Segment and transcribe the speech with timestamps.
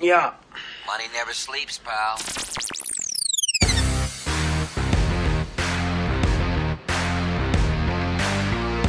[0.00, 0.38] Yeah.
[0.86, 2.18] Money never sleeps, pal.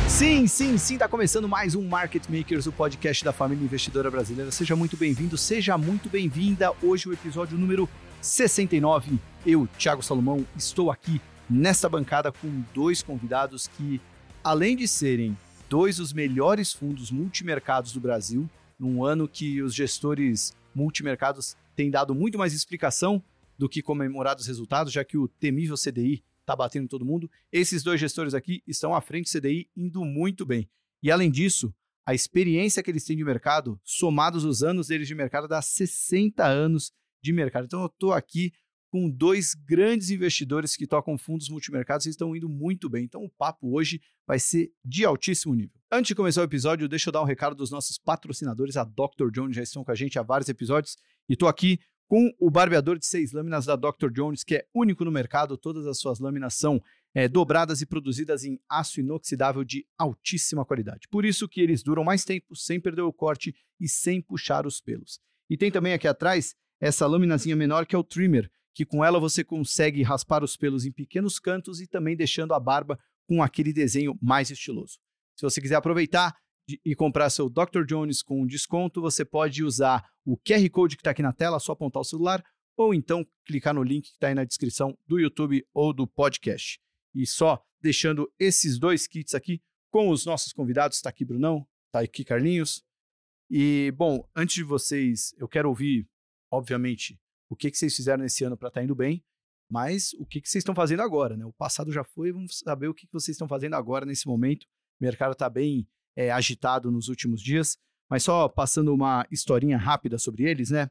[0.07, 4.51] Sim, sim, sim, tá começando mais um Market Makers, o podcast da família investidora brasileira.
[4.51, 6.71] Seja muito bem-vindo, seja muito bem-vinda.
[6.83, 7.89] Hoje o episódio número
[8.21, 9.17] 69.
[9.43, 11.19] Eu, Thiago Salomão, estou aqui
[11.49, 13.99] nesta bancada com dois convidados que,
[14.43, 15.35] além de serem
[15.67, 18.47] dois dos melhores fundos multimercados do Brasil,
[18.79, 23.23] num ano que os gestores multimercados têm dado muito mais explicação
[23.57, 27.29] do que comemorar os resultados, já que o temível CDI está batendo em todo mundo.
[27.51, 30.69] Esses dois gestores aqui estão à frente do CDI indo muito bem.
[31.03, 31.73] E além disso,
[32.05, 36.45] a experiência que eles têm de mercado, somados os anos deles de mercado, dá 60
[36.45, 36.91] anos
[37.21, 37.65] de mercado.
[37.65, 38.51] Então eu estou aqui
[38.89, 43.05] com dois grandes investidores que tocam fundos multimercados e estão indo muito bem.
[43.05, 45.79] Então o papo hoje vai ser de altíssimo nível.
[45.91, 48.77] Antes de começar o episódio, deixa eu dar um recado dos nossos patrocinadores.
[48.77, 49.31] A Dr.
[49.31, 50.97] Jones já estão com a gente há vários episódios
[51.27, 54.09] e estou aqui com o barbeador de seis lâminas da Dr.
[54.11, 55.55] Jones, que é único no mercado.
[55.55, 56.81] Todas as suas lâminas são
[57.13, 61.07] é, dobradas e produzidas em aço inoxidável de altíssima qualidade.
[61.09, 64.81] Por isso que eles duram mais tempo, sem perder o corte e sem puxar os
[64.81, 65.19] pelos.
[65.47, 69.19] E tem também aqui atrás essa lâminazinha menor que é o trimmer, que com ela
[69.19, 73.73] você consegue raspar os pelos em pequenos cantos e também deixando a barba com aquele
[73.73, 74.97] desenho mais estiloso.
[75.35, 76.35] Se você quiser aproveitar,
[76.85, 77.83] e comprar seu Dr.
[77.87, 81.71] Jones com desconto, você pode usar o QR Code que está aqui na tela, só
[81.71, 82.43] apontar o celular,
[82.77, 86.79] ou então clicar no link que está aí na descrição do YouTube ou do podcast.
[87.13, 89.61] E só deixando esses dois kits aqui
[89.91, 92.83] com os nossos convidados, está aqui Brunão, está aqui Carlinhos.
[93.49, 96.07] E, bom, antes de vocês, eu quero ouvir,
[96.51, 99.23] obviamente, o que, que vocês fizeram nesse ano para estar tá indo bem,
[99.69, 101.45] mas o que, que vocês estão fazendo agora, né?
[101.45, 104.63] O passado já foi, vamos saber o que, que vocês estão fazendo agora nesse momento.
[104.99, 107.77] O mercado está bem é, agitado nos últimos dias.
[108.09, 110.89] Mas só passando uma historinha rápida sobre eles, né?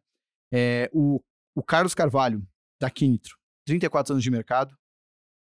[0.52, 1.20] É, o,
[1.54, 2.46] o Carlos Carvalho,
[2.80, 3.36] da Quinitro,
[3.66, 4.76] 34 anos de mercado,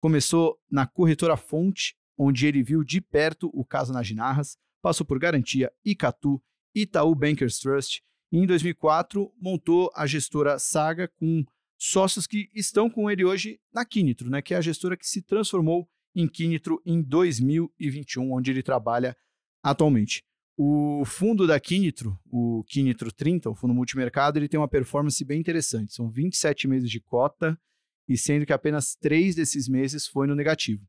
[0.01, 5.19] começou na corretora Fonte, onde ele viu de perto o caso nas Ginarras, passou por
[5.19, 6.41] Garantia, Icatu,
[6.73, 8.01] Itaú Bankers Trust,
[8.31, 11.45] e em 2004 montou a gestora Saga com
[11.77, 15.21] sócios que estão com ele hoje na Quinitro, né, que é a gestora que se
[15.21, 19.15] transformou em Quinitro em 2021, onde ele trabalha
[19.63, 20.23] atualmente.
[20.57, 25.39] O fundo da Quinitro, o Quinitro 30, o fundo multimercado, ele tem uma performance bem
[25.39, 25.93] interessante.
[25.93, 27.59] São 27 meses de cota,
[28.07, 30.83] e sendo que apenas três desses meses foi no negativo.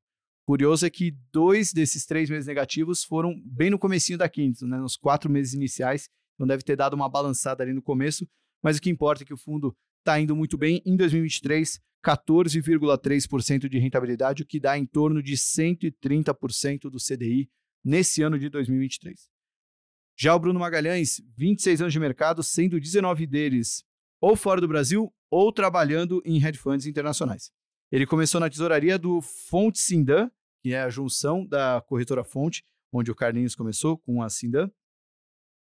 [0.47, 4.79] Curioso é que dois desses três meses negativos foram bem no comecinho da Quinitro, né,
[4.79, 8.25] nos quatro meses iniciais, então deve ter dado uma balançada ali no começo,
[8.63, 10.81] mas o que importa é que o fundo está indo muito bem.
[10.87, 17.51] Em 2023, 14,3% de rentabilidade, o que dá em torno de 130% do CDI
[17.85, 19.29] nesse ano de 2023.
[20.17, 23.85] Já o Bruno Magalhães, 26 anos de mercado, sendo 19 deles
[24.21, 27.51] ou fora do Brasil ou trabalhando em hedge funds internacionais.
[27.91, 30.31] Ele começou na tesouraria do Fonte Sindan,
[30.63, 34.71] que é a junção da corretora Fonte, onde o Carlinhos começou com a Sindan.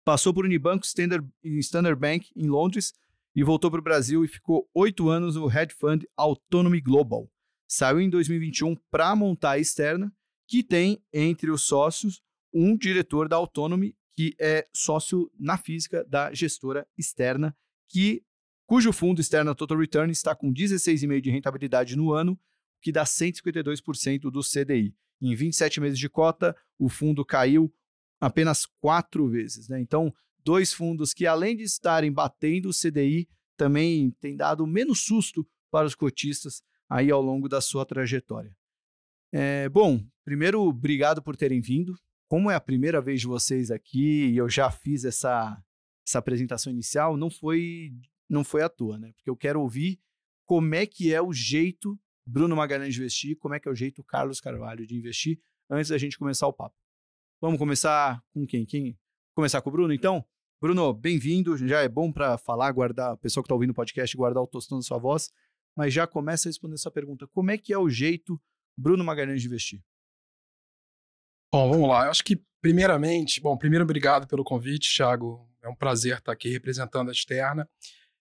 [0.03, 2.93] Passou por Unibanco Standard, Standard Bank em Londres
[3.35, 7.29] e voltou para o Brasil e ficou oito anos no hedge fund Autonomy Global.
[7.67, 10.11] Saiu em 2021 para montar a externa
[10.47, 12.21] que tem entre os sócios
[12.53, 17.55] um diretor da Autonomy, que é sócio na física da gestora externa,
[17.87, 18.23] que
[18.65, 22.37] cujo fundo externo Total Return está com 16,5% de rentabilidade no ano,
[22.81, 24.93] que dá 152% do CDI.
[25.21, 27.73] Em 27 meses de cota, o fundo caiu
[28.21, 29.67] apenas quatro vezes.
[29.67, 29.81] Né?
[29.81, 30.13] Então,
[30.45, 33.27] dois fundos que, além de estarem batendo o CDI,
[33.57, 38.55] também têm dado menos susto para os cotistas aí ao longo da sua trajetória.
[39.33, 41.95] É, bom, primeiro, obrigado por terem vindo.
[42.29, 45.61] Como é a primeira vez de vocês aqui e eu já fiz essa,
[46.07, 47.91] essa apresentação inicial, não foi,
[48.29, 49.11] não foi à toa, né?
[49.13, 49.99] Porque eu quero ouvir
[50.45, 53.75] como é que é o jeito Bruno Magalhães de investir, como é que é o
[53.75, 55.39] jeito Carlos Carvalho de investir,
[55.69, 56.75] antes da gente começar o papo.
[57.41, 58.63] Vamos começar com quem?
[58.67, 58.95] Quem?
[59.33, 60.23] Começar com o Bruno, então?
[60.61, 61.57] Bruno, bem-vindo.
[61.57, 64.47] Já é bom para falar, guardar, a pessoa que está ouvindo o podcast, guardar o
[64.47, 65.31] tostão da sua voz,
[65.75, 67.25] mas já começa a responder essa pergunta.
[67.29, 68.39] Como é que é o jeito
[68.77, 69.81] Bruno Magalhães de investir?
[71.51, 72.05] Bom, vamos lá.
[72.05, 75.49] Eu acho que, primeiramente, bom, primeiro, obrigado pelo convite, Thiago.
[75.63, 77.67] É um prazer estar aqui representando a externa.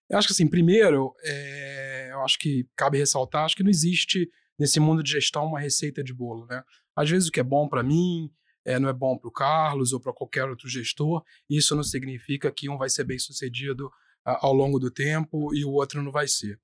[0.09, 4.31] Eu acho que, assim, primeiro, é, eu acho que cabe ressaltar, acho que não existe
[4.59, 6.65] nesse mundo de gestão uma receita de bolo, né?
[6.97, 8.31] Às vezes o que é bom para mim
[8.65, 11.23] é, não é bom para o Carlos ou para qualquer outro gestor.
[11.49, 13.91] Isso não significa que um vai ser bem sucedido
[14.25, 16.61] ao longo do tempo e o outro não vai ser.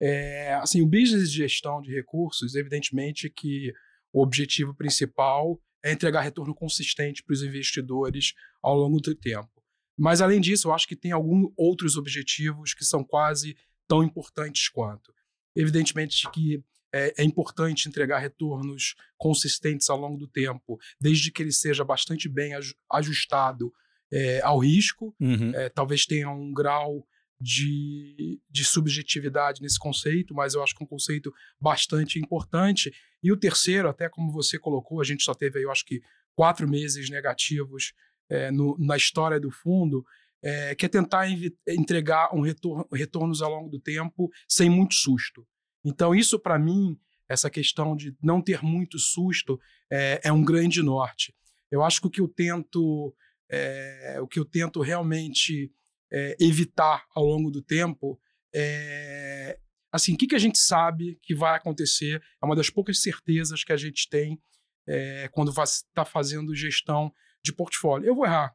[0.00, 3.72] É, assim, o business de gestão de recursos, evidentemente que
[4.12, 8.32] o objetivo principal é entregar retorno consistente para os investidores
[8.62, 9.50] ao longo do tempo.
[9.96, 13.56] Mas, além disso, eu acho que tem alguns outros objetivos que são quase
[13.86, 15.12] tão importantes quanto.
[15.54, 16.64] Evidentemente que
[16.94, 22.28] é, é, importante entregar retornos consistentes ao longo do tempo, desde que ele seja bastante
[22.28, 22.52] bem
[22.88, 23.72] ajustado
[24.12, 25.12] é, ao risco.
[25.20, 25.52] Uhum.
[25.54, 27.04] É, talvez tenha um grau
[27.40, 32.92] de, de subjetividade nesse conceito, mas eu acho que é um conceito bastante importante.
[33.20, 36.00] E o terceiro, até como você colocou, a gente só teve aí, eu acho que
[36.36, 37.92] quatro meses negativos
[38.30, 40.06] é, no, na história do fundo,
[40.44, 41.26] é, que é tentar
[41.66, 45.44] entregar um retorno, retornos ao longo do tempo sem muito susto.
[45.84, 46.98] Então, isso para mim,
[47.28, 49.60] essa questão de não ter muito susto,
[49.90, 51.34] é, é, um grande norte.
[51.70, 53.14] Eu acho que o que eu tento,
[53.50, 55.72] é, o que eu tento realmente
[56.12, 58.20] é, evitar ao longo do tempo
[58.54, 59.58] é
[59.94, 62.20] assim, o que, que a gente sabe que vai acontecer?
[62.42, 64.40] É uma das poucas certezas que a gente tem
[64.88, 67.12] é, quando está fazendo gestão
[67.44, 68.08] de portfólio.
[68.08, 68.52] Eu vou errar,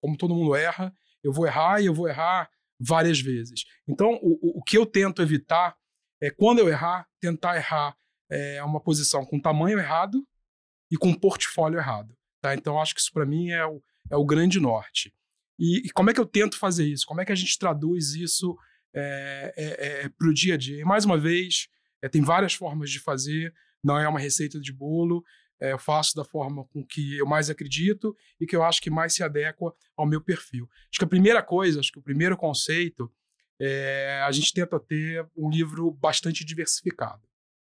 [0.00, 0.92] como todo mundo erra,
[1.22, 3.62] eu vou errar e eu vou errar várias vezes.
[3.86, 5.76] Então, o, o que eu tento evitar
[6.20, 7.96] é, quando eu errar, tentar errar
[8.30, 10.26] é, uma posição com tamanho errado
[10.90, 12.16] e com portfólio errado.
[12.40, 12.54] Tá?
[12.54, 15.12] Então, acho que isso para mim é o, é o grande norte.
[15.58, 17.04] E, e, como é que eu tento fazer isso?
[17.06, 18.56] Como é que a gente traduz isso
[18.94, 20.80] é, é, é para o dia a dia?
[20.80, 21.68] E mais uma vez,
[22.02, 23.52] é, tem várias formas de fazer,
[23.84, 25.22] não é uma receita de bolo.
[25.60, 28.88] É, eu faço da forma com que eu mais acredito e que eu acho que
[28.88, 30.66] mais se adequa ao meu perfil.
[30.90, 33.12] Acho que a primeira coisa, acho que o primeiro conceito,
[33.60, 37.22] é, a gente tenta ter um livro bastante diversificado.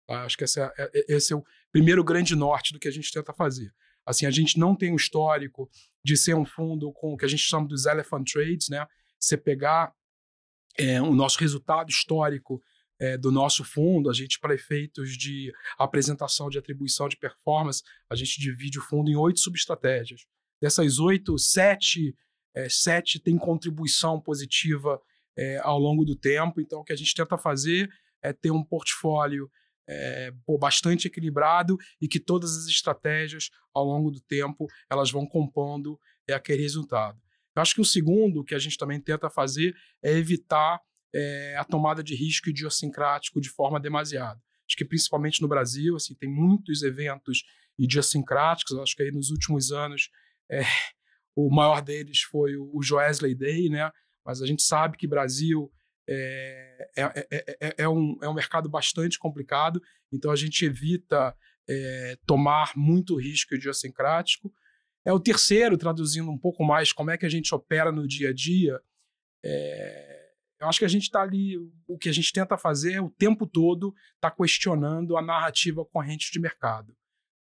[0.06, 0.24] Tá?
[0.24, 3.10] Acho que esse é, é, esse é o primeiro grande norte do que a gente
[3.10, 3.72] tenta fazer.
[4.04, 5.70] Assim, a gente não tem um histórico
[6.04, 8.86] de ser um fundo com o que a gente chama dos elephant trades, né?
[9.18, 9.92] Você pegar
[10.78, 12.62] é, o nosso resultado histórico
[13.00, 18.16] é, do nosso fundo, a gente, para efeitos de apresentação de atribuição de performance, a
[18.16, 20.26] gente divide o fundo em oito subestratégias.
[20.60, 22.16] Dessas oito, sete,
[22.54, 25.00] é, sete tem contribuição positiva
[25.38, 26.60] é, ao longo do tempo.
[26.60, 27.88] Então, o que a gente tenta fazer
[28.20, 29.48] é ter um portfólio
[29.88, 35.98] é, bastante equilibrado e que todas as estratégias, ao longo do tempo, elas vão compondo
[36.28, 37.18] é, aquele resultado.
[37.56, 40.80] Eu acho que o segundo que a gente também tenta fazer é evitar
[41.14, 44.40] é, a tomada de risco idiosincrático de forma demasiada.
[44.68, 47.42] Acho que principalmente no Brasil, assim, tem muitos eventos
[47.78, 48.76] idiosincráticos.
[48.78, 50.10] Acho que aí nos últimos anos
[50.50, 50.62] é,
[51.34, 53.90] o maior deles foi o Joesley Day, né?
[54.28, 55.72] Mas a gente sabe que Brasil
[56.06, 59.80] é, é, é, é, um, é um mercado bastante complicado,
[60.12, 61.34] então a gente evita
[62.26, 64.52] tomar muito risco idiosincrático.
[65.04, 68.28] É o terceiro, traduzindo um pouco mais como é que a gente opera no dia
[68.28, 68.78] a dia.
[69.42, 73.00] É, eu acho que a gente está ali, o que a gente tenta fazer é
[73.00, 76.94] o tempo todo está questionando a narrativa corrente de mercado.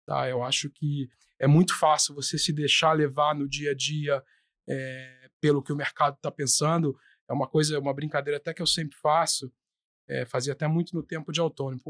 [0.06, 0.30] Tá?
[0.30, 4.24] Eu acho que é muito fácil você se deixar levar no dia a dia
[4.70, 6.94] é, pelo que o mercado está pensando.
[7.30, 9.50] É uma coisa, é uma brincadeira até que eu sempre faço,
[10.06, 11.82] é, fazia até muito no tempo de autônomo.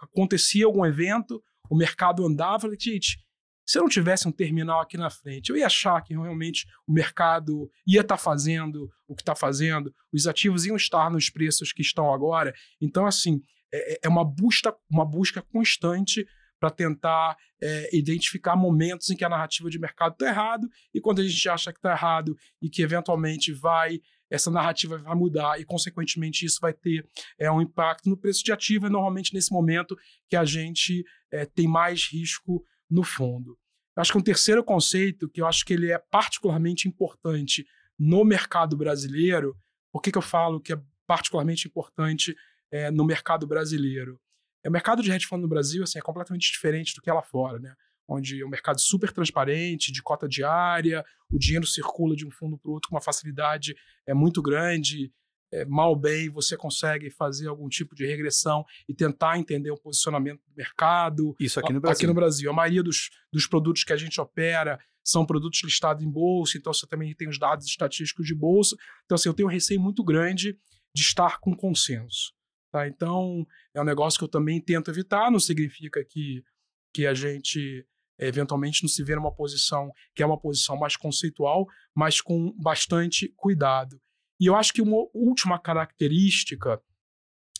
[0.00, 3.18] Acontecia algum evento, o mercado andava, gente,
[3.66, 6.92] se eu não tivesse um terminal aqui na frente, eu ia achar que realmente o
[6.92, 11.74] mercado ia estar tá fazendo o que está fazendo, os ativos iam estar nos preços
[11.74, 12.54] que estão agora.
[12.80, 16.26] Então, assim, é, é, é uma busca, uma busca constante
[16.58, 21.20] para tentar é, identificar momentos em que a narrativa de mercado está errado e quando
[21.20, 25.64] a gente acha que está errado e que eventualmente vai essa narrativa vai mudar e
[25.64, 27.06] consequentemente isso vai ter
[27.38, 28.86] é, um impacto no preço de ativo.
[28.86, 29.96] É normalmente nesse momento
[30.28, 33.56] que a gente é, tem mais risco no fundo.
[33.96, 37.66] Acho que um terceiro conceito que eu acho que ele é particularmente importante
[37.98, 39.56] no mercado brasileiro,
[39.90, 42.36] por que, que eu falo que é particularmente importante
[42.70, 44.20] é, no mercado brasileiro?
[44.68, 47.22] O mercado de hedge fund no Brasil assim, é completamente diferente do que é lá
[47.22, 47.74] fora, né?
[48.08, 52.56] onde é um mercado super transparente, de cota diária, o dinheiro circula de um fundo
[52.56, 53.74] para o outro com uma facilidade
[54.06, 55.12] é muito grande,
[55.52, 60.40] é, mal bem você consegue fazer algum tipo de regressão e tentar entender o posicionamento
[60.46, 61.34] do mercado.
[61.38, 61.96] Isso aqui no Brasil.
[61.96, 62.50] Aqui no Brasil.
[62.50, 66.72] A maioria dos, dos produtos que a gente opera são produtos listados em bolsa, então
[66.72, 68.76] você também tem os dados estatísticos de bolsa.
[69.04, 70.58] Então, assim, eu tenho um receio muito grande
[70.92, 72.35] de estar com consenso.
[72.76, 72.86] Tá?
[72.86, 76.44] Então, é um negócio que eu também tento evitar, não significa que,
[76.92, 77.86] que a gente
[78.18, 83.32] eventualmente não se vê numa posição que é uma posição mais conceitual, mas com bastante
[83.34, 83.98] cuidado.
[84.38, 86.78] E eu acho que uma última característica,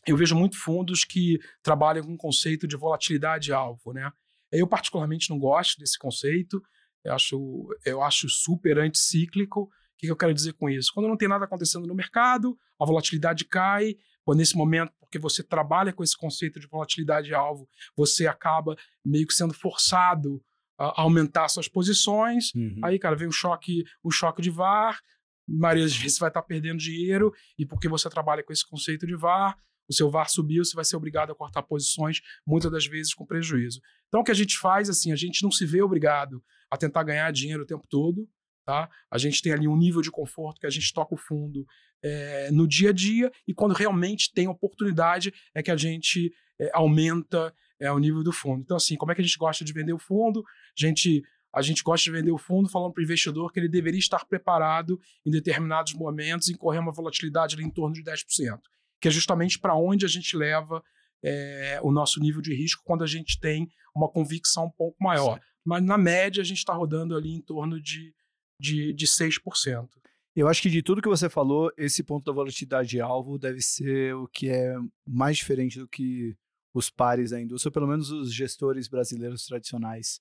[0.06, 4.12] eu vejo muito fundos que trabalham com o conceito de volatilidade alvo, né?
[4.52, 6.62] Eu particularmente não gosto desse conceito,
[7.02, 9.62] eu acho, eu acho super anticíclico.
[9.62, 10.92] O que eu quero dizer com isso?
[10.92, 13.96] Quando não tem nada acontecendo no mercado, a volatilidade cai,
[14.26, 19.26] Pô, nesse momento, porque você trabalha com esse conceito de volatilidade alvo, você acaba meio
[19.26, 20.42] que sendo forçado
[20.78, 22.52] a aumentar suas posições.
[22.54, 22.80] Uhum.
[22.84, 25.00] Aí, cara, vem um choque, um choque de VAR,
[25.48, 29.06] maioria das vezes você vai estar perdendo dinheiro e porque você trabalha com esse conceito
[29.06, 29.56] de VAR,
[29.88, 33.24] o seu VAR subiu, você vai ser obrigado a cortar posições, muitas das vezes com
[33.24, 33.80] prejuízo.
[34.08, 37.04] Então, o que a gente faz, assim, a gente não se vê obrigado a tentar
[37.04, 38.28] ganhar dinheiro o tempo todo,
[38.64, 38.90] tá?
[39.08, 41.64] A gente tem ali um nível de conforto que a gente toca o fundo
[42.06, 46.70] é, no dia a dia e quando realmente tem oportunidade é que a gente é,
[46.72, 48.62] aumenta é, o nível do fundo.
[48.62, 50.40] Então, assim, como é que a gente gosta de vender o fundo?
[50.40, 51.22] A gente
[51.52, 54.26] a gente gosta de vender o fundo falando para o investidor que ele deveria estar
[54.26, 58.60] preparado em determinados momentos em correr uma volatilidade ali em torno de 10%,
[59.00, 60.82] que é justamente para onde a gente leva
[61.24, 65.40] é, o nosso nível de risco quando a gente tem uma convicção um pouco maior.
[65.64, 68.14] Mas, na média, a gente está rodando ali em torno de,
[68.60, 69.88] de, de 6%.
[70.36, 74.14] Eu acho que de tudo que você falou, esse ponto da volatilidade alvo deve ser
[74.14, 74.74] o que é
[75.06, 76.36] mais diferente do que
[76.74, 80.20] os pares da indústria, ou pelo menos os gestores brasileiros tradicionais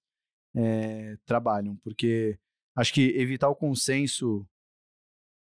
[0.55, 2.39] é, trabalham, porque
[2.77, 4.47] acho que evitar o consenso,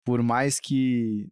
[0.05, 1.29] por mais que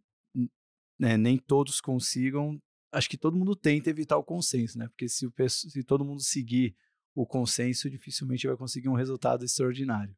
[0.99, 4.89] né, nem todos consigam, acho que todo mundo tenta evitar o consenso, né?
[4.89, 6.75] Porque se, o, se todo mundo seguir
[7.15, 10.13] o consenso, dificilmente vai conseguir um resultado extraordinário.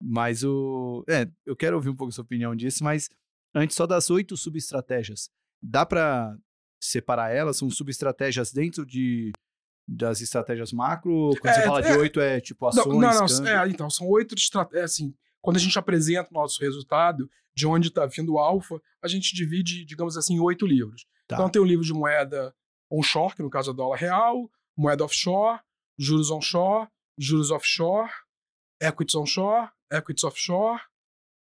[0.00, 1.04] Mas o.
[1.08, 3.08] É, eu quero ouvir um pouco sua opinião disso, mas
[3.54, 5.30] antes só das oito subestratégias.
[5.62, 6.36] Dá para
[6.80, 7.56] separar elas?
[7.56, 9.32] São subestratégias dentro de
[9.88, 11.30] das estratégias macro?
[11.40, 12.86] Quando é, você fala é, de oito, é tipo ações?
[12.86, 14.92] Não, não, não é, então, são oito estratégias.
[14.92, 19.08] Assim, quando a gente apresenta o nosso resultado, de onde está vindo o alfa, a
[19.08, 21.06] gente divide, digamos assim, em oito livros.
[21.26, 21.36] Tá.
[21.36, 22.54] Então tem o livro de moeda
[22.90, 25.60] onshore, que no caso é dólar real, moeda offshore,
[25.98, 26.88] juros onshore,
[27.18, 28.10] juros offshore,
[28.80, 30.80] equities onshore, equities offshore,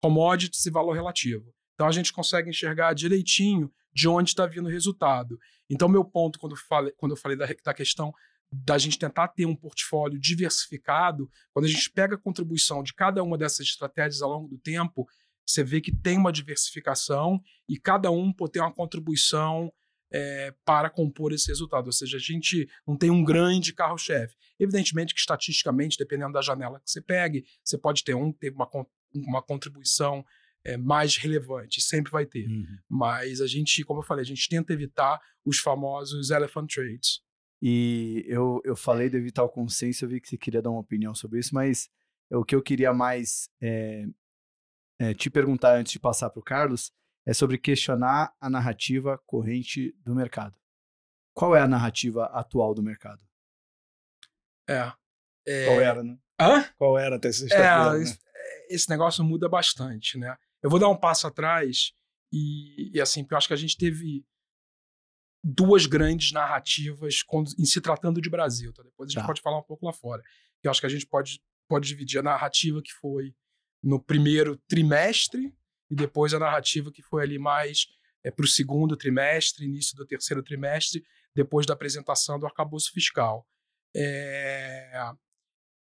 [0.02, 1.52] commodities e valor relativo.
[1.74, 5.38] Então a gente consegue enxergar direitinho de onde está vindo o resultado.
[5.68, 8.12] Então, meu ponto, quando, falei, quando eu falei da, da questão
[8.52, 13.22] da gente tentar ter um portfólio diversificado, quando a gente pega a contribuição de cada
[13.22, 15.06] uma dessas estratégias ao longo do tempo,
[15.44, 19.72] você vê que tem uma diversificação e cada um pode ter uma contribuição
[20.12, 21.86] é, para compor esse resultado.
[21.86, 24.34] Ou seja, a gente não tem um grande carro-chefe.
[24.58, 28.68] Evidentemente que, estatisticamente, dependendo da janela que você pegue, você pode ter um ter uma,
[29.14, 30.24] uma contribuição
[30.64, 32.48] é, mais relevante, sempre vai ter.
[32.48, 32.78] Uhum.
[32.88, 37.20] Mas a gente, como eu falei, a gente tenta evitar os famosos elephant trades.
[37.62, 40.80] E eu, eu falei de evitar o consenso, eu vi que você queria dar uma
[40.80, 41.88] opinião sobre isso, mas
[42.30, 44.04] o que eu queria mais é,
[44.98, 46.92] é, te perguntar antes de passar para o Carlos
[47.26, 50.56] é sobre questionar a narrativa corrente do mercado.
[51.34, 53.22] Qual é a narrativa atual do mercado?
[54.68, 54.92] É.
[55.46, 55.66] é...
[55.66, 56.18] Qual era, né?
[56.40, 56.64] Hã?
[56.78, 57.96] Qual era até sexta-feira?
[57.96, 58.16] É, né?
[58.68, 60.36] esse negócio muda bastante, né?
[60.62, 61.92] Eu vou dar um passo atrás
[62.32, 64.24] e, e assim, eu acho que a gente teve
[65.42, 68.72] duas grandes narrativas quando, em se tratando de Brasil.
[68.72, 68.82] Tá?
[68.82, 69.26] Depois a gente tá.
[69.26, 70.22] pode falar um pouco lá fora.
[70.62, 73.34] Eu acho que a gente pode, pode dividir a narrativa que foi
[73.82, 75.54] no primeiro trimestre
[75.90, 77.86] e depois a narrativa que foi ali mais
[78.24, 83.46] é, para o segundo trimestre, início do terceiro trimestre, depois da apresentação do arcabouço fiscal.
[83.94, 84.90] É,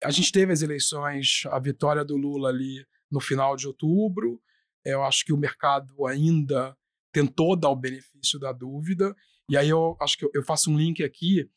[0.03, 4.41] a gente teve as eleições, a vitória do Lula ali no final de outubro,
[4.83, 6.77] eu acho que o mercado ainda
[7.11, 9.15] tentou dar o benefício da dúvida.
[9.49, 11.49] E aí eu acho que eu faço um link aqui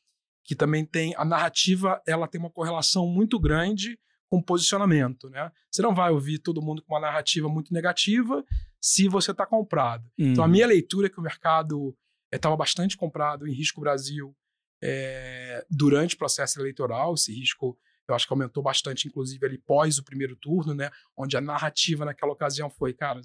[0.45, 3.99] que também tem a narrativa, ela tem uma correlação muito grande
[4.31, 5.51] com posicionamento, né?
[5.71, 8.45] Você não vai ouvir todo mundo com uma narrativa muito negativa
[8.81, 10.05] se você está comprado.
[10.19, 10.33] Uhum.
[10.33, 10.53] Então a uhum.
[10.53, 11.97] minha leitura é que o mercado
[12.33, 14.37] estava é, bastante comprado em risco Brasil
[14.83, 17.15] é, durante o processo eleitoral.
[17.15, 20.91] Esse risco eu acho que aumentou bastante, inclusive, ali pós o primeiro turno, né?
[21.15, 23.21] Onde a narrativa naquela ocasião foi, cara,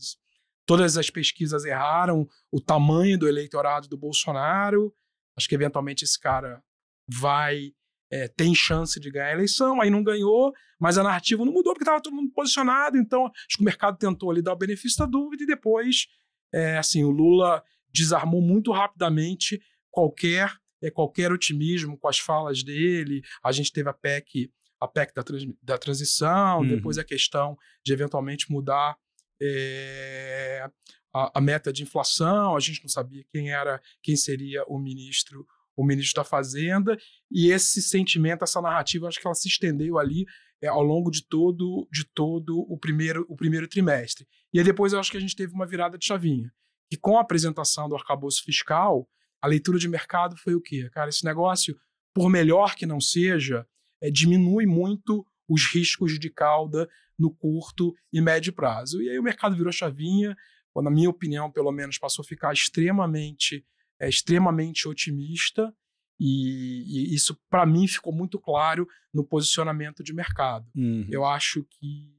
[0.66, 4.94] todas as pesquisas erraram o tamanho do eleitorado do Bolsonaro.
[5.38, 6.62] Acho que eventualmente esse cara
[7.08, 7.74] vai
[8.12, 11.74] é, tem chance de ganhar a eleição, aí não ganhou, mas a narrativa não mudou
[11.74, 15.00] porque estava todo mundo posicionado, então acho que o mercado tentou ali dar o benefício
[15.00, 16.08] da dúvida e depois,
[16.54, 23.22] é, assim, o Lula desarmou muito rapidamente qualquer é, qualquer otimismo com as falas dele.
[23.42, 24.52] A gente teve a PEC
[24.84, 26.68] a PEC da, trans, da transição, uhum.
[26.68, 28.98] depois a questão de eventualmente mudar
[29.42, 30.70] é,
[31.14, 35.48] a, a, meta de inflação, a gente não sabia quem era, quem seria o ministro,
[35.76, 36.98] o ministro da Fazenda,
[37.32, 40.26] e esse sentimento, essa narrativa, acho que ela se estendeu ali
[40.62, 44.28] é, ao longo de todo, de todo o primeiro, o primeiro trimestre.
[44.54, 46.52] E aí depois eu acho que a gente teve uma virada de chavinha.
[46.92, 49.08] E com a apresentação do arcabouço fiscal,
[49.42, 50.90] a leitura de mercado foi o quê?
[50.92, 51.76] Cara, esse negócio,
[52.14, 53.68] por melhor que não seja,
[54.02, 56.88] é, diminui muito os riscos de cauda
[57.18, 59.02] no curto e médio prazo.
[59.02, 60.36] E aí o mercado virou chavinha,
[60.82, 63.66] na minha opinião, pelo menos, passou a ficar extremamente,
[64.04, 65.74] é, extremamente otimista.
[66.20, 70.70] E, e isso, para mim, ficou muito claro no posicionamento de mercado.
[70.76, 71.08] Uhum.
[71.10, 72.14] Eu acho que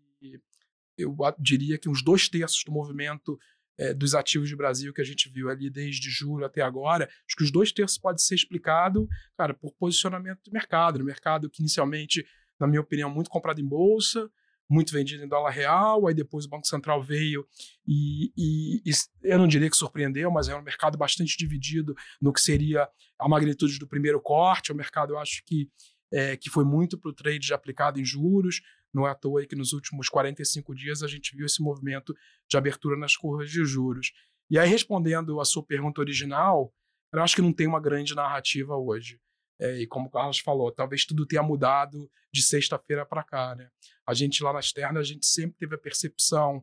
[0.96, 3.38] eu diria que uns dois terços do movimento
[3.78, 7.36] é, dos ativos de Brasil que a gente viu ali desde julho até agora, acho
[7.36, 11.60] que os dois terços pode ser explicado, cara, por posicionamento do mercado, no mercado que
[11.60, 12.24] inicialmente,
[12.58, 14.30] na minha opinião, muito comprado em bolsa,
[14.68, 17.46] muito vendido em dólar real, aí depois o Banco Central veio
[17.86, 18.92] e, e, e,
[19.22, 23.28] eu não diria que surpreendeu, mas é um mercado bastante dividido no que seria a
[23.28, 25.68] magnitude do primeiro corte, o mercado eu acho que,
[26.12, 28.60] é, que foi muito para o trade aplicado em juros,
[28.92, 32.14] não é à toa que nos últimos 45 dias a gente viu esse movimento
[32.48, 34.12] de abertura nas curvas de juros.
[34.48, 36.72] E aí, respondendo a sua pergunta original,
[37.12, 39.18] eu acho que não tem uma grande narrativa hoje.
[39.60, 43.54] É, e como o Carlos falou, talvez tudo tenha mudado de sexta-feira para cá.
[43.54, 43.68] Né?
[44.06, 46.62] A gente lá na externa, a gente sempre teve a percepção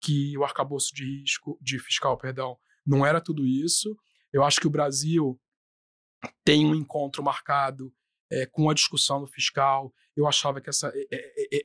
[0.00, 3.96] que o arcabouço de risco, de fiscal, perdão, não era tudo isso.
[4.32, 5.40] Eu acho que o Brasil
[6.44, 7.92] tem um encontro marcado
[8.30, 9.92] é, com a discussão do fiscal.
[10.14, 10.92] Eu achava que essa,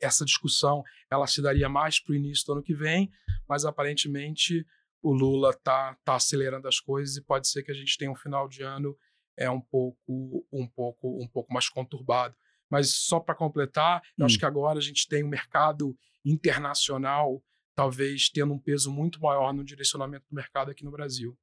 [0.01, 3.11] essa discussão ela se daria mais para o início do ano que vem,
[3.47, 4.65] mas aparentemente
[5.01, 8.15] o Lula está tá acelerando as coisas e pode ser que a gente tenha um
[8.15, 8.95] final de ano
[9.37, 12.35] é um pouco, um pouco, um pouco mais conturbado.
[12.69, 14.39] Mas só para completar, eu acho hum.
[14.39, 17.43] que agora a gente tem um mercado internacional
[17.75, 21.37] talvez tendo um peso muito maior no direcionamento do mercado aqui no Brasil.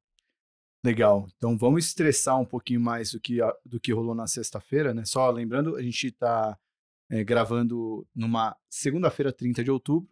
[0.85, 1.26] Legal.
[1.37, 5.04] Então vamos estressar um pouquinho mais do que, do que rolou na sexta-feira, né?
[5.04, 6.57] Só lembrando, a gente está
[7.11, 10.09] é, gravando numa segunda-feira, 30 de outubro.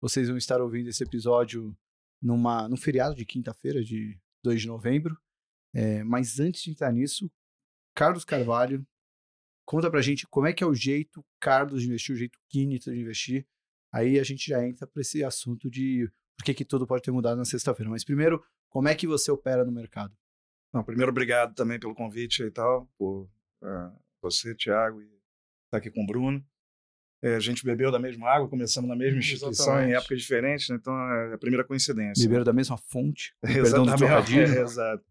[0.00, 1.76] Vocês vão estar ouvindo esse episódio
[2.20, 5.16] numa, num feriado de quinta-feira, de 2 de novembro.
[5.74, 7.30] É, mas antes de entrar nisso,
[7.94, 8.86] Carlos Carvalho,
[9.64, 12.92] conta pra gente como é que é o jeito Carlos de investir, o jeito Kinita
[12.92, 13.46] de investir.
[13.92, 17.10] Aí a gente já entra para esse assunto de por que, que tudo pode ter
[17.10, 17.90] mudado na sexta-feira.
[17.90, 20.16] Mas primeiro, como é que você opera no mercado?
[20.72, 23.28] Não, primeiro, obrigado também pelo convite e tal, por
[23.62, 25.18] uh, você, Thiago, e estar
[25.72, 26.44] tá aqui com o Bruno.
[27.22, 29.90] É, a gente bebeu da mesma água, começamos na mesma instituição Exatamente.
[29.90, 30.76] em épocas diferentes, né?
[30.76, 32.22] então é a primeira coincidência.
[32.22, 33.34] Beberam da mesma fonte?
[33.44, 34.40] Exatamente.
[34.40, 35.04] É, exato.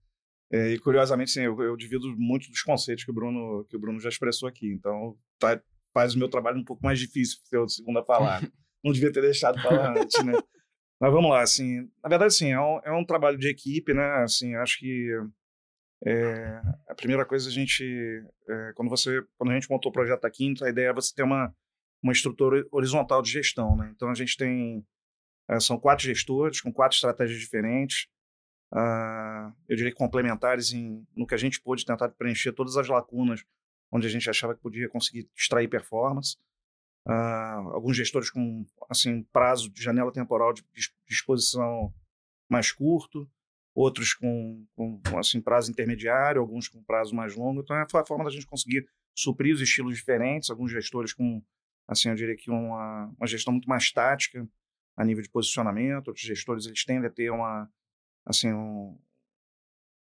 [0.51, 3.79] É, e curiosamente, sim, eu, eu, divido muito dos conceitos que o Bruno, que o
[3.79, 4.67] Bruno já expressou aqui.
[4.67, 5.61] Então, tá,
[5.93, 8.41] faz o meu trabalho um pouco mais difícil segundo a falar.
[8.83, 10.33] Não devia ter deixado falar antes, né?
[10.99, 14.23] Mas vamos lá, assim, na verdade, sim, é um, é um trabalho de equipe, né?
[14.23, 15.09] Assim, acho que
[16.05, 17.83] é, a primeira coisa a gente,
[18.47, 21.13] é, quando você, quando a gente montou o projeto da Quinta, a ideia é você
[21.13, 21.53] ter uma
[22.01, 23.91] uma estrutura horizontal de gestão, né?
[23.95, 24.85] Então a gente tem
[25.49, 28.07] é, são quatro gestores com quatro estratégias diferentes
[28.73, 33.43] uh, eu diria complementares em, no que a gente pôde tentar preencher todas as lacunas
[33.91, 36.37] onde a gente achava que podia conseguir extrair performance.
[37.07, 40.63] Uh, alguns gestores com assim prazo de janela temporal de
[41.07, 41.93] disposição
[42.47, 43.27] mais curto,
[43.73, 47.61] outros com, com assim prazo intermediário, alguns com prazo mais longo.
[47.61, 50.49] Então foi a forma da gente conseguir suprir os estilos diferentes.
[50.49, 51.41] Alguns gestores com
[51.87, 54.47] assim eu diria que uma, uma gestão muito mais tática
[54.95, 56.09] a nível de posicionamento.
[56.09, 57.69] Outros gestores eles tendem a ter uma
[58.29, 58.95] assim, um,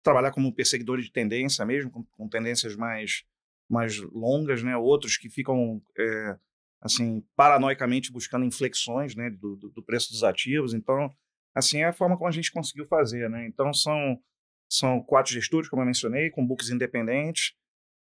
[0.02, 3.24] trabalhar como perseguidores de tendência mesmo, com, com, tendências mais,
[3.70, 4.76] mais longas, né?
[4.76, 6.36] Outros que ficam, é,
[6.80, 10.74] assim, paranoicamente buscando inflexões, né, do, do, preço dos ativos.
[10.74, 11.14] Então,
[11.54, 13.46] assim, é a forma como a gente conseguiu fazer, né?
[13.46, 14.20] Então, são,
[14.68, 17.54] são quatro gestores, como eu mencionei, com books independentes.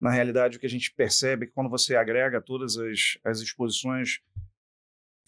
[0.00, 3.40] Na realidade, o que a gente percebe é que quando você agrega todas as, as
[3.40, 4.20] exposições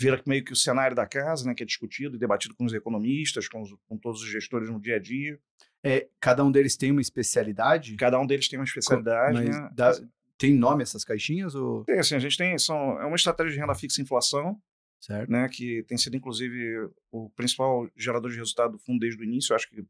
[0.00, 2.72] vira meio que o cenário da casa, né, que é discutido e debatido com os
[2.72, 5.38] economistas, com, os, com todos os gestores no dia a dia.
[5.82, 7.96] É, cada um deles tem uma especialidade?
[7.96, 9.34] Cada um deles tem uma especialidade.
[9.34, 9.70] Mas né?
[9.74, 9.92] dá,
[10.36, 11.54] tem nome essas caixinhas?
[11.54, 11.84] Ou...
[11.84, 14.60] Tem, assim, a gente tem, são, é uma estratégia de renda fixa e inflação,
[15.00, 15.30] certo.
[15.30, 19.52] Né, que tem sido, inclusive, o principal gerador de resultado do fundo desde o início,
[19.52, 19.84] eu acho que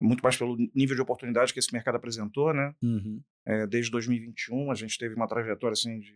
[0.00, 2.74] muito mais pelo nível de oportunidade que esse mercado apresentou, né?
[2.82, 3.22] Uhum.
[3.46, 6.12] É, desde 2021 a gente teve uma trajetória assim de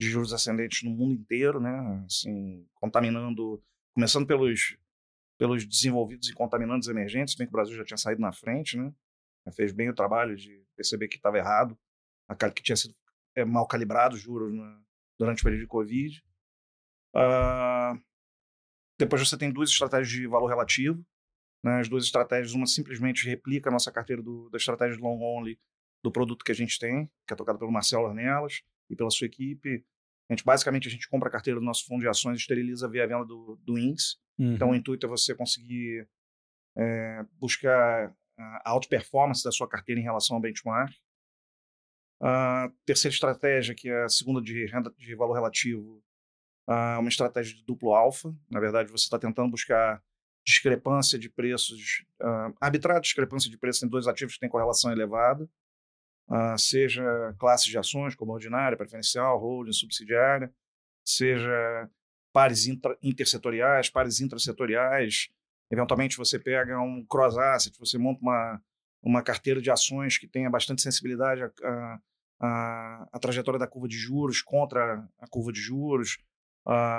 [0.00, 2.04] de juros ascendentes no mundo inteiro, né?
[2.06, 3.62] Assim, contaminando,
[3.94, 4.76] começando pelos
[5.36, 8.76] pelos desenvolvidos e contaminando os emergentes, bem que o Brasil já tinha saído na frente,
[8.76, 8.92] né?
[9.52, 11.78] Fez bem o trabalho de perceber que estava errado,
[12.54, 12.94] que tinha sido
[13.34, 14.80] é, mal calibrado os juros né?
[15.18, 16.24] durante o período de Covid.
[17.14, 18.00] Uh,
[18.98, 21.04] depois você tem duas estratégias de valor relativo.
[21.62, 21.80] Né?
[21.80, 25.60] As duas estratégias, uma simplesmente replica a nossa carteira do, da estratégia long only
[26.02, 29.26] do produto que a gente tem, que é tocado pelo Marcelo Arnelas e pela sua
[29.26, 29.84] equipe.
[30.28, 32.88] A gente, basicamente, a gente compra a carteira do nosso fundo de ações e esteriliza
[32.88, 34.16] via venda do, do índice.
[34.38, 34.54] Uhum.
[34.54, 36.08] Então, o intuito é você conseguir
[36.76, 40.92] é, buscar a alta performance da sua carteira em relação ao benchmark.
[42.22, 46.02] A terceira estratégia, que é a segunda de renda de valor relativo,
[46.68, 48.34] é uma estratégia de duplo alfa.
[48.50, 50.02] Na verdade, você está tentando buscar
[50.46, 55.48] discrepância de preços, uh, arbitrar discrepância de preços em dois ativos que têm correlação elevada
[56.28, 57.02] uh, seja
[57.38, 60.52] classes de ações como ordinária, preferencial, holding, subsidiária,
[61.04, 61.90] seja
[62.32, 65.28] pares intra, intersetoriais, pares intrasetoriais.
[65.70, 68.62] Eventualmente você pega um cross asset, você monta uma,
[69.02, 72.00] uma carteira de ações que tenha bastante sensibilidade à,
[72.40, 76.18] à, à trajetória da curva de juros contra a curva de juros,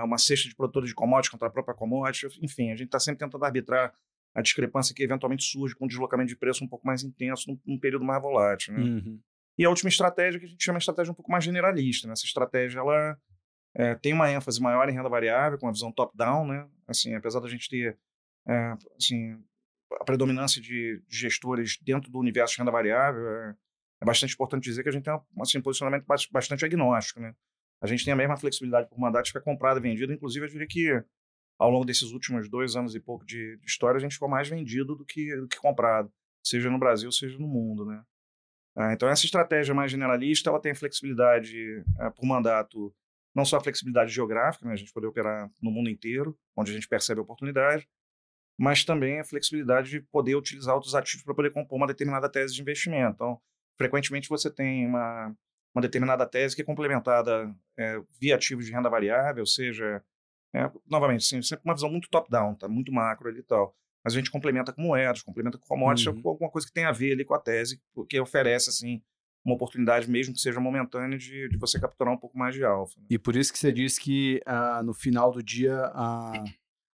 [0.03, 2.27] uma cesta de produtores de commodities contra a própria commodity.
[2.41, 3.93] Enfim, a gente está sempre tentando arbitrar
[4.35, 7.59] a discrepância que eventualmente surge com um deslocamento de preço um pouco mais intenso num,
[7.65, 8.73] num período mais volátil.
[8.73, 8.83] Né?
[8.83, 9.19] Uhum.
[9.57, 12.05] E a última estratégia que a gente chama de estratégia um pouco mais generalista.
[12.05, 12.13] Né?
[12.13, 13.17] Essa estratégia ela
[13.73, 16.67] é, tem uma ênfase maior em renda variável, com uma visão top-down, né?
[16.87, 17.97] Assim, apesar da gente ter
[18.47, 19.41] é, assim,
[19.99, 23.55] a predominância de, de, gestores dentro do universo de renda variável, é,
[24.01, 27.21] é, bastante importante dizer que a gente tem um assim, posicionamento bastante agnóstico.
[27.21, 27.33] Né?
[27.81, 30.11] A gente tem a mesma flexibilidade por mandato de ficar comprado e vendido.
[30.11, 31.03] Inclusive, eu diria que
[31.57, 34.95] ao longo desses últimos dois anos e pouco de, história, a gente ficou mais vendido
[34.95, 36.11] do que, do que comprado,
[36.43, 37.85] seja no Brasil, seja no mundo.
[37.85, 38.03] Né?
[38.75, 42.93] Ah, então, essa estratégia mais generalista ela tem flexibilidade é, por mandato,
[43.33, 46.73] não só a flexibilidade geográfica, né, a gente poder operar no mundo inteiro, onde a
[46.73, 47.87] gente percebe a oportunidade,
[48.57, 52.53] mas também a flexibilidade de poder utilizar outros ativos para poder compor uma determinada tese
[52.53, 53.15] de investimento.
[53.15, 53.41] Então,
[53.77, 55.35] frequentemente você tem uma,
[55.73, 60.01] uma determinada tese que é complementada é, via ativos de renda variável, seja,
[60.55, 62.67] é, novamente, assim, sempre uma visão muito top-down, tá?
[62.67, 66.21] muito macro ali e tal mas a gente complementa com moedas, complementa com commodities, uhum.
[66.21, 69.01] com alguma coisa que tem a ver ali com a tese, porque oferece, assim,
[69.43, 72.99] uma oportunidade, mesmo que seja momentânea, de, de você capturar um pouco mais de alfa.
[72.99, 73.07] Né?
[73.09, 76.43] E por isso que você disse que ah, no final do dia a,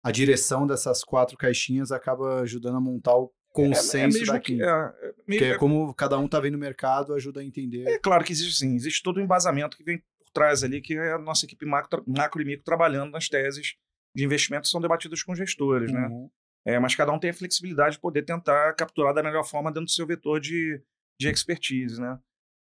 [0.01, 4.55] a direção dessas quatro caixinhas acaba ajudando a montar o consenso é, é daqui.
[4.55, 7.43] Que, é, é, meio, que é como cada um está vendo o mercado, ajuda a
[7.43, 7.89] entender.
[7.89, 10.01] É claro que existe sim, existe todo o um embasamento que vem
[10.33, 13.75] trás ali, que é a nossa equipe macro, macro e micro trabalhando nas teses
[14.15, 16.07] de investimento que são debatidas com gestores, né?
[16.07, 16.23] uhum.
[16.23, 16.29] né?
[16.63, 19.85] É, mas cada um tem a flexibilidade de poder tentar capturar da melhor forma dentro
[19.85, 20.79] do seu vetor de,
[21.19, 22.19] de expertise, né?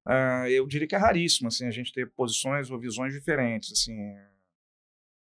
[0.07, 4.15] Uh, eu diria que é raríssimo, assim, a gente ter posições ou visões diferentes, assim.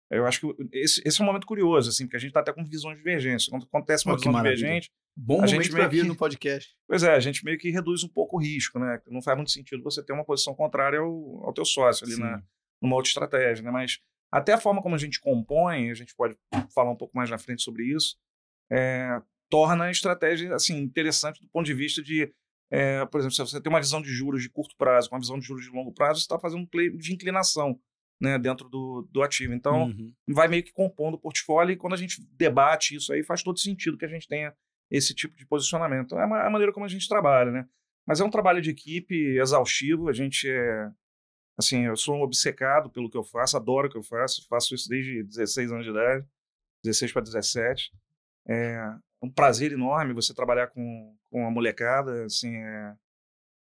[0.09, 2.53] Eu acho que esse, esse é um momento curioso, assim, porque a gente está até
[2.53, 3.47] com visões divergentes.
[3.47, 6.75] Quando acontece uma oh, visão divergente, Bom a gente meio vir que, no podcast.
[6.87, 9.01] Pois é, a gente meio que reduz um pouco o risco, né?
[9.07, 12.43] Não faz muito sentido você ter uma posição contrária ao, ao teu sócio ali na,
[12.79, 13.71] numa outra estratégia, né?
[13.71, 13.99] Mas
[14.31, 16.37] até a forma como a gente compõe, a gente pode
[16.71, 18.15] falar um pouco mais na frente sobre isso,
[18.71, 22.31] é, torna a estratégia assim, interessante do ponto de vista de,
[22.69, 25.39] é, por exemplo, se você tem uma visão de juros de curto prazo, uma visão
[25.39, 27.79] de juros de longo prazo, você está fazendo um play de inclinação
[28.21, 29.53] né, dentro do, do ativo.
[29.53, 30.13] Então, uhum.
[30.27, 33.59] vai meio que compondo o portfólio e quando a gente debate isso aí, faz todo
[33.59, 34.53] sentido que a gente tenha
[34.89, 36.05] esse tipo de posicionamento.
[36.05, 37.67] Então, é a maneira como a gente trabalha, né?
[38.05, 40.89] Mas é um trabalho de equipe exaustivo, a gente é...
[41.57, 44.75] Assim, eu sou um obcecado pelo que eu faço, adoro o que eu faço, faço
[44.75, 46.25] isso desde 16 anos de idade,
[46.83, 47.91] 16 para 17.
[48.47, 52.95] É um prazer enorme você trabalhar com, com a molecada, assim, é,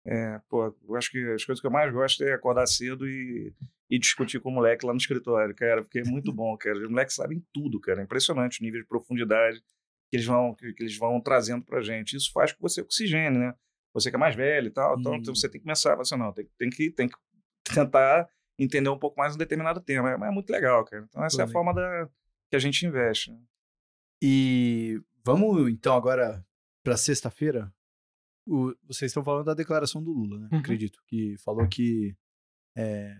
[0.06, 3.52] é, pô, eu acho que as coisas que eu mais gosto é acordar cedo e,
[3.90, 6.78] e discutir com o moleque lá no escritório, cara, porque é muito bom, cara.
[6.78, 8.00] Os moleques sabem tudo, cara.
[8.00, 9.62] É impressionante o nível de profundidade
[10.10, 12.16] que eles vão, que, que eles vão trazendo pra gente.
[12.16, 13.54] Isso faz com que você oxigene, né?
[13.92, 16.30] Você que é mais velho e tal, então, então você tem que começar, você não,
[16.30, 17.16] tem, tem, que, tem que
[17.64, 20.10] tentar entender um pouco mais um determinado tema.
[20.10, 21.04] É, é muito legal, cara.
[21.08, 22.08] Então essa é a forma da,
[22.50, 23.32] que a gente investe.
[23.32, 23.38] Né?
[24.22, 26.44] E vamos então agora
[26.84, 27.72] para sexta-feira.
[28.86, 30.48] Vocês estão falando da declaração do Lula, né?
[30.52, 30.58] Uhum.
[30.58, 32.14] Acredito que falou que
[32.76, 33.16] é,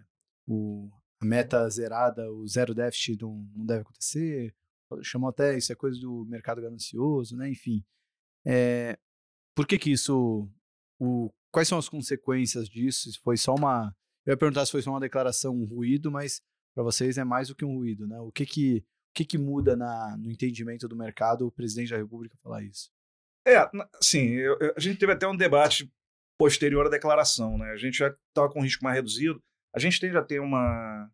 [0.46, 0.88] o,
[1.20, 4.55] a meta zerada, o zero déficit não, não deve acontecer.
[5.03, 7.49] Chamou até isso é coisa do mercado ganancioso, né?
[7.49, 7.85] Enfim,
[8.46, 8.99] é,
[9.55, 10.49] por que que isso?
[10.99, 13.11] O, quais são as consequências disso?
[13.11, 13.94] Se foi só uma,
[14.25, 16.40] eu ia perguntar se foi só uma declaração, um ruído, mas
[16.75, 18.20] para vocês é mais do que um ruído, né?
[18.20, 18.85] O que que
[19.16, 22.90] que, que muda na, no entendimento do mercado o presidente da República falar isso?
[23.46, 23.57] É,
[24.03, 24.37] sim,
[24.77, 25.90] a gente teve até um debate
[26.38, 27.70] posterior à declaração, né?
[27.70, 29.42] A gente já estava com risco mais reduzido.
[29.75, 31.11] A gente tem, já tem uma,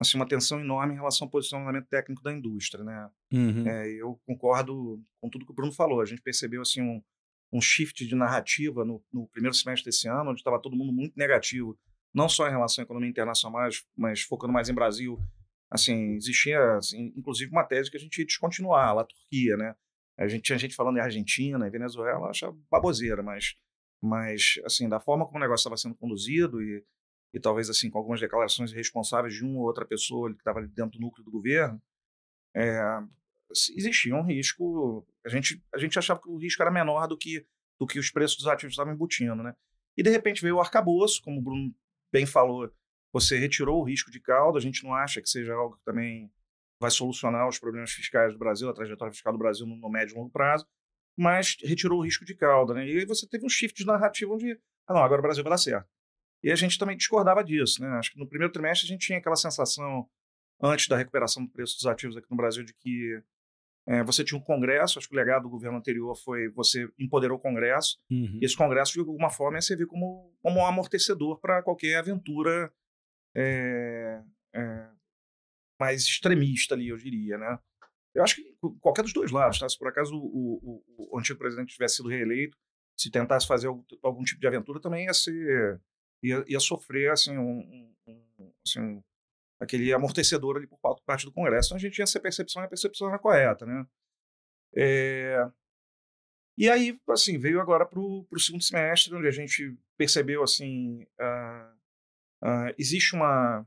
[0.00, 3.10] assim, uma tensão enorme em relação ao posicionamento técnico da indústria, né?
[3.32, 3.68] Uhum.
[3.68, 6.00] É, eu concordo com tudo que o Bruno falou.
[6.00, 7.02] A gente percebeu assim um,
[7.52, 11.12] um shift de narrativa no, no primeiro semestre desse ano, onde estava todo mundo muito
[11.16, 11.78] negativo,
[12.14, 15.18] não só em relação à economia internacional, mas, mas focando mais em Brasil
[15.70, 19.74] assim, existia, assim, inclusive, uma tese que a gente ia descontinuar lá, a Turquia, né?
[20.18, 23.54] A gente tinha gente falando em Argentina, em Venezuela, acha baboseira, mas,
[24.02, 26.84] mas, assim, da forma como o negócio estava sendo conduzido e,
[27.32, 30.98] e talvez, assim, com algumas declarações responsáveis de uma ou outra pessoa que estava dentro
[30.98, 31.80] do núcleo do governo,
[32.54, 32.80] é,
[33.76, 37.46] existia um risco, a gente, a gente achava que o risco era menor do que,
[37.78, 39.54] do que os preços dos ativos estavam embutindo, né?
[39.96, 41.74] E, de repente, veio o arcabouço, como o Bruno
[42.12, 42.72] bem falou,
[43.12, 46.30] você retirou o risco de cauda, a gente não acha que seja algo que também
[46.80, 50.14] vai solucionar os problemas fiscais do Brasil, a trajetória fiscal do Brasil no, no médio
[50.14, 50.66] e longo prazo,
[51.16, 52.72] mas retirou o risco de cauda.
[52.72, 52.88] Né?
[52.88, 55.50] E aí você teve um shift de narrativa onde, ah, não, agora o Brasil vai
[55.50, 55.88] dar certo.
[56.42, 57.80] E a gente também discordava disso.
[57.82, 57.88] Né?
[57.98, 60.08] Acho que no primeiro trimestre a gente tinha aquela sensação
[60.62, 63.22] antes da recuperação do preço dos ativos aqui no Brasil, de que
[63.88, 67.38] é, você tinha um congresso, acho que o legado do governo anterior foi você empoderou
[67.38, 68.38] o congresso, Uhum.
[68.40, 72.70] e esse congresso, de alguma forma, ia servir como, como um amortecedor para qualquer aventura
[73.34, 74.22] é,
[74.54, 74.88] é,
[75.78, 77.58] mais extremista ali, eu diria, né?
[78.14, 79.68] Eu acho que qualquer dos dois lados, tá?
[79.68, 82.56] Se por acaso o, o, o antigo presidente tivesse sido reeleito,
[82.98, 85.80] se tentasse fazer algum, algum tipo de aventura, também ia ser
[86.22, 89.02] ia, ia sofrer assim um, um, um assim,
[89.60, 91.68] aquele amortecedor ali por parte do Congresso.
[91.68, 93.86] Então a gente tinha essa percepção e a percepção era correta, né?
[94.74, 95.50] É...
[96.56, 101.74] E aí, assim, veio agora para o segundo semestre, onde a gente percebeu, assim, uh,
[102.44, 103.66] uh, existe uma...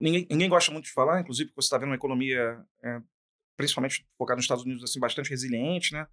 [0.00, 3.00] Ninguém, ninguém gosta muito de falar, inclusive porque você está vendo uma economia, é,
[3.56, 6.06] principalmente focada nos Estados Unidos, assim, bastante resiliente, né?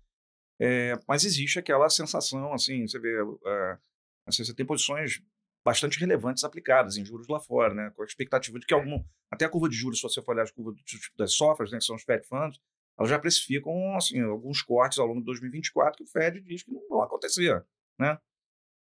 [0.59, 3.79] É, mas existe aquela sensação, assim, você vê, uh,
[4.25, 5.21] assim, você tem posições
[5.63, 7.91] bastante relevantes aplicadas em juros lá fora, né?
[7.95, 10.43] Com a expectativa de que algum, até a curva de juros, se você for olhar
[10.43, 10.73] a curva
[11.17, 12.59] das softwares, né, que são os Fed Funds,
[12.97, 16.71] elas já precificam assim, alguns cortes ao longo de 2024 que o Fed diz que
[16.71, 17.65] não vão acontecer.
[17.97, 18.17] Né?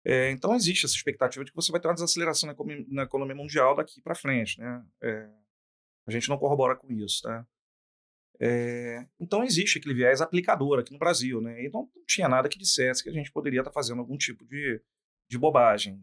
[0.05, 3.03] É, então, existe essa expectativa de que você vai ter uma desaceleração na economia, na
[3.03, 4.59] economia mundial daqui para frente.
[4.59, 4.85] Né?
[5.03, 5.29] É,
[6.07, 7.23] a gente não corrobora com isso.
[7.23, 7.47] Tá?
[8.41, 11.41] É, então, existe aquele viés aplicador aqui no Brasil.
[11.43, 11.65] Né?
[11.65, 14.47] E não, não, tinha nada que dissesse que a gente poderia estar fazendo algum tipo
[14.47, 14.83] de,
[15.31, 16.03] de bobagem.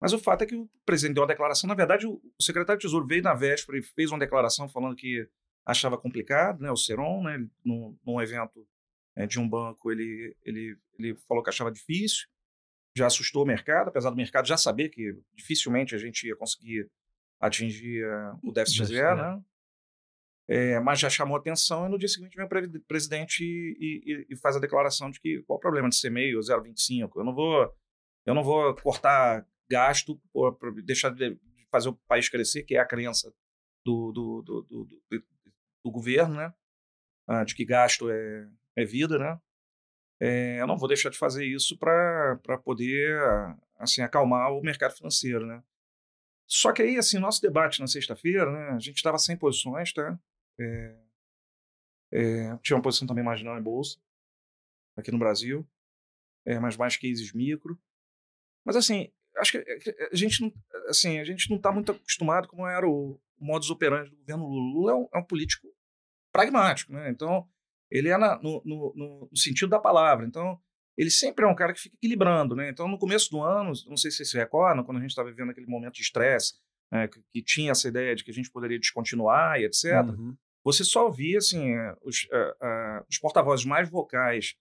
[0.00, 1.68] Mas o fato é que o presidente deu uma declaração.
[1.68, 5.28] Na verdade, o secretário de Tesouro veio na véspera e fez uma declaração falando que
[5.64, 6.70] achava complicado, né?
[6.70, 7.46] O Seron, né?
[7.64, 8.66] Num, num evento
[9.14, 12.26] é, de um banco, ele, ele, ele falou que achava difícil,
[12.96, 16.88] já assustou o mercado, apesar do mercado já saber que dificilmente a gente ia conseguir
[17.40, 19.44] atingir uh, o déficit zero, né?
[20.48, 24.36] É, mas já chamou atenção e no dia seguinte vem o presidente e, e, e,
[24.36, 27.10] faz a declaração de que qual o problema de ser meio 0,25?
[27.16, 27.74] Eu não vou
[28.24, 30.20] eu não vou cortar gasto
[30.58, 31.36] para deixar de
[31.70, 33.32] fazer o país crescer, que é a crença
[33.84, 34.88] do, do, do, do,
[35.84, 36.52] do governo, né?
[37.26, 39.40] Ah, de que gasto é, é vida, né?
[40.20, 43.18] É, eu não vou deixar de fazer isso para poder
[43.78, 45.62] assim acalmar o mercado financeiro, né?
[46.46, 48.70] Só que aí, assim, nosso debate na sexta-feira, né?
[48.70, 50.18] A gente estava sem posições, tá?
[50.58, 50.96] É,
[52.12, 53.98] é, tinha uma posição também marginal em bolsa
[54.96, 55.66] aqui no Brasil,
[56.44, 57.78] é, mas mais cases micro.
[58.64, 60.52] Mas assim, acho que é, a gente não,
[60.88, 64.72] assim, a gente não está muito acostumado como era o modus operandi do governo Lula.
[64.72, 65.68] Lula é um, é um político
[66.32, 67.10] pragmático, né?
[67.10, 67.48] Então,
[67.90, 68.92] ele é na, no, no,
[69.30, 70.26] no, sentido da palavra.
[70.26, 70.60] Então,
[70.96, 72.70] ele sempre é um cara que fica equilibrando, né?
[72.70, 75.30] Então, no começo do ano, não sei se vocês se recordam, quando a gente estava
[75.30, 76.54] vivendo aquele momento de estresse,
[76.90, 80.36] né, que, que, tinha essa ideia de que a gente poderia descontinuar e etc., uhum.
[80.66, 82.66] Você só via, assim, os, uh,
[83.00, 84.56] uh, os porta-vozes mais vocais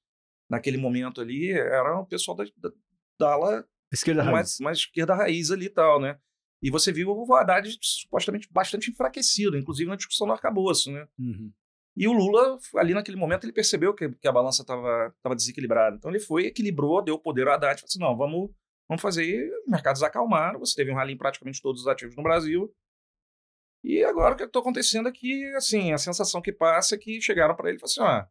[0.47, 2.71] naquele momento ali eram o pessoal da, da,
[3.19, 4.59] da ala esquerda mais, raiz.
[4.59, 6.19] mais esquerda raiz ali e tal, né?
[6.61, 11.07] E você viu o Haddad supostamente bastante enfraquecido, inclusive na discussão do arcabouço, né?
[11.17, 11.51] Uhum.
[11.97, 15.95] E o Lula, ali naquele momento, ele percebeu que, que a balança estava desequilibrada.
[15.95, 18.51] Então ele foi, equilibrou, deu poder ao Haddad falou assim: não, vamos,
[18.87, 20.55] vamos fazer mercados acalmar.
[20.59, 22.71] Você teve um rally em praticamente todos os ativos no Brasil.
[23.85, 27.55] E agora o que está acontecendo é assim, a sensação que passa é que chegaram
[27.55, 28.29] para ele e falaram assim: ah,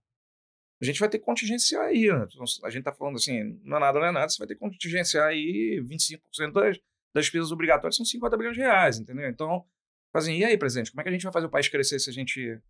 [0.83, 2.09] a gente vai ter que contingenciar aí.
[2.09, 2.27] Né?
[2.65, 4.61] A gente está falando assim, não é nada, não é nada, você vai ter que
[4.61, 6.77] contingenciar aí 25% das,
[7.15, 9.29] das despesas obrigatórias, são 50 bilhões de reais, entendeu?
[9.29, 9.65] Então,
[10.13, 12.11] assim, e aí, presidente, como é que a gente vai fazer o país crescer se
[12.11, 12.61] a gente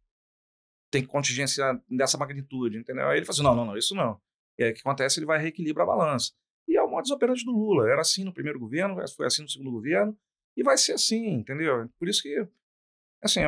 [0.90, 3.08] tem que contingenciar dessa magnitude, entendeu?
[3.08, 4.20] Aí ele falou assim, não, não, não, isso não.
[4.58, 5.18] E aí o que acontece?
[5.18, 6.32] Ele vai reequilibrar a balança.
[6.68, 7.90] E é o modus operandi do Lula.
[7.90, 10.14] Era assim no primeiro governo, foi assim no segundo governo,
[10.54, 11.88] e vai ser assim, entendeu?
[11.98, 12.46] Por isso que,
[13.24, 13.40] assim,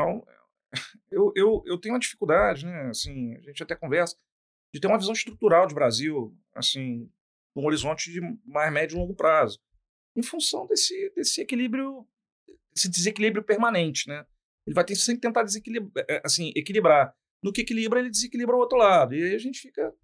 [1.11, 2.89] eu, eu, eu tenho uma dificuldade, né?
[2.89, 4.17] Assim, a gente até conversa,
[4.73, 7.11] de ter uma visão estrutural de Brasil, assim,
[7.55, 9.61] num horizonte de mais médio e longo prazo,
[10.17, 12.07] em função desse, desse equilíbrio,
[12.75, 14.27] desse desequilíbrio permanente, né?
[14.67, 18.77] Ele vai ter sempre tentar desequilibrar, assim, equilibrar no que equilibra, ele desequilibra o outro
[18.77, 19.15] lado.
[19.15, 19.95] E aí a gente fica.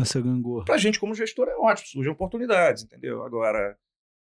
[0.00, 0.64] Essa gangorra.
[0.64, 3.22] Pra gente, como gestor, é ótimo, surgem oportunidades, entendeu?
[3.22, 3.78] Agora,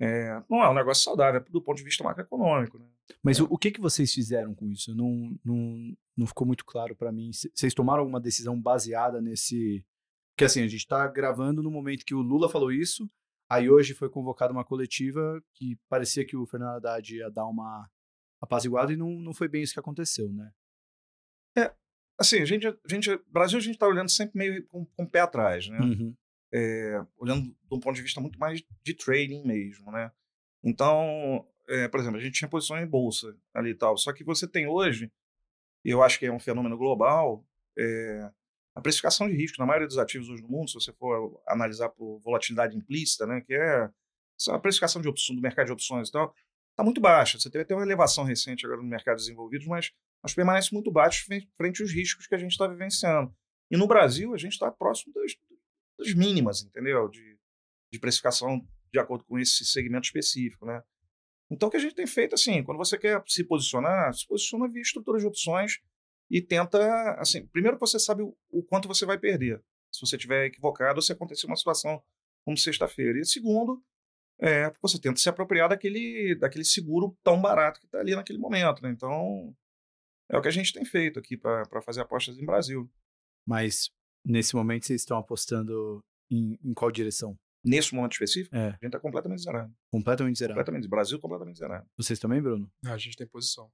[0.05, 2.77] é, não é um negócio saudável é do ponto de vista macroeconômico.
[2.77, 2.87] Né?
[3.23, 3.43] Mas é.
[3.45, 4.93] o, o, que, que vocês fizeram com isso?
[4.97, 7.31] Não, não, não ficou muito claro para mim.
[7.33, 9.87] Vocês tomaram alguma decisão baseada nesse.
[10.37, 13.09] Que assim, a gente está gravando no momento que o Lula falou isso,
[13.49, 17.89] aí hoje foi convocada uma coletiva que parecia que o Fernando Haddad ia dar uma
[18.41, 20.51] apaziguada e não, não foi bem isso que aconteceu, né?
[21.57, 21.73] É,
[22.19, 25.09] assim, a gente, a gente, Brasil a gente está olhando sempre meio com, com o
[25.09, 25.79] pé atrás, né?
[25.79, 26.17] Uhum.
[26.53, 30.13] É, olhando de um ponto de vista muito mais de trading mesmo, né?
[30.63, 34.23] Então, é, por exemplo, a gente tinha posição em bolsa ali e tal, só que
[34.23, 35.11] você tem hoje,
[35.85, 37.45] e eu acho que é um fenômeno global,
[37.79, 38.31] é,
[38.75, 41.89] a precificação de risco na maioria dos ativos hoje no mundo, se você for analisar
[41.89, 43.91] por volatilidade implícita, né, que é
[44.51, 46.35] a precificação de opções, do mercado de opções e tal,
[46.71, 47.39] está muito baixa.
[47.39, 51.27] Você teve até uma elevação recente agora no mercado desenvolvido, mas, mas permanece muito baixo
[51.57, 53.35] frente aos riscos que a gente está vivenciando.
[53.71, 55.37] E no Brasil, a gente está próximo das,
[56.15, 57.09] mínimas, entendeu?
[57.09, 57.39] De,
[57.93, 60.83] de precificação de acordo com esse segmento específico, né?
[61.51, 64.69] Então, o que a gente tem feito, assim, quando você quer se posicionar, se posiciona
[64.69, 65.81] via estrutura de opções
[66.31, 69.63] e tenta, assim, primeiro você sabe o, o quanto você vai perder.
[69.93, 72.03] Se você estiver equivocado se acontecer uma situação
[72.45, 73.19] como sexta-feira.
[73.19, 73.83] E segundo,
[74.41, 78.83] é, você tenta se apropriar daquele, daquele seguro tão barato que está ali naquele momento.
[78.83, 78.91] Né?
[78.91, 79.55] Então,
[80.31, 82.91] é o que a gente tem feito aqui para fazer apostas em Brasil.
[83.47, 83.91] Mas,
[84.25, 87.39] nesse momento, vocês estão apostando em, em qual direção?
[87.65, 88.69] Nesse momento específico, é.
[88.69, 89.73] a gente está completamente zerado.
[89.91, 90.59] Completamente zerado.
[90.59, 90.89] Completamente.
[90.89, 91.89] Brasil completamente zerado.
[91.97, 92.71] Vocês também, Bruno?
[92.85, 93.71] a gente tem posição.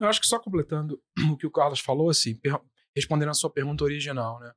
[0.00, 2.38] Eu acho que só completando o que o Carlos falou, assim,
[2.94, 4.52] respondendo a sua pergunta original, né?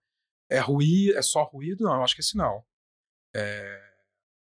[0.50, 1.86] É ruído, é só ruído?
[1.86, 2.68] Não, eu acho que é sinal.
[3.34, 3.92] É,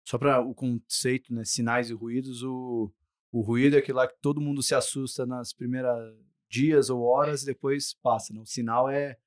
[0.05, 1.43] só para o conceito, né?
[1.45, 2.93] Sinais e ruídos, o,
[3.31, 6.13] o ruído é aquilo lá que todo mundo se assusta nas primeiras
[6.49, 8.41] dias ou horas e depois passa, né?
[8.41, 9.17] O sinal é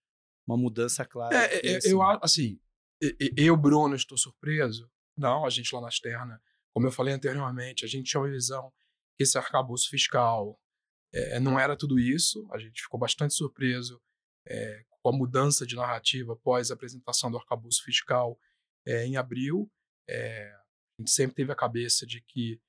[0.46, 1.36] uma mudança clara.
[1.36, 1.90] É, é, assim.
[1.90, 2.60] eu assim,
[3.36, 4.90] eu, Bruno, estou surpreso.
[5.16, 6.40] Não, a gente lá na externa,
[6.74, 8.72] como eu falei anteriormente, a gente tinha uma visão
[9.16, 10.60] que esse arcabouço fiscal
[11.12, 12.46] é, não era tudo isso.
[12.52, 14.00] A gente ficou bastante surpreso
[14.46, 18.38] é, com a mudança de narrativa após a apresentação do arcabouço fiscal
[18.86, 19.70] é, em abril.
[20.08, 22.60] É, a gente sempre teve a cabeça de que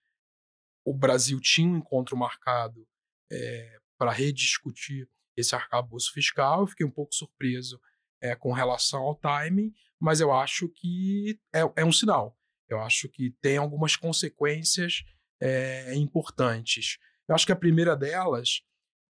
[0.85, 2.87] o Brasil tinha um encontro marcado
[3.31, 6.61] é, para rediscutir esse arcabouço fiscal.
[6.61, 7.79] Eu fiquei um pouco surpreso
[8.19, 12.37] é, com relação ao timing, mas eu acho que é, é um sinal.
[12.67, 15.03] Eu acho que tem algumas consequências
[15.39, 16.97] é, importantes.
[17.29, 18.61] Eu acho que a primeira delas,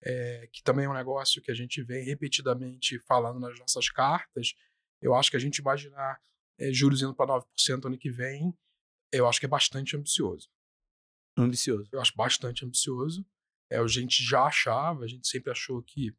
[0.03, 4.53] é, que também é um negócio que a gente vem repetidamente falando nas nossas cartas,
[5.01, 6.19] eu acho que a gente imaginar
[6.71, 8.53] juros indo para 9% ano que vem
[9.11, 10.49] eu acho que é bastante ambicioso.
[11.37, 11.89] Ambicioso.
[11.91, 13.25] Eu acho bastante ambicioso.
[13.69, 16.13] É, a gente já achava, a gente sempre achou que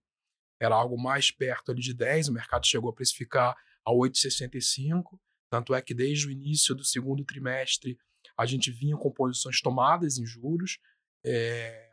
[0.60, 5.18] era algo mais perto ali de 10, o mercado chegou a precificar a 8,65,
[5.50, 7.98] tanto é que desde o início do segundo trimestre
[8.36, 10.78] a gente vinha com posições tomadas em juros,
[11.24, 11.92] é,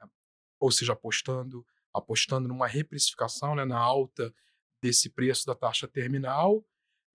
[0.59, 4.33] ou seja, apostando, apostando numa reprecificação, né, na alta
[4.81, 6.65] desse preço da taxa terminal.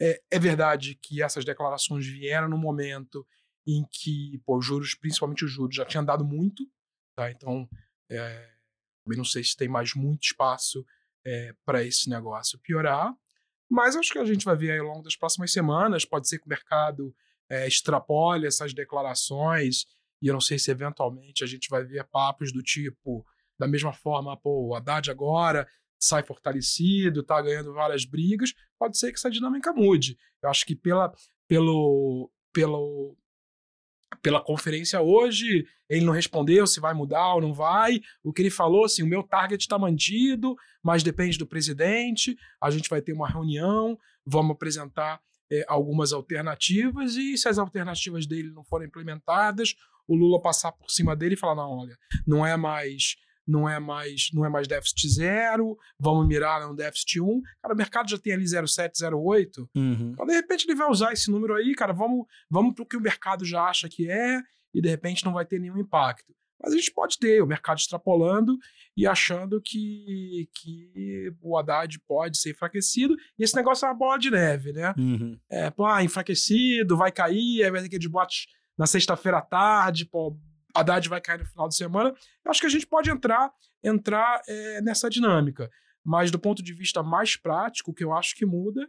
[0.01, 3.27] É, é verdade que essas declarações vieram no momento
[3.66, 6.66] em que pô, os juros, principalmente os juros, já tinha andado muito,
[7.14, 7.31] tá?
[7.31, 7.68] Então,
[8.11, 8.51] é,
[9.07, 10.85] não sei se tem mais muito espaço
[11.25, 13.14] é, para esse negócio piorar,
[13.71, 16.05] mas acho que a gente vai ver ao longo das próximas semanas.
[16.05, 17.14] Pode ser que o mercado
[17.51, 19.85] é, extrapole essas declarações,
[20.23, 23.25] e eu não sei se eventualmente a gente vai ver papos do tipo,
[23.59, 25.68] da mesma forma, pô, o Haddad agora
[26.01, 30.16] sai fortalecido, tá ganhando várias brigas, pode ser que essa dinâmica mude.
[30.40, 31.12] Eu acho que pela,
[31.49, 33.16] pelo, pelo,
[34.23, 38.01] pela conferência hoje, ele não respondeu se vai mudar ou não vai.
[38.23, 42.37] O que ele falou, assim, o meu target está mantido, mas depende do presidente.
[42.61, 48.27] A gente vai ter uma reunião, vamos apresentar é, algumas alternativas e se as alternativas
[48.27, 49.75] dele não forem implementadas,
[50.07, 53.16] o Lula passar por cima dele e falar não, olha, não é mais
[53.49, 57.43] não é mais não é mais déficit zero, vamos mirar no déficit 1.
[57.63, 59.69] Cara, o mercado já tem ali 0,7, 0,8.
[59.75, 60.11] Uhum.
[60.13, 62.97] Então, de repente, ele vai usar esse número aí, cara, vamos, vamos para o que
[62.97, 64.41] o mercado já acha que é,
[64.75, 66.33] e de repente não vai ter nenhum impacto.
[66.63, 68.59] Mas a gente pode ter o mercado extrapolando
[68.97, 73.15] e achando que, que o Haddad pode ser enfraquecido.
[73.39, 74.93] E esse negócio é uma bola de neve, né?
[74.99, 75.39] Uhum.
[75.49, 80.05] É, pô, ah, enfraquecido, vai cair, aí vai ter aquele bote na sexta-feira à tarde,
[80.05, 80.37] pô,
[80.79, 82.14] Haddad vai cair no final de semana.
[82.45, 85.71] Eu acho que a gente pode entrar, entrar é, nessa dinâmica.
[86.05, 88.87] Mas do ponto de vista mais prático, o que eu acho que muda é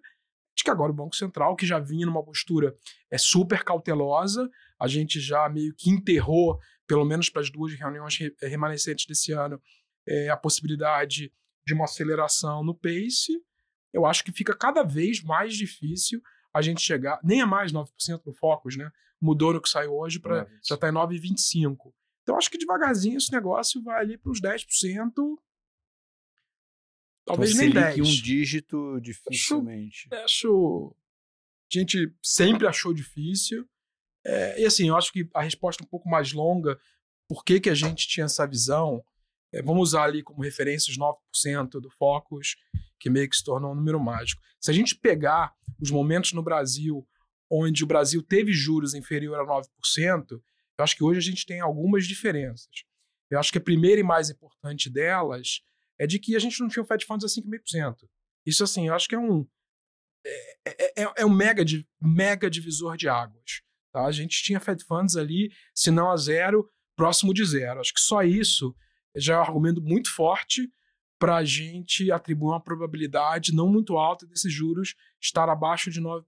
[0.64, 2.76] que agora o Banco Central, que já vinha numa postura
[3.10, 4.50] é super cautelosa,
[4.80, 9.62] a gente já meio que enterrou, pelo menos para as duas reuniões remanescentes desse ano,
[10.08, 11.32] é, a possibilidade
[11.66, 13.42] de uma aceleração no pace.
[13.94, 16.22] Eu acho que fica cada vez mais difícil
[16.54, 17.86] a gente chegar, nem é mais 9%
[18.26, 18.92] no Focus, né?
[19.22, 21.92] Mudou no que saiu hoje para já está em 9,25.
[22.24, 25.14] Então acho que devagarzinho esse negócio vai ali para os 10%.
[27.26, 28.00] Talvez então, nem 10.
[28.00, 30.08] um dígito dificilmente.
[30.12, 30.96] Acho, acho,
[31.72, 33.68] a gente sempre achou difícil.
[34.26, 36.80] É, e assim, eu acho que a resposta é um pouco mais longa,
[37.28, 39.04] por que, que a gente tinha essa visão?
[39.54, 42.56] É, vamos usar ali como referência os 9% do Focus,
[43.00, 44.42] que meio que se tornou um número mágico.
[44.60, 47.08] Se a gente pegar os momentos no Brasil
[47.50, 49.66] onde o Brasil teve juros inferior a 9%,
[50.32, 50.42] eu
[50.84, 52.70] acho que hoje a gente tem algumas diferenças.
[53.30, 55.62] Eu acho que a primeira e mais importante delas
[56.00, 58.08] é de que a gente não tinha o Fed Funds a 5,5%.
[58.46, 59.46] Isso, assim, eu acho que é um,
[60.26, 61.64] é, é, é, é um mega,
[62.02, 63.62] mega divisor de águas.
[63.92, 64.06] Tá?
[64.06, 67.80] A gente tinha Fed Funds ali, se não a zero, próximo de zero.
[67.80, 68.76] Acho que só isso
[69.16, 70.72] já é um argumento muito forte
[71.20, 76.24] para a gente atribuir uma probabilidade não muito alta desses juros estar abaixo de 9%.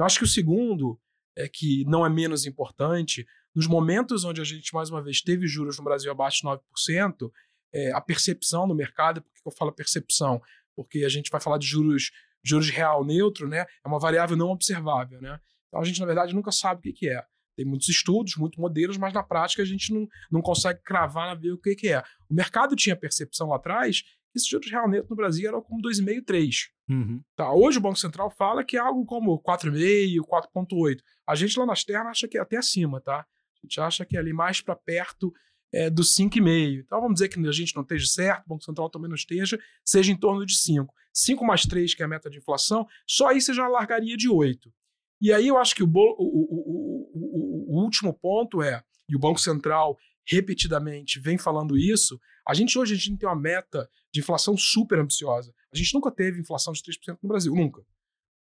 [0.00, 0.98] Eu acho que o segundo
[1.36, 5.46] é que não é menos importante, nos momentos onde a gente, mais uma vez, teve
[5.46, 7.30] juros no Brasil abaixo de 9%,
[7.70, 10.40] é, a percepção no mercado, por que eu falo percepção?
[10.74, 13.66] Porque a gente vai falar de juros, juros real neutro, né?
[13.84, 15.38] É uma variável não observável, né?
[15.68, 17.22] Então a gente, na verdade, nunca sabe o que, que é.
[17.54, 21.34] Tem muitos estudos, muitos modelos, mas na prática a gente não, não consegue cravar na
[21.34, 22.02] ver o que, que é.
[22.30, 25.82] O mercado tinha percepção lá atrás que esses juros real neutro no Brasil eram como
[25.82, 26.70] 2,5, 3.
[26.90, 27.22] Uhum.
[27.36, 30.98] Tá, hoje o Banco Central fala que é algo como 4,5, 4,8.
[31.24, 33.20] A gente lá na externa acha que é até acima, tá?
[33.20, 35.32] A gente acha que é ali mais para perto
[35.72, 36.80] é, do 5,5.
[36.80, 39.56] Então vamos dizer que a gente não esteja certo, o Banco Central também não esteja,
[39.84, 40.92] seja em torno de 5.
[41.12, 44.28] 5 mais 3, que é a meta de inflação, só aí você já largaria de
[44.28, 44.72] 8.
[45.20, 49.40] E aí eu acho que o, o, o, o, último ponto é, e o Banco
[49.40, 54.56] Central repetidamente vem falando isso, a gente hoje a gente tem uma meta de inflação
[54.56, 55.52] super ambiciosa.
[55.72, 57.84] A gente nunca teve inflação de 3% no Brasil, nunca.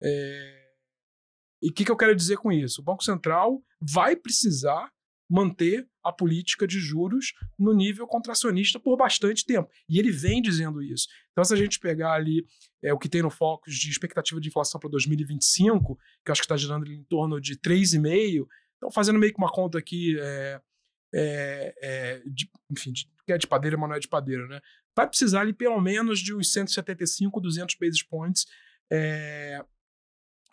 [0.01, 0.69] É...
[1.61, 2.81] E o que, que eu quero dizer com isso?
[2.81, 4.89] O Banco Central vai precisar
[5.29, 9.69] manter a política de juros no nível contracionista por bastante tempo.
[9.87, 11.07] E ele vem dizendo isso.
[11.31, 12.45] Então, se a gente pegar ali
[12.81, 15.95] é, o que tem no foco de expectativa de inflação para 2025,
[16.25, 18.47] que eu acho que está girando em torno de 3,5%,
[18.77, 20.61] então fazendo meio que uma conta aqui, é,
[21.13, 24.59] é, é de, enfim, de, é de padeira, mas não é de padeira, né?
[24.95, 28.45] Vai precisar ali pelo menos de uns 175, 200 basis points
[28.91, 29.63] é,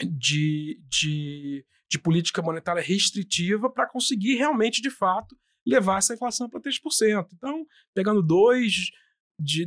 [0.00, 6.60] de, de de política monetária restritiva para conseguir realmente, de fato, levar essa inflação para
[6.60, 7.26] 3%.
[7.34, 8.90] Então, pegando 2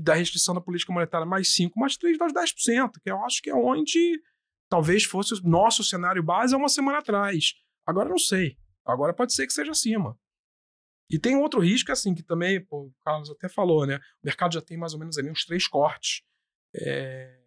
[0.01, 3.49] da restrição da política monetária mais 5, mais 3 dá 10%, que eu acho que
[3.49, 4.21] é onde
[4.69, 7.53] talvez fosse o nosso cenário base há uma semana atrás.
[7.85, 8.57] Agora não sei.
[8.85, 10.17] Agora pode ser que seja acima.
[11.09, 13.97] E tem outro risco, assim, que também, pô, o Carlos até falou, né?
[13.97, 16.21] O mercado já tem mais ou menos ali uns três cortes
[16.75, 17.39] é,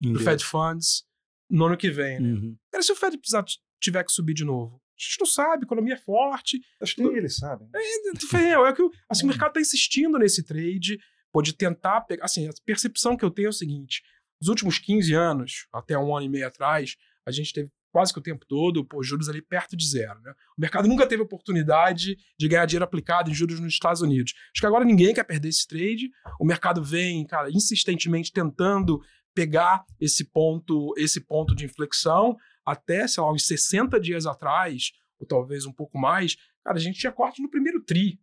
[0.00, 1.04] do Fed Funds
[1.48, 2.28] no ano que vem, né?
[2.28, 2.56] Uhum.
[2.70, 3.44] Cara, se o Fed precisar
[3.80, 4.76] tiver que subir de novo?
[4.76, 6.60] A gente não sabe, a economia é forte.
[6.80, 7.68] Acho que nem eles sabem.
[7.74, 11.00] É, é, é que assim, o mercado está insistindo nesse trade,
[11.32, 12.26] pode tentar pegar.
[12.26, 14.02] Assim, a percepção que eu tenho é o seguinte:
[14.40, 18.18] nos últimos 15 anos, até um ano e meio atrás, a gente teve quase que
[18.18, 20.20] o tempo todo, pô, juros ali perto de zero.
[20.20, 20.32] Né?
[20.56, 24.34] O mercado nunca teve oportunidade de ganhar dinheiro aplicado em juros nos Estados Unidos.
[24.52, 26.10] Acho que agora ninguém quer perder esse trade.
[26.38, 29.00] O mercado vem, cara, insistentemente tentando
[29.34, 35.26] pegar esse ponto, esse ponto de inflexão até, sei lá, uns 60 dias atrás, ou
[35.26, 38.20] talvez um pouco mais, cara, a gente tinha corte no primeiro tri.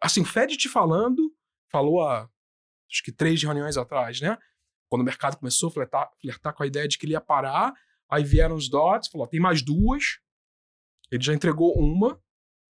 [0.00, 1.34] Assim, o Fed te falando,
[1.70, 2.30] falou há
[2.90, 4.38] acho que três reuniões atrás, né?
[4.92, 7.72] Quando o mercado começou a flertar, flertar com a ideia de que ele ia parar,
[8.10, 10.18] aí vieram os dots, falou, tem mais duas,
[11.10, 12.22] ele já entregou uma,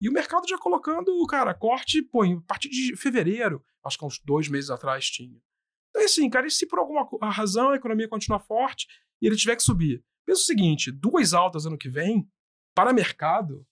[0.01, 4.21] e o mercado já colocando, cara, corte, pô, a partir de fevereiro, acho que uns
[4.21, 5.43] dois meses atrás tinha.
[5.91, 8.87] Então, assim, cara, e se por alguma razão a economia continuar forte,
[9.21, 10.01] e ele tiver que subir.
[10.25, 12.31] Pensa o seguinte: duas altas ano que vem,
[12.77, 13.67] para mercado,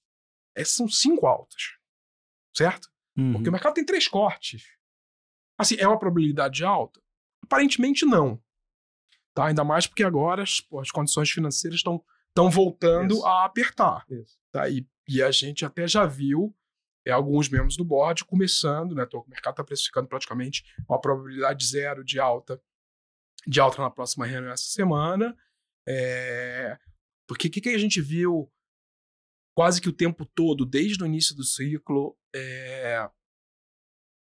[0.57, 1.79] é, são cinco altas.
[2.53, 2.89] Certo?
[3.17, 3.35] Uhum.
[3.35, 4.65] Porque o mercado tem três cortes.
[5.57, 7.01] Assim, é uma probabilidade alta?
[7.53, 8.43] Aparentemente não.
[9.35, 9.47] Tá?
[9.47, 13.27] Ainda mais porque agora as, as condições financeiras estão estão voltando Isso.
[13.27, 14.07] a apertar.
[14.09, 14.39] Isso.
[14.51, 14.69] Tá?
[14.69, 16.55] E, e, a gente até já viu
[17.07, 19.07] é, alguns membros do board começando, né?
[19.13, 22.59] o mercado está precificando praticamente uma probabilidade zero de alta
[23.47, 25.37] de alta na próxima reunião essa semana.
[25.87, 26.79] É...
[27.27, 28.51] Porque o que, que, a gente viu
[29.55, 33.11] quase que o tempo todo, desde o início do ciclo, é...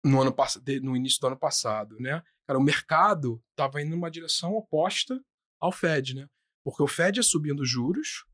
[0.04, 0.36] no, ano
[0.82, 2.22] no início do ano passado, né?
[2.45, 5.24] Cara, o mercado estava indo numa direção oposta
[5.60, 6.28] ao Fed, né?
[6.64, 8.26] Porque o Fed ia subindo juros,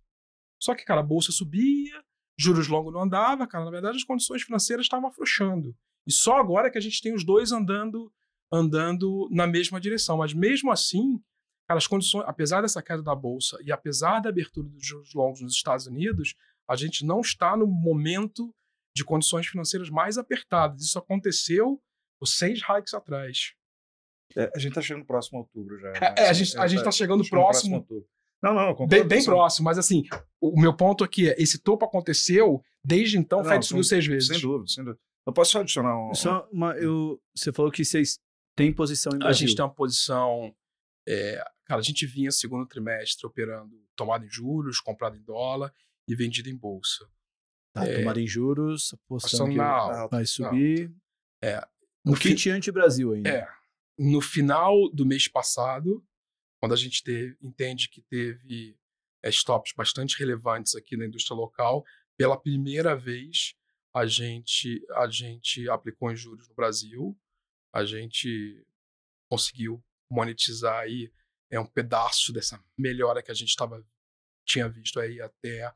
[0.62, 2.04] só que, cara, a bolsa subia,
[2.38, 5.76] juros longos não andava, cara, na verdade as condições financeiras estavam afrouxando.
[6.08, 8.12] E só agora que a gente tem os dois andando
[8.52, 10.18] andando na mesma direção.
[10.18, 11.22] Mas mesmo assim,
[11.68, 15.42] cara, as condições, apesar dessa queda da bolsa e apesar da abertura dos juros longos
[15.42, 16.36] nos Estados Unidos,
[16.68, 18.54] a gente não está no momento
[19.00, 20.82] de condições financeiras mais apertadas.
[20.82, 21.82] Isso aconteceu
[22.22, 23.54] os seis hikes atrás.
[24.36, 25.92] É, a gente está chegando próximo a outubro já.
[25.92, 26.00] Né?
[26.18, 27.84] É, a gente está tá chegando próximo.
[27.84, 28.06] próximo
[28.42, 30.04] não, não, bem, bem próximo, mas assim,
[30.40, 34.30] o meu ponto aqui é: esse topo aconteceu, desde então, o Fed subiu seis vezes.
[34.30, 35.02] Sem dúvida, sem dúvida.
[35.26, 36.14] Eu posso só adicionar um.
[36.14, 38.20] Só uma, eu, você falou que vocês
[38.56, 39.30] tem posição em Brasil.
[39.30, 40.56] A gente tem uma posição.
[41.08, 45.74] É, cara, a gente vinha segundo trimestre operando tomada em juros, comprado em dólar
[46.08, 47.06] e vendido em bolsa.
[47.74, 50.92] Tá, é, tomada em juros, apostando que na, vai subir.
[51.44, 51.66] É,
[52.04, 52.50] no kit fi...
[52.50, 53.30] anti-Brasil ainda.
[53.30, 53.48] É.
[53.98, 56.04] No final do mês passado,
[56.60, 58.78] quando a gente teve, entende que teve
[59.24, 61.86] é, stops bastante relevantes aqui na indústria local,
[62.18, 63.56] pela primeira vez,
[63.94, 67.18] a gente, a gente aplicou em juros no Brasil,
[67.74, 68.66] a gente
[69.30, 71.12] conseguiu monetizar aí
[71.52, 73.84] é um pedaço dessa melhora que a gente tava,
[74.46, 75.74] tinha visto aí até,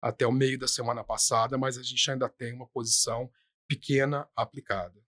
[0.00, 3.30] até o meio da semana passada, mas a gente ainda tem uma posição
[3.66, 5.00] pequena aplicada.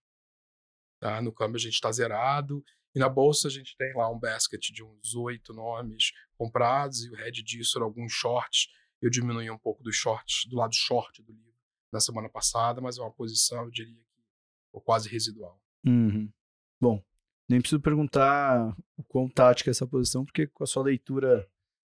[0.99, 1.21] Tá?
[1.21, 2.63] No câmbio a gente está zerado,
[2.93, 7.09] e na bolsa a gente tem lá um basket de uns oito nomes comprados, e
[7.09, 8.67] o head disso era alguns shorts.
[9.01, 11.51] Eu diminui um pouco dos shorts, do lado short do livro
[11.91, 15.61] na semana passada, mas é uma posição, eu diria que quase residual.
[15.85, 16.31] Uhum.
[16.79, 17.03] Bom,
[17.49, 21.49] nem preciso perguntar o quão tática é essa posição, porque com a sua leitura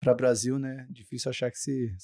[0.01, 1.95] para Brasil, né, difícil achar que se,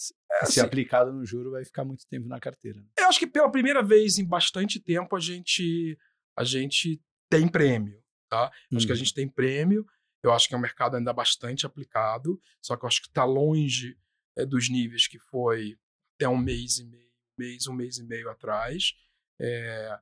[0.43, 2.81] É, se assim, aplicado no juro vai ficar muito tempo na carteira.
[2.81, 2.87] né?
[2.99, 5.99] Eu acho que pela primeira vez em bastante tempo a gente
[6.37, 8.51] a gente tem prêmio, tá?
[8.75, 8.99] Acho que a Uhum.
[8.99, 9.85] gente tem prêmio.
[10.23, 13.25] Eu acho que é um mercado ainda bastante aplicado, só que eu acho que está
[13.25, 13.97] longe
[14.37, 15.77] é, dos níveis que foi
[16.15, 18.93] até um mês e meio, mês, um mês e meio atrás.
[19.41, 19.99] É,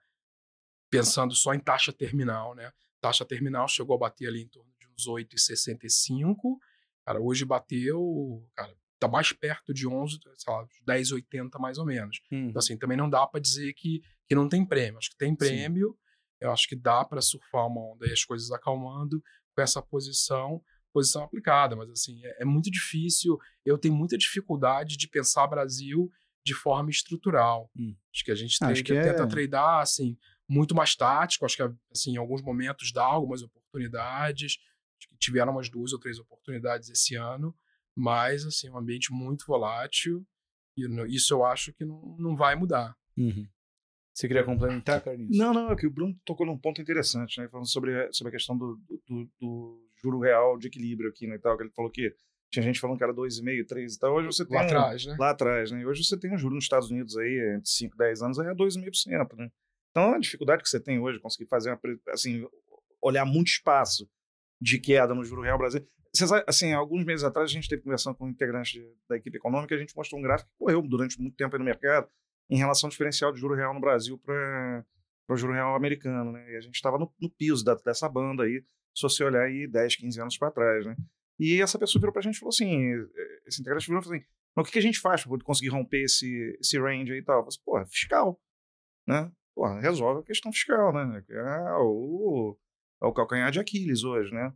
[0.91, 2.73] pensando só em taxa terminal, né?
[3.01, 6.59] Taxa terminal chegou a bater ali em torno de uns 8,65.
[7.05, 12.21] Cara, hoje bateu, cara, tá mais perto de 11, sei lá, 10,80 mais ou menos.
[12.31, 12.49] Uhum.
[12.49, 14.99] Então, assim, também não dá para dizer que, que não tem prêmio.
[14.99, 15.97] Acho que tem prêmio,
[16.41, 19.23] eu acho que dá para surfar uma onda e as coisas acalmando
[19.55, 21.77] com essa posição, posição aplicada.
[21.77, 23.39] Mas, assim, é, é muito difícil.
[23.65, 26.11] Eu tenho muita dificuldade de pensar Brasil
[26.45, 27.71] de forma estrutural.
[27.77, 27.95] Hum.
[28.15, 30.17] Acho que a gente Acho trader que é- tenta tradar, assim,
[30.49, 31.45] muito mais tático.
[31.45, 34.59] Acho que, assim, em alguns momentos dá algumas oportunidades.
[34.99, 37.55] Acho que tiveram umas duas ou três oportunidades esse ano.
[37.97, 40.25] Mas, assim, um ambiente muito volátil.
[40.77, 42.95] E isso eu acho que não, não vai mudar.
[43.17, 43.49] Uhum.
[44.13, 45.37] Você queria complementar, Carlinhos?
[45.37, 47.49] Não, não, é que o Bruno tocou num ponto interessante, né?
[47.49, 51.37] Falando sobre, sobre a questão do, do, do juro real de equilíbrio aqui, né?
[51.37, 52.15] E tal, que ele falou que
[52.51, 54.15] tinha gente falando que era 2,5, 3 e tal.
[54.15, 54.57] Hoje você tem.
[54.57, 55.17] Lá atrás, né?
[55.19, 55.81] Lá atrás, né?
[55.81, 58.39] E hoje você tem um juro nos Estados Unidos aí, entre 5 e 10 anos,
[58.39, 59.51] aí é 2,5%, né?
[59.91, 62.47] Então a dificuldade que você tem hoje, conseguir fazer uma, assim,
[63.03, 64.09] olhar muito espaço
[64.61, 65.91] de queda no juro real brasileiro.
[66.47, 69.79] Assim, alguns meses atrás a gente teve conversando com integrantes de- da equipe econômica, a
[69.79, 72.09] gente mostrou um gráfico que correu durante muito tempo no mercado
[72.51, 74.85] em relação ao diferencial de juro real no Brasil para
[75.29, 76.53] o juro real americano, né?
[76.53, 78.63] E a gente estava no, no piso da- dessa banda aí,
[78.95, 80.97] se você olhar aí 10, 15 anos para trás, né?
[81.39, 84.05] E essa pessoa virou para a gente e falou assim, eh, esse integrante virou e
[84.05, 87.19] falou assim, o que, que a gente faz para conseguir romper esse, esse range aí
[87.19, 87.37] e tal?
[87.37, 88.41] Eu falei, assim, Porra, fiscal,
[89.07, 89.31] né?
[89.55, 91.23] Porra, resolve a questão fiscal, né?
[91.29, 92.57] É o,
[93.03, 94.53] é o calcanhar de Aquiles hoje, né?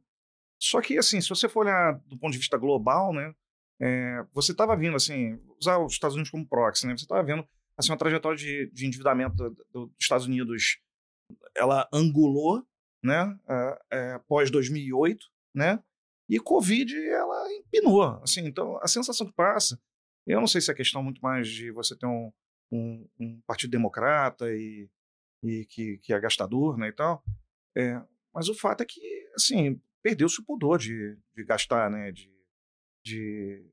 [0.60, 3.34] Só que, assim, se você for olhar do ponto de vista global, né?
[3.82, 6.94] é, você estava vendo, assim, usar os Estados Unidos como proxy, né?
[6.96, 7.46] Você estava vendo,
[7.78, 10.78] assim, uma trajetória de, de endividamento do- do- dos Estados Unidos,
[11.56, 12.62] ela angulou,
[13.02, 13.34] né?
[13.90, 15.82] é, pós 2008, né?
[16.28, 18.44] E Covid, ela empinou, assim.
[18.44, 19.80] Então, a sensação que passa,
[20.26, 22.30] eu não sei se é questão muito mais de você ter um,
[22.70, 24.88] um, um partido democrata e,
[25.42, 27.24] e que, que é gastador, né, e tal.
[27.74, 28.00] É,
[28.34, 29.00] mas o fato é que,
[29.34, 32.30] assim, perdeu-se o pudor de, de gastar, né, de,
[33.04, 33.64] de...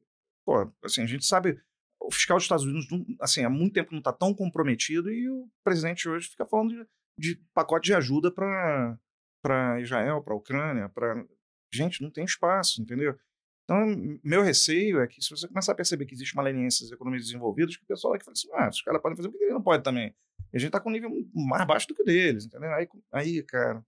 [0.46, 1.60] Pô, assim, a gente sabe,
[2.00, 2.88] o fiscal dos Estados Unidos,
[3.20, 6.88] assim, há muito tempo não está tão comprometido e o presidente hoje fica falando de,
[7.18, 11.26] de pacote de ajuda para Israel, para a Ucrânia, para
[11.74, 13.18] gente, não tem espaço, entendeu?
[13.64, 13.86] Então,
[14.24, 17.26] meu receio é que se você começar a perceber que existe uma leniência das economias
[17.26, 19.54] desenvolvidas, que o pessoal aqui fala assim, ah, os caras podem fazer, por que ele
[19.54, 20.16] não pode também?
[20.54, 22.72] E a gente está com um nível mais baixo do que o deles, entendeu?
[22.74, 23.86] Aí, aí cara,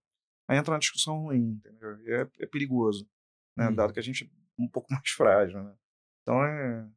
[0.49, 2.01] aí entra uma discussão ruim, entendeu?
[2.01, 3.07] E é, é perigoso,
[3.55, 3.69] né?
[3.69, 3.75] Hum.
[3.75, 5.75] Dado que a gente é um pouco mais frágil, né?
[6.23, 6.89] Então, é...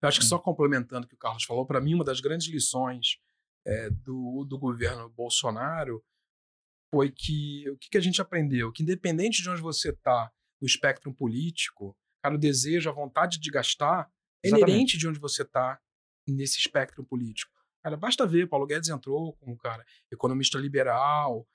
[0.00, 2.48] Eu acho que só complementando o que o Carlos falou, para mim, uma das grandes
[2.48, 3.20] lições
[3.64, 6.02] é, do, do governo Bolsonaro
[6.92, 8.72] foi que o que, que a gente aprendeu?
[8.72, 10.30] Que independente de onde você está
[10.60, 14.10] no espectro político, cara, o desejo, a vontade de gastar
[14.44, 14.70] é Exatamente.
[14.70, 15.80] inerente de onde você está
[16.26, 17.52] nesse espectro político.
[17.82, 21.46] Cara, basta ver, Paulo Guedes entrou como cara economista liberal,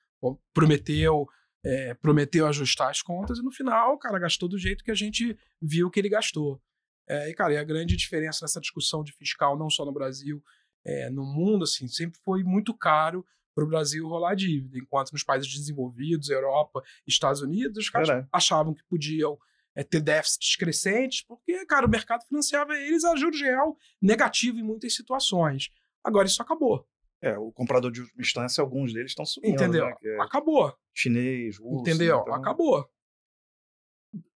[0.54, 1.28] prometeu
[1.66, 5.38] é, prometeu ajustar as contas e no final, cara, gastou do jeito que a gente
[5.62, 6.62] viu que ele gastou.
[7.10, 10.42] É, e, cara, e a grande diferença nessa discussão de fiscal, não só no Brasil,
[10.86, 15.24] é, no mundo, assim, sempre foi muito caro para o Brasil rolar dívida, enquanto nos
[15.24, 19.38] países desenvolvidos, Europa, Estados Unidos, os caras achavam que podiam
[19.76, 24.64] é, ter déficits crescentes, porque, cara, o mercado financiava eles a juros real negativo em
[24.64, 25.70] muitas situações.
[26.04, 26.88] Agora isso acabou,
[27.22, 29.86] é, o comprador de última instância, alguns deles estão subindo, entendeu?
[29.86, 29.96] né?
[30.04, 32.20] É Acabou, chinês, russo, entendeu?
[32.22, 32.88] então- Acabou.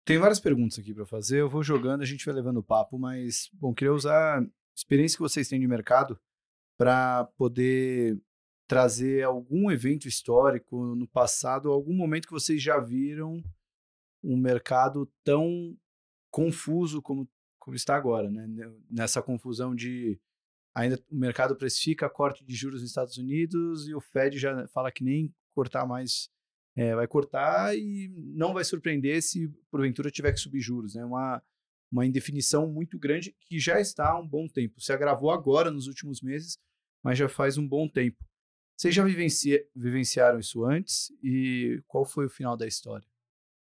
[0.06, 2.98] Tem várias perguntas aqui para fazer, eu vou jogando, a gente vai levando o papo,
[2.98, 6.20] mas, bom, queria usar a experiência que vocês têm de mercado
[6.78, 8.20] para poder
[8.68, 13.44] trazer algum evento histórico no passado, algum momento que vocês já viram
[14.24, 15.78] um mercado tão
[16.32, 17.28] confuso como,
[17.60, 18.48] como está agora, né?
[18.90, 20.20] Nessa confusão de
[20.76, 24.92] ainda o mercado precifica corte de juros nos Estados Unidos e o Fed já fala
[24.92, 26.30] que nem cortar mais
[26.76, 30.96] é, vai cortar e não vai surpreender se porventura tiver que subir juros.
[30.96, 31.06] É né?
[31.06, 31.44] uma,
[31.92, 34.80] uma indefinição muito grande que já está há um bom tempo.
[34.80, 36.58] Se agravou agora nos últimos meses,
[37.04, 38.24] mas já faz um bom tempo.
[38.78, 43.06] Vocês já vivenci vivenciaram isso antes e qual foi o final da história?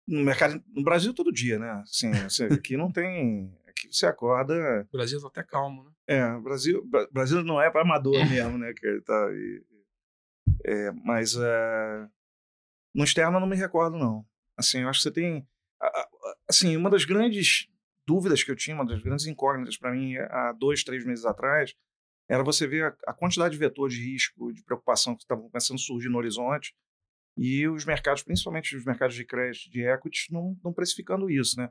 [0.07, 1.71] No mercado, no Brasil todo dia, né?
[1.83, 3.53] Assim, assim aqui não tem,
[3.87, 4.87] aqui você acorda.
[4.93, 5.91] O Brasil tá até calmo, né?
[6.07, 8.73] É, Brasil, Brasil não é para amador mesmo, né?
[8.75, 9.65] Que tá, e,
[10.65, 12.11] é, mas uh,
[12.95, 14.25] no externo eu não me recordo não.
[14.57, 15.47] Assim, eu acho que você tem,
[16.49, 17.69] assim, uma das grandes
[18.07, 21.75] dúvidas que eu tinha, uma das grandes incógnitas para mim há dois, três meses atrás,
[22.29, 25.79] era você ver a, a quantidade de vetores de risco, de preocupação que estavam começando
[25.79, 26.75] a surgir no horizonte
[27.37, 31.71] e os mercados, principalmente os mercados de crédito, de equities, não, não precificando isso, né?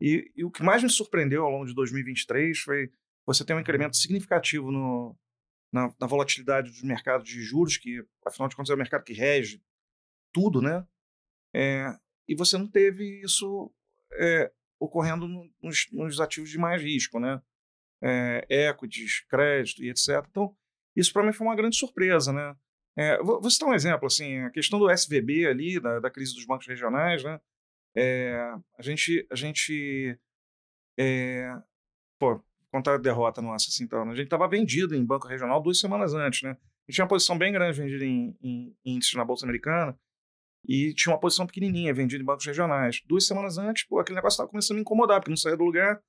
[0.00, 2.90] E, e, o que mais me surpreendeu ao longo de 2023 foi
[3.26, 5.16] você ter um incremento significativo no,
[5.72, 9.12] na, na, volatilidade dos mercados de juros, que, afinal de contas, é o mercado que
[9.12, 9.62] rege
[10.32, 10.86] tudo, né?
[11.54, 11.94] É,
[12.28, 13.72] e você não teve isso
[14.14, 15.26] é, ocorrendo
[15.60, 17.42] nos, nos, ativos de mais risco, né?
[18.00, 20.24] É, equities, crédito e etc.
[20.30, 20.56] Então,
[20.94, 22.54] isso para mim foi uma grande surpresa, né?
[22.96, 26.34] É, vou, vou citar um exemplo, assim, a questão do SVB ali, da, da crise
[26.34, 27.40] dos bancos regionais, né?
[27.96, 30.18] É, a gente, a gente,
[30.98, 31.50] é,
[32.18, 35.80] pô, contar a derrota nossa, assim, então, a gente estava vendido em banco regional duas
[35.80, 36.50] semanas antes, né?
[36.50, 36.54] A
[36.90, 39.98] gente tinha uma posição bem grande vendida em, em, em índice na Bolsa Americana,
[40.66, 43.00] e tinha uma posição pequenininha, vendida em bancos regionais.
[43.06, 45.64] Duas semanas antes, pô, aquele negócio estava começando a me incomodar, porque não saía do
[45.64, 46.00] lugar.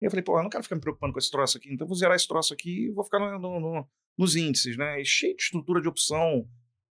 [0.00, 1.86] E eu falei, pô, eu não quero ficar me preocupando com esse troço aqui, então
[1.86, 5.00] vou zerar esse troço aqui e vou ficar no, no, no, nos índices, né?
[5.00, 6.46] E cheio de estrutura de opção,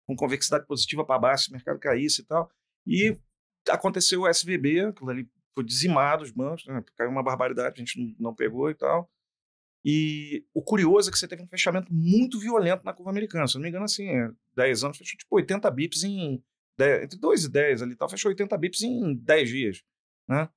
[0.06, 2.50] com convexidade positiva para baixo, se o mercado caísse e tal.
[2.86, 3.16] E
[3.68, 6.82] aconteceu o SVB, aquilo ali foi dizimado os bancos, né?
[6.96, 9.10] caiu uma barbaridade, a gente não, pegou e tal.
[9.84, 13.46] E o curioso é que você teve um fechamento muito violento na curva americana.
[13.46, 14.06] Se eu não me engano, assim,
[14.56, 16.42] 10 é, anos, fechou tipo 80 bips em
[16.78, 19.82] 10, entre 2 e 10 ali, tal, fechou 80 bips em 10 dias,
[20.28, 20.48] né?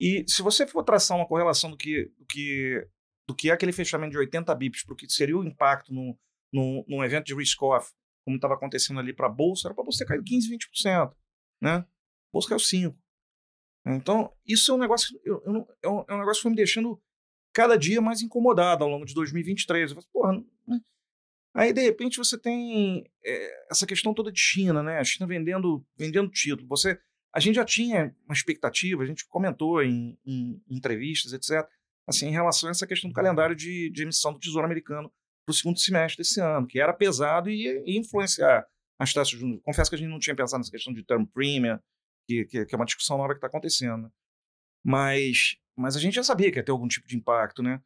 [0.00, 2.88] E se você for traçar uma correlação do que, do que,
[3.28, 6.18] do que é aquele fechamento de 80 bips para o que seria o impacto no,
[6.52, 7.92] no, num evento de risk-off,
[8.24, 11.14] como estava acontecendo ali para a Bolsa, era para você cair 15, 20%,
[11.60, 11.84] né?
[12.28, 12.94] A Bolsa caiu 5%.
[13.86, 16.56] Então, isso é um negócio, eu, eu, é, um, é um negócio que foi me
[16.56, 17.00] deixando
[17.54, 19.90] cada dia mais incomodado ao longo de 2023.
[19.90, 20.80] Eu falei, porra, né?
[21.54, 24.98] Aí, de repente, você tem é, essa questão toda de China, né?
[24.98, 26.68] A China vendendo, vendendo título.
[26.68, 27.00] Você,
[27.32, 31.66] a gente já tinha uma expectativa, a gente comentou em, em, em entrevistas, etc.,
[32.06, 35.12] assim, em relação a essa questão do calendário de, de emissão do Tesouro Americano
[35.44, 38.66] para o segundo semestre desse ano, que era pesado e ia influenciar
[38.98, 39.60] as taxas de juros.
[39.62, 41.78] Confesso que a gente não tinha pensado nessa questão de term premium,
[42.28, 44.12] que, que, que é uma discussão nova que está acontecendo.
[44.84, 47.82] Mas, mas a gente já sabia que ia ter algum tipo de impacto, né?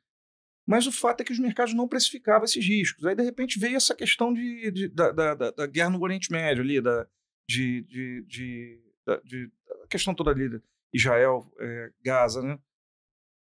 [0.67, 3.05] Mas o fato é que os mercados não precificavam esses riscos.
[3.05, 6.63] Aí, de repente, veio essa questão de, de da, da, da, guerra no Oriente Médio,
[6.63, 7.07] ali, da,
[7.49, 9.51] de, de, de, da, de
[9.89, 10.61] questão toda ali,
[10.93, 12.59] Israel, é, Gaza, né?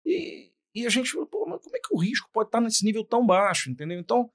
[0.04, 2.84] E, e a gente falou, pô, mas como é que o risco pode estar nesse
[2.84, 3.98] nível tão baixo, entendeu?
[3.98, 4.30] Então,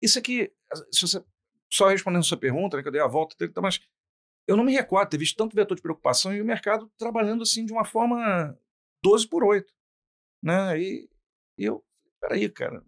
[0.00, 0.52] isso aqui,
[0.92, 1.24] se você,
[1.70, 3.80] só respondendo a sua pergunta, né, que eu dei a volta, mas
[4.46, 7.64] eu não me recordo ter visto tanto vetor de preocupação e o mercado trabalhando assim
[7.64, 8.56] de uma forma
[9.02, 9.66] 12 por 8.
[10.42, 10.80] Né?
[10.80, 11.10] E,
[11.58, 11.84] e eu
[12.20, 12.82] peraí, cara,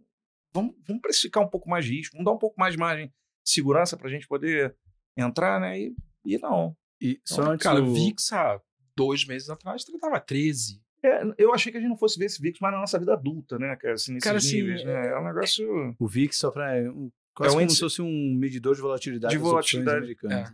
[0.52, 3.08] vamos, vamos precificar um pouco mais de risco, vamos dar um pouco mais de margem
[3.08, 4.76] de segurança para a gente poder
[5.16, 5.78] entrar, né?
[5.80, 6.76] E, e não.
[7.00, 8.60] E então, só antes cara, o VIX há
[8.96, 10.80] dois meses atrás estava 13.
[11.02, 13.12] É, eu achei que a gente não fosse ver esse VIX mais na nossa vida
[13.12, 13.94] adulta, né, cara?
[13.94, 15.08] Assim, cara, assim, níveis, né?
[15.08, 15.94] É um negócio...
[15.98, 16.74] O VIX, só para...
[17.44, 20.44] É um, quase é um como se fosse um medidor de volatilidade de volatilidade é.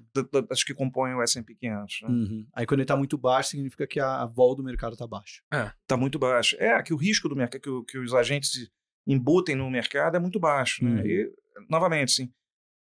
[0.50, 2.02] acho que compõem o S&P 500.
[2.02, 2.08] Né?
[2.08, 2.46] Uhum.
[2.52, 5.42] Aí quando ele está muito baixo, significa que a, a vol do mercado está baixa.
[5.52, 5.70] É.
[5.82, 6.56] Está muito baixo.
[6.58, 8.70] É, que o risco do mercado, que, que os agentes
[9.06, 10.84] embutem no mercado é muito baixo.
[10.84, 11.00] Né?
[11.00, 11.06] Uhum.
[11.06, 11.32] E,
[11.68, 12.32] novamente, assim,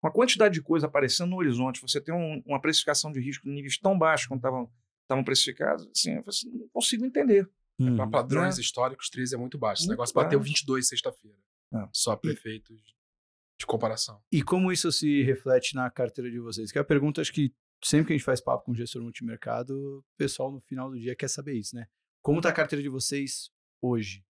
[0.01, 3.54] uma quantidade de coisa aparecendo no horizonte, você tem um, uma precificação de risco em
[3.54, 7.49] níveis tão baixos quando estavam precificados, assim, eu assim, não consigo entender.
[7.80, 7.95] Uhum.
[7.95, 8.62] Para padrões né?
[8.62, 9.82] históricos, 13 é muito baixo.
[9.82, 11.38] Esse negócio bateu 22 sexta-feira.
[11.74, 11.88] É.
[11.91, 12.93] Só prefeitos
[13.64, 14.22] de comparação.
[14.32, 16.72] E como isso se reflete na carteira de vocês?
[16.72, 17.53] Que é a pergunta, acho que
[17.84, 21.16] sempre que a gente faz papo com gestor multimercado, o pessoal no final do dia
[21.16, 21.86] quer saber isso, né?
[22.22, 23.49] Como está a carteira de vocês
[23.82, 24.24] hoje?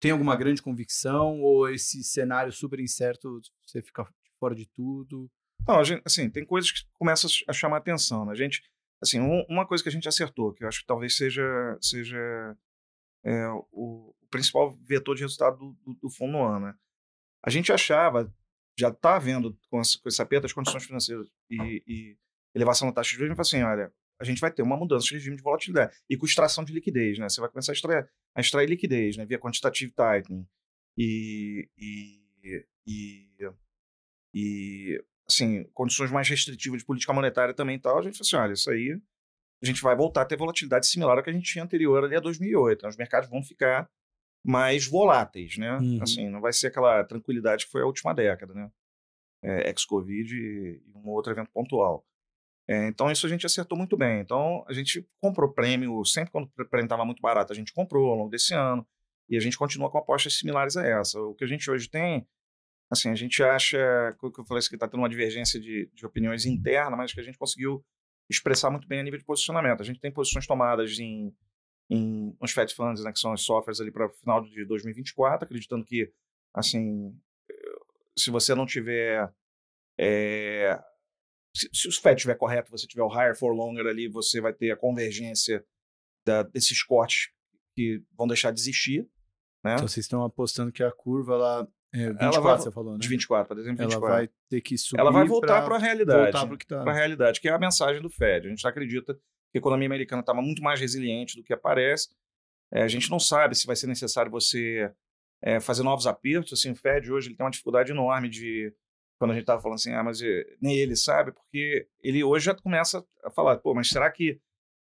[0.00, 4.06] tem alguma grande convicção ou esse cenário super incerto você fica
[4.38, 5.30] fora de tudo?
[5.66, 8.32] Não, gente, assim, tem coisas que começam a chamar atenção, né?
[8.32, 8.62] A gente,
[9.02, 12.56] assim, um, uma coisa que a gente acertou, que eu acho que talvez seja, seja
[13.24, 16.74] é, o, o, principal vetor de resultado do, do, do fundo no ano, né?
[17.44, 18.32] A gente achava,
[18.78, 22.16] já está vendo com, essa, com esse aperto das condições financeiras e, e
[22.54, 25.06] elevação da taxa de juros, a gente assim, olha, a gente vai ter uma mudança
[25.06, 27.28] de regime de volatilidade e com extração de liquidez, né?
[27.28, 29.24] Você vai começar a extrair, a extrair liquidez, né?
[29.24, 30.46] Via quantitative tightening.
[30.96, 33.50] e, e, e,
[34.34, 38.36] e assim, condições mais restritivas de política monetária também e tal, a gente falou assim,
[38.36, 39.00] olha, isso aí
[39.62, 42.16] a gente vai voltar a ter volatilidade similar ao que a gente tinha anterior ali
[42.16, 42.78] a 2008.
[42.78, 43.90] Então, os mercados vão ficar
[44.44, 45.76] mais voláteis, né?
[45.78, 46.02] Uhum.
[46.02, 48.70] Assim, não vai ser aquela tranquilidade que foi a última década, né?
[49.42, 52.04] É, Ex-Covid e um outro evento pontual.
[52.68, 54.20] É, então, isso a gente acertou muito bem.
[54.20, 58.10] Então, a gente comprou prêmio, sempre quando o prêmio estava muito barato, a gente comprou
[58.10, 58.86] ao longo desse ano.
[59.28, 61.20] E a gente continua com apostas similares a essa.
[61.20, 62.26] O que a gente hoje tem,
[62.90, 63.78] assim, a gente acha,
[64.18, 67.22] que eu falei que está tendo uma divergência de, de opiniões interna, mas que a
[67.22, 67.84] gente conseguiu
[68.30, 69.80] expressar muito bem a nível de posicionamento.
[69.80, 71.34] A gente tem posições tomadas em,
[71.90, 75.44] em uns Fed Funds, né, que são os softwares ali para o final de 2024,
[75.44, 76.12] acreditando que,
[76.54, 77.18] assim,
[78.16, 79.32] se você não tiver...
[79.98, 80.78] É,
[81.56, 84.52] se, se o Fed estiver correto, você tiver o higher for longer ali, você vai
[84.52, 85.64] ter a convergência
[86.26, 87.30] da, desses cortes
[87.74, 89.08] que vão deixar de existir.
[89.64, 89.74] Né?
[89.74, 92.98] Então vocês estão apostando que a curva lá é 24, Ela vai- você falou, né?
[92.98, 94.16] De 24 para dezembro de Ela 24.
[94.16, 96.32] vai ter que subir Ela vai voltar para a realidade.
[96.32, 96.82] voltar tá.
[96.82, 98.46] para a realidade, que é a mensagem do Fed.
[98.46, 99.18] A gente acredita
[99.54, 102.08] a economia americana estava muito mais resiliente do que aparece.
[102.72, 104.92] É, a gente não sabe se vai ser necessário você
[105.42, 106.52] é, fazer novos apertos.
[106.52, 108.72] Assim, o Fed hoje ele tem uma dificuldade enorme de
[109.18, 112.46] quando a gente estava falando assim, ah, mas eh, nem ele sabe, porque ele hoje
[112.46, 114.40] já começa a falar, pô, mas será que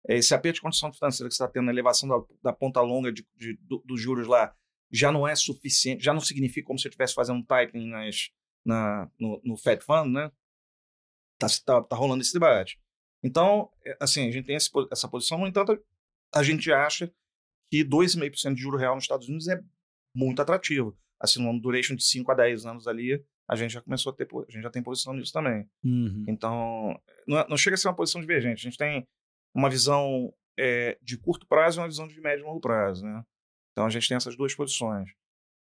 [0.09, 2.81] eh, esse aperto de condição financeira que você está tendo, a elevação da, da ponta
[2.83, 4.55] longa de, de- do- dos juros lá,
[4.91, 8.31] já não é suficiente, já não significa como se eu estivesse fazendo um tightening nas,
[8.65, 10.31] na, no, no Fed Fund, né?
[11.39, 12.79] Tá, tá, tá rolando esse debate.
[13.27, 15.77] Então, é, assim, a gente tem essa posição, no entanto,
[16.33, 17.11] a gente acha
[17.71, 19.61] que 2,5% de juro real nos Estados Unidos é
[20.15, 20.97] muito atrativo.
[21.19, 24.29] Assim, numa duration de 5 a 10 anos ali, a gente já começou a ter,
[24.33, 25.69] a gente já tem posição nisso também.
[25.85, 26.25] Uhum.
[26.29, 28.61] Então, não, é- não chega a ser uma posição divergente.
[28.61, 29.07] A gente tem
[29.55, 33.23] uma visão é, de curto prazo e uma visão de médio e longo prazo, né?
[33.73, 35.11] Então, a gente tem essas duas posições.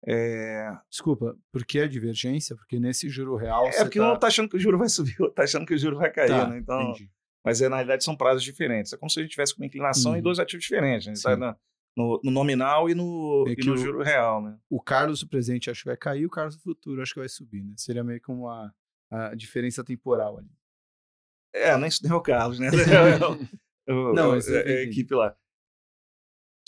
[0.06, 2.56] É, Desculpa, por que a divergência?
[2.56, 4.12] Porque nesse juro real é porque tá...
[4.12, 6.10] um tá achando que o juro vai subir, outro tá achando que o juro vai
[6.10, 6.58] cair, Tá, né?
[6.58, 7.10] Então, entendi.
[7.44, 8.92] Mas é, na realidade são prazos diferentes.
[8.92, 10.18] É como se a gente tivesse com uma inclinação Uhum.
[10.18, 11.08] em dois ativos diferentes.
[11.08, 11.56] A gente tá na-
[11.96, 14.56] no, no nominal e no, É e no o- juro real, né?
[14.70, 17.28] O Carlos do presente acho que vai cair, o Carlos do futuro acho que vai
[17.28, 17.74] subir, né?
[17.76, 18.74] Seria meio que uma
[19.10, 20.48] a diferença temporal ali.
[21.54, 22.68] É, nem, nem o Carlos, né?
[23.88, 25.36] O- Não, o- é, é a equipe lá.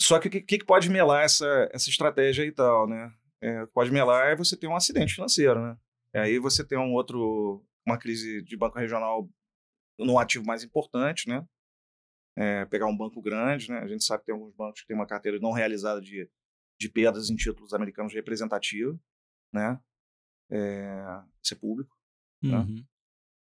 [0.01, 3.11] Só que o que, que pode melar essa, essa estratégia e tal, né?
[3.41, 5.77] É, o que pode melar é você ter um acidente financeiro, né?
[6.13, 9.27] E aí você tem um outro, uma crise de banco regional
[9.97, 11.45] num ativo mais importante, né?
[12.37, 13.79] É, pegar um banco grande, né?
[13.79, 16.29] A gente sabe que tem alguns bancos que têm uma carteira não realizada de,
[16.77, 18.99] de perdas em títulos americanos representativa,
[19.53, 19.79] né?
[20.49, 21.97] É, isso é público.
[22.41, 22.59] Tá.
[22.59, 22.85] Uhum.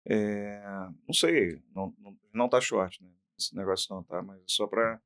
[0.08, 0.62] É,
[1.08, 3.10] não sei, não, não, não tá short, né?
[3.38, 5.02] Esse negócio não tá, mas é só para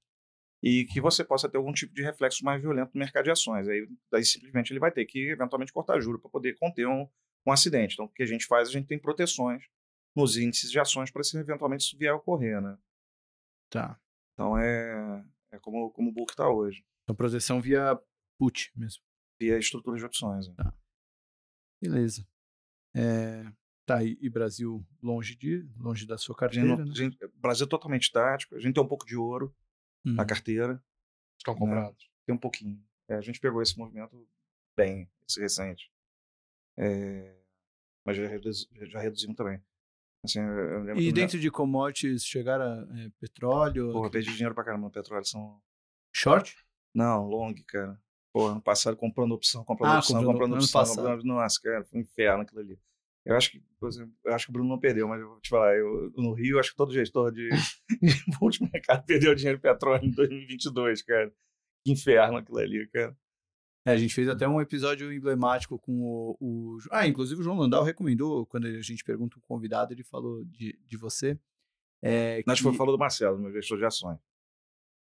[0.61, 3.67] e que você possa ter algum tipo de reflexo mais violento no mercado de ações.
[3.67, 7.07] Aí, daí simplesmente ele vai ter que eventualmente cortar juro para poder conter um,
[7.45, 7.93] um acidente.
[7.93, 9.63] Então, o que a gente faz, a gente tem proteções
[10.15, 12.77] nos índices de ações para se eventualmente isso vier a ocorrer, né?
[13.69, 13.99] Tá.
[14.33, 17.99] Então é, é como, como o book está hoje, Então proteção via
[18.37, 19.03] put mesmo.
[19.39, 20.47] via estrutura de opções.
[20.47, 20.55] né?
[21.81, 22.27] Beleza.
[22.95, 23.51] É,
[23.85, 26.93] Tá, e, e Brasil longe de longe da sua gente carteira, não- né?
[26.93, 29.55] gente- Brasil é totalmente tático, a gente tem um pouco de ouro
[30.05, 30.27] na Uhum.
[30.27, 30.83] carteira,
[31.39, 32.07] Estão comprados.
[32.23, 32.83] tem um pouquinho.
[33.07, 34.29] É, a gente pegou esse movimento
[34.77, 35.91] bem, esse recente.
[36.77, 37.35] É,
[38.05, 39.59] mas já, reduz, já reduzimos também.
[40.23, 40.39] Assim,
[40.97, 42.65] E dentro de commodities chegaram
[42.97, 45.25] é, petróleo, Porra, eu perdi dinheiro pra caramba no petróleo.
[45.25, 45.61] São...
[46.13, 46.55] short?
[46.93, 47.99] Não, long, cara.
[48.33, 50.85] Pô, ano passado comprando opção, comprando Ah, opção, comprando- comprando opção.
[50.85, 51.23] Comprando...
[51.23, 52.79] Nossa, cara, foi um inferno aquilo ali.
[53.25, 55.39] Eu acho que, por exemplo, eu acho que o Bruno não perdeu, mas eu vou
[55.39, 57.49] te falar, eu, no Rio, acho que todo gestor de,
[58.01, 61.31] de multimercado perdeu dinheiro em petróleo em 2022, cara.
[61.85, 63.15] Que inferno aquilo ali, cara.
[63.89, 67.57] É, a gente fez até um episódio emblemático com o, o- Ah, inclusive o João
[67.57, 71.37] Landau recomendou, quando a gente pergunta um convidado, ele falou de, de você.
[72.01, 74.17] É, Nós que- foi falou do Marcelo, meu gestor de ações.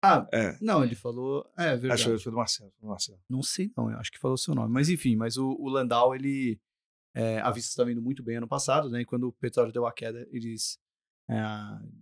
[0.04, 0.58] Ah, É.
[0.62, 1.44] não, ele falou.
[1.58, 1.94] É verdade.
[1.94, 2.72] Acho que foi do Marcelo.
[2.80, 3.20] Do Marcelo.
[3.28, 3.90] Não sei, não.
[3.92, 4.72] Eu acho que falou seu nome.
[4.72, 6.60] Mas enfim, mas o, o Landau, ele.
[7.16, 9.02] É, a Vista estava indo muito bem ano passado, né?
[9.02, 10.78] E quando o petróleo deu a queda, eles
[11.28, 11.36] é,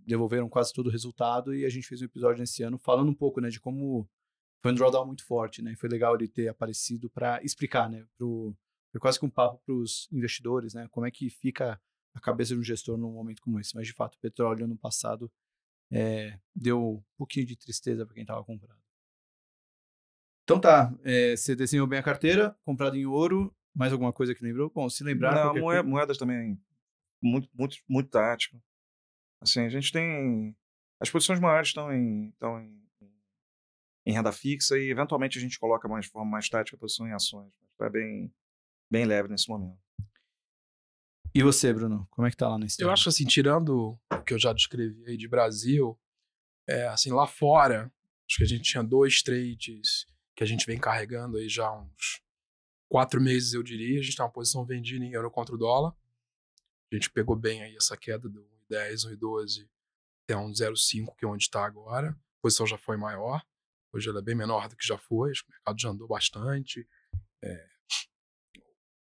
[0.06, 1.54] devolveram quase todo o resultado.
[1.54, 3.48] E a gente fez um episódio nesse ano falando um pouco, né?
[3.48, 4.06] De como
[4.62, 5.74] foi um drawdown muito forte, né?
[5.76, 8.04] Foi legal ele ter aparecido para explicar, né?
[8.16, 8.56] Pro,
[8.92, 10.88] foi quase que um papo para os investidores, né?
[10.90, 11.80] Como é que fica
[12.14, 13.74] a cabeça de um gestor num momento como esse.
[13.74, 15.30] Mas de fato, o petróleo ano passado
[15.92, 18.80] é, deu um pouquinho de tristeza para quem estava comprado.
[20.44, 24.42] Então tá, é, você desenhou bem a carteira, comprado em ouro, mais alguma coisa que
[24.44, 24.70] lembrou?
[24.70, 25.34] Bom, se lembrar.
[25.34, 26.58] Não, qualquer moe- coisa- moedas também,
[27.20, 28.62] muito, muito, muito tático.
[29.40, 30.56] Assim, a gente tem.
[31.00, 32.85] As posições maiores estão em, estão em,
[34.06, 37.08] em renda fixa e, eventualmente, a gente coloca mais de forma mais tática a posição
[37.08, 37.52] em ações.
[37.60, 38.32] Mas Tá bem,
[38.88, 39.78] bem leve nesse momento.
[41.34, 42.06] E você, Bruno?
[42.10, 42.66] Como é que tá lá no?
[42.78, 45.98] Eu acho que assim, tirando o que eu já descrevi aí de Brasil,
[46.66, 47.92] é, assim, lá fora,
[48.26, 51.78] acho que a gente tinha dois trades que a gente vem carregando aí já há
[51.78, 52.22] uns
[52.88, 53.98] quatro meses, eu diria.
[53.98, 55.94] A gente tá uma posição vendida em euro contra o dólar.
[56.92, 58.40] A gente pegou bem aí essa queda do
[58.70, 59.68] 1,10, 1,12
[60.24, 62.10] até 1,05, que é onde está agora.
[62.10, 63.44] A posição já foi maior.
[63.96, 65.30] Hoje ela é bem menor do que já foi.
[65.30, 66.86] O mercado já andou bastante.
[67.42, 67.66] É,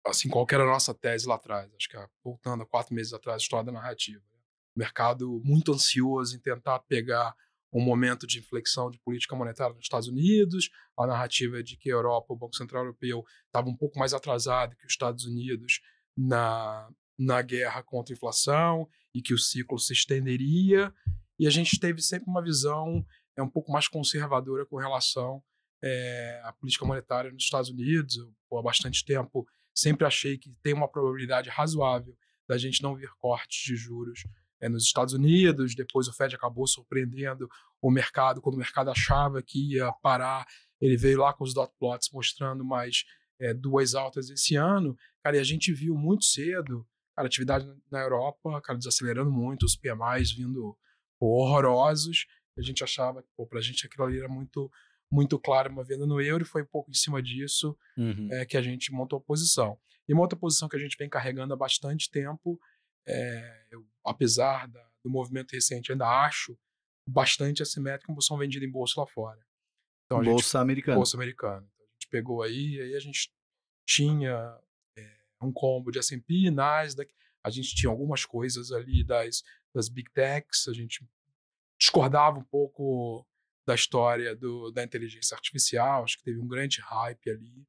[0.07, 1.73] assim, qual era a nossa tese lá atrás?
[1.75, 4.23] Acho que voltando a quatro meses atrás, a história da narrativa.
[4.77, 7.35] O mercado muito ansioso em tentar pegar
[7.73, 10.69] um momento de inflexão de política monetária nos Estados Unidos,
[10.99, 14.13] a narrativa é de que a Europa, o Banco Central Europeu, estava um pouco mais
[14.13, 15.81] atrasado que os Estados Unidos
[16.15, 16.87] na,
[17.19, 20.93] na guerra contra a inflação e que o ciclo se estenderia,
[21.39, 23.05] e a gente teve sempre uma visão
[23.37, 25.43] é um pouco mais conservadora com relação
[25.83, 28.17] é, à política monetária nos Estados Unidos.
[28.17, 32.17] Eu, há bastante tempo sempre achei que tem uma probabilidade razoável
[32.49, 34.25] da gente não ver cortes de juros
[34.61, 35.75] é, nos Estados Unidos.
[35.75, 37.49] Depois o Fed acabou surpreendendo
[37.81, 40.47] o mercado quando o mercado achava que ia parar.
[40.81, 43.05] Ele veio lá com os dot plots mostrando mais
[43.41, 44.97] é, duas altas esse ano.
[45.23, 49.77] Cara, e a gente viu muito cedo cara, atividade na Europa, cara, desacelerando muito, os
[49.77, 50.77] PMIs vindo
[51.21, 52.27] horrorosos.
[52.57, 54.71] A gente achava que, pô, pra gente aquilo ali era muito
[55.11, 58.29] muito claro uma venda no euro e foi um pouco em cima disso uhum.
[58.33, 59.79] é, que a gente montou a posição.
[60.09, 62.59] E uma outra posição que a gente vem carregando há bastante tempo,
[63.07, 66.59] é, eu, apesar da, do movimento recente, ainda acho
[67.07, 69.39] bastante assimétrica uma posição vendida em bolsa lá fora.
[70.07, 70.97] Então, bolsa gente, americana.
[70.97, 71.69] Bolsa americana.
[71.75, 73.31] Então, a gente pegou aí, aí a gente
[73.87, 74.59] tinha
[74.97, 77.13] é, um combo de S&P, Nasdaq,
[77.45, 79.43] a gente tinha algumas coisas ali das,
[79.75, 81.07] das Big Techs, a gente
[81.83, 83.27] discordava um pouco
[83.67, 87.67] da história do, da inteligência artificial, acho que teve um grande hype ali.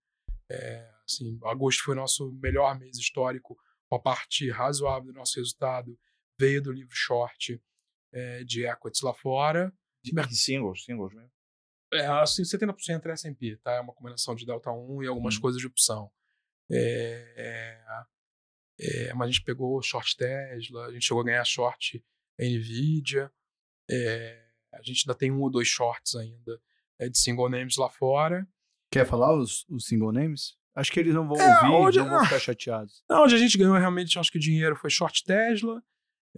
[0.52, 3.58] É, assim, agosto foi nosso melhor mês histórico,
[3.92, 6.00] uma parte razoável do nosso resultado
[6.40, 7.62] veio do livro short
[8.12, 9.74] é, de equities lá fora.
[10.04, 11.32] De singles, singles mesmo.
[11.94, 13.74] É, assim, 70% é S&P, tá?
[13.74, 15.42] É uma combinação de delta 1 e algumas hum.
[15.42, 16.12] coisas de opção.
[16.72, 17.84] É,
[18.80, 22.04] é, mas a gente pegou short Tesla, a gente chegou a ganhar short
[22.40, 23.32] Nvidia,
[23.90, 26.60] é, a gente ainda tem um ou dois shorts ainda
[27.00, 28.48] é, de single names lá fora.
[28.92, 30.56] Quer falar os, os single names?
[30.76, 33.04] Acho que eles não vão é, ouvir, onde, não vão ficar chateados.
[33.10, 35.84] Não, onde a gente ganhou realmente, acho que o dinheiro foi short Tesla.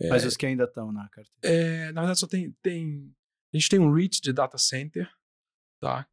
[0.09, 1.31] Mas os que ainda estão na carteira.
[1.41, 3.15] É, na verdade, só tem, tem.
[3.53, 5.09] A gente tem um REIT de data center,
[5.79, 6.05] tá?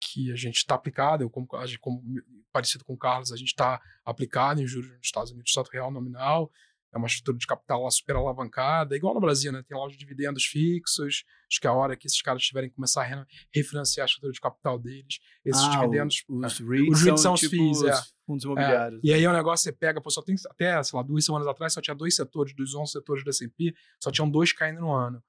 [0.00, 1.46] Que a gente está aplicado, eu, como,
[1.80, 2.02] como,
[2.50, 5.92] parecido com o Carlos, a gente está aplicado em juros nos Estados Unidos, Estado Real
[5.92, 6.50] Nominal
[6.92, 9.62] é uma estrutura de capital lá super alavancada, igual no Brasil, né?
[9.66, 12.74] Tem lá os dividendos fixos, acho que é a hora que esses caras tiverem que
[12.74, 16.24] começar a refinanciar a estrutura de capital deles, esses ah, dividendos.
[16.28, 17.92] Os, os REITs, os REITs são, os tipo FIIs, é.
[18.26, 19.00] fundos imobiliários.
[19.04, 19.06] É.
[19.06, 21.72] E aí o negócio você pega, pô, só tem até, sei lá, duas semanas atrás
[21.72, 25.22] só tinha dois setores, dos 11 setores do S&P, só tinham dois caindo no ano.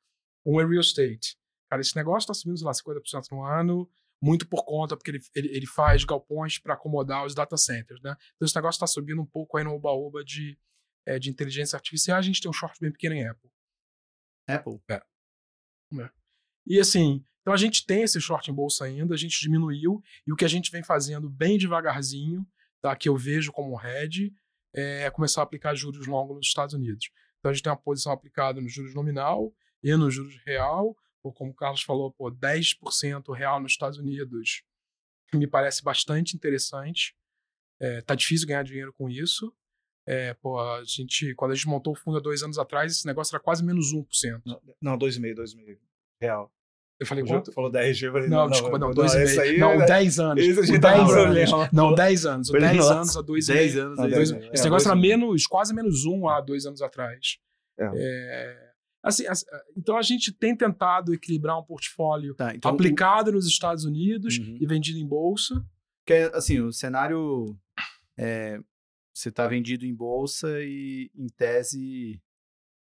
[0.45, 1.37] Um é real estate.
[1.69, 3.87] Cara, esse negócio está subindo, sei lá, 50% no ano,
[4.21, 8.15] muito por conta, porque ele, ele, ele faz galpões para acomodar os data centers, né?
[8.35, 10.57] Então esse negócio está subindo um pouco aí no oba-oba de
[11.05, 13.49] é, de inteligência artificial, a gente tem um short bem pequeno em Apple.
[14.47, 14.79] Apple?
[14.89, 15.01] É.
[15.99, 16.09] é.
[16.65, 20.31] E assim, então a gente tem esse short em bolsa ainda, a gente diminuiu, e
[20.31, 22.45] o que a gente vem fazendo bem devagarzinho,
[22.81, 24.33] tá, que eu vejo como head,
[24.73, 27.09] é começar a aplicar juros longos nos Estados Unidos.
[27.39, 31.33] Então a gente tem uma posição aplicada no juros nominal e no juros real, ou
[31.33, 34.63] como o Carlos falou, pô, 10% real nos Estados Unidos
[35.33, 37.15] me parece bastante interessante.
[37.79, 39.53] É, tá difícil ganhar dinheiro com isso,
[40.07, 43.05] é, pô, a gente, quando a gente montou o fundo há dois anos atrás, esse
[43.05, 44.05] negócio era quase menos 1%.
[44.81, 45.77] Não, 2,5%, 2,5%.
[46.21, 46.51] Real.
[47.01, 47.51] Eu falei, quanto?
[47.51, 49.57] Falou 10, eu falei, não, não, desculpa, não, 2,5.
[49.57, 50.45] Não, 10 anos.
[50.45, 51.71] Isso a gente 10 anos.
[51.73, 52.49] Não, 10 anos.
[52.51, 53.53] 10 anos a 2,5.
[53.53, 53.99] 10 anos.
[53.99, 57.39] A dois, esse é, negócio era menos, quase menos 1 há dois anos atrás.
[57.79, 57.89] É.
[57.95, 58.71] é
[59.01, 59.45] assim, assim,
[59.75, 64.59] então a gente tem tentado equilibrar um portfólio tá, então, aplicado nos Estados Unidos uhum.
[64.61, 65.55] e vendido em bolsa.
[66.05, 67.57] Que é, assim, o cenário
[68.15, 68.59] é,
[69.13, 72.21] você está vendido em bolsa e, em tese,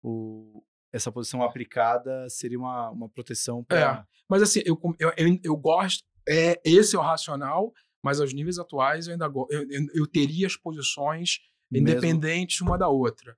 [0.02, 3.78] o, essa posição aplicada seria uma, uma proteção para.
[3.80, 6.04] É, mas assim, eu, eu, eu, eu, gosto.
[6.26, 7.72] É, esse é o racional,
[8.02, 11.38] mas aos níveis atuais eu ainda eu, eu, eu teria as posições
[11.70, 11.88] Mesmo?
[11.88, 13.36] independentes uma da outra.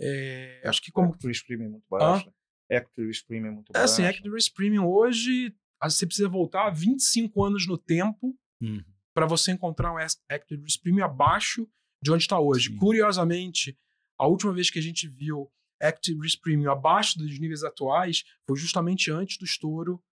[0.00, 1.08] É, acho que como.
[1.08, 2.30] Equity Risk Premium muito baixo.
[2.70, 3.82] Equity Risk Premium muito baixo.
[3.82, 8.84] É assim, Equity Risk Premium hoje você precisa voltar 25 anos no tempo uhum.
[9.14, 11.68] para você encontrar um Equity Risk Premium abaixo
[12.02, 12.70] de onde está hoje.
[12.70, 12.76] Sim.
[12.76, 13.76] Curiosamente,
[14.18, 18.56] a última vez que a gente viu Active Risk Premium abaixo dos níveis atuais foi
[18.58, 20.02] justamente antes do estouro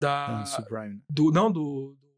[0.00, 0.40] da.
[0.40, 1.02] Ah, subprime.
[1.08, 2.08] Do, não, do, do,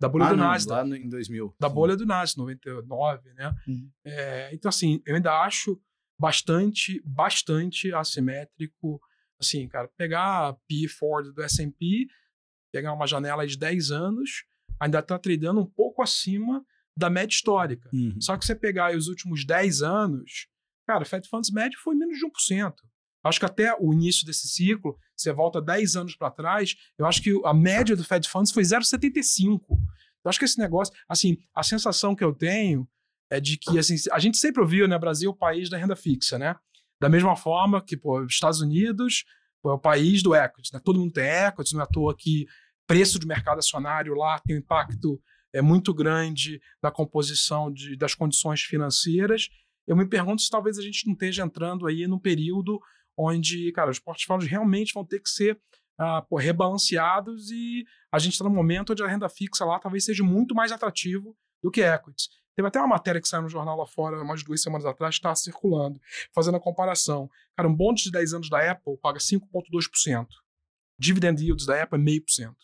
[0.00, 0.76] Da bolha ah, do não, Nasdaq.
[0.78, 1.54] lá no- em 2000.
[1.60, 1.74] da Sim.
[1.74, 3.54] bolha do Nasdaq, 99, né?
[3.66, 3.90] Uhum.
[4.04, 5.80] É, então, assim, eu ainda acho
[6.18, 9.00] bastante, bastante assimétrico.
[9.40, 12.06] Assim, cara, pegar a P Ford do S&P,
[12.72, 14.44] pegar uma janela de 10 anos,
[14.80, 16.64] ainda tá tradando um pouco acima
[16.96, 17.88] da média histórica.
[17.92, 18.20] Uhum.
[18.20, 20.46] Só que você pegar aí os últimos 10 anos,
[20.86, 22.72] cara, o Fed Funds médio foi menos de 1%.
[23.24, 27.22] Acho que até o início desse ciclo, você volta 10 anos para trás, eu acho
[27.22, 29.60] que a média do Fed Funds foi 0,75.
[29.70, 32.86] Eu acho que esse negócio, assim, a sensação que eu tenho
[33.30, 35.96] é de que, assim, a gente sempre ouviu, né, Brasil é o país da renda
[35.96, 36.54] fixa, né?
[37.00, 39.24] Da mesma forma que, pô, os Estados Unidos
[39.62, 40.80] pô, é o país do equity, né?
[40.84, 42.46] Todo mundo tem equity, não é à toa que
[42.86, 45.20] preço de mercado acionário lá tem um impacto
[45.54, 49.48] é muito grande na composição de, das condições financeiras.
[49.86, 52.80] Eu me pergunto se talvez a gente não esteja entrando aí num período
[53.16, 55.56] onde, cara, os portfólios realmente vão ter que ser
[55.96, 60.04] ah, pô, rebalanceados e a gente está num momento onde a renda fixa lá talvez
[60.04, 62.28] seja muito mais atrativo do que equities.
[62.56, 65.36] Teve até uma matéria que saiu no jornal lá fora, umas duas semanas atrás, estava
[65.36, 66.00] circulando,
[66.32, 67.30] fazendo a comparação.
[67.56, 70.26] Cara, um bonde de 10 anos da Apple paga 5,2%.
[70.98, 72.54] Dividend yields da Apple é 0,5%.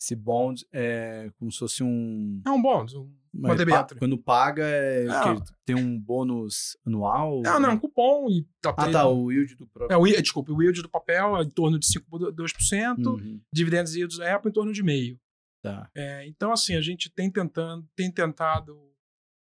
[0.00, 2.40] Esse bond é como se fosse um.
[2.46, 3.86] É um bond, um- uma pa-.
[3.98, 5.36] Quando paga, é Ah.
[5.64, 7.42] tem um bônus anual?
[7.42, 9.94] Não, não, um cupom e tá Ah, tá, o yield do próprio.
[9.94, 13.94] É, o, yield- desculpa, o yield do papel é em torno de 5,2%, Uhum, dividendos
[13.94, 15.20] yields da Apple em torno de meio.
[15.62, 15.90] tá.
[15.94, 18.90] É, então, assim, a gente tem, tentando, tem tentado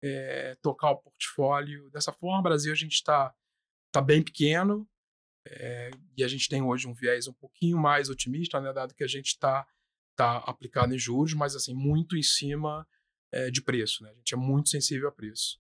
[0.04, 2.40] é, tocar o portfólio dessa forma.
[2.40, 3.34] O Brasil, a gente está
[3.92, 4.88] tá bem pequeno
[5.48, 9.04] é, e a gente tem hoje um viés um pouquinho mais otimista, né, dado que
[9.04, 9.66] a gente está
[10.16, 12.88] tá aplicado em juros, mas, assim, muito em cima
[13.32, 14.04] é, de preço.
[14.04, 14.12] Né?
[14.12, 15.60] A gente é muito sensível a preço.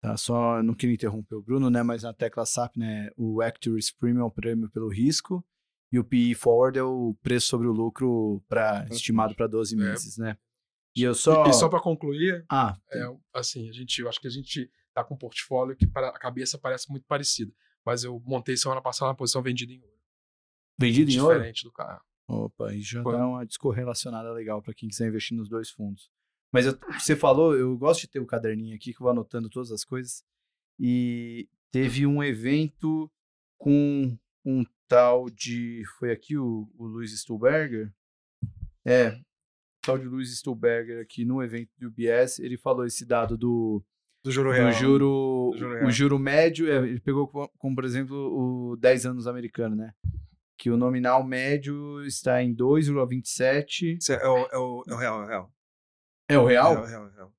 [0.00, 1.82] Tá, só não queria interromper o Bruno, né?
[1.82, 3.10] Mas na tecla SAP, né?
[3.16, 5.44] O Actors Premium é o prêmio pelo risco
[5.90, 9.78] e o PE Forward é o preço sobre o lucro pra, estimado para 12 É.
[9.78, 10.36] meses, né?
[10.94, 11.46] E eu só.
[11.46, 14.70] E, e só para concluir, Ah, É, assim, a gente, eu acho que a gente
[14.92, 17.52] tá com um portfólio que para, a cabeça parece muito parecida.
[17.84, 20.00] Mas eu montei semana passada na posição vendida em ouro.
[20.78, 21.34] vendido em ouro?
[21.34, 22.02] Diferente do carro.
[22.28, 26.10] Opa, e já dá uma descorrelacionada legal para quem quiser investir nos dois fundos.
[26.52, 29.48] Mas eu- você falou, eu gosto de ter o caderninho aqui que eu vou anotando
[29.48, 30.24] todas as coisas.
[30.78, 33.10] E teve um evento
[33.58, 35.82] com um tal de.
[35.98, 37.92] Foi aqui o, o Luiz Stuhlberger?
[38.84, 39.20] É, o
[39.82, 42.38] tal de Luiz Stuhlberger aqui no evento do UBS.
[42.40, 43.82] Ele falou esse dado do,
[44.24, 44.72] Do juro do real.
[44.72, 45.90] juro, Do juro o real.
[45.90, 49.92] juro médio, é, ele pegou como, como, por exemplo, o 10 anos americano, né?
[50.58, 53.96] Que o nominal médio está em 2,27.
[53.98, 55.52] Isso É, é o, é, o, é o real, é o real.
[56.28, 56.72] É o É real?
[56.72, 57.32] o real, é o real.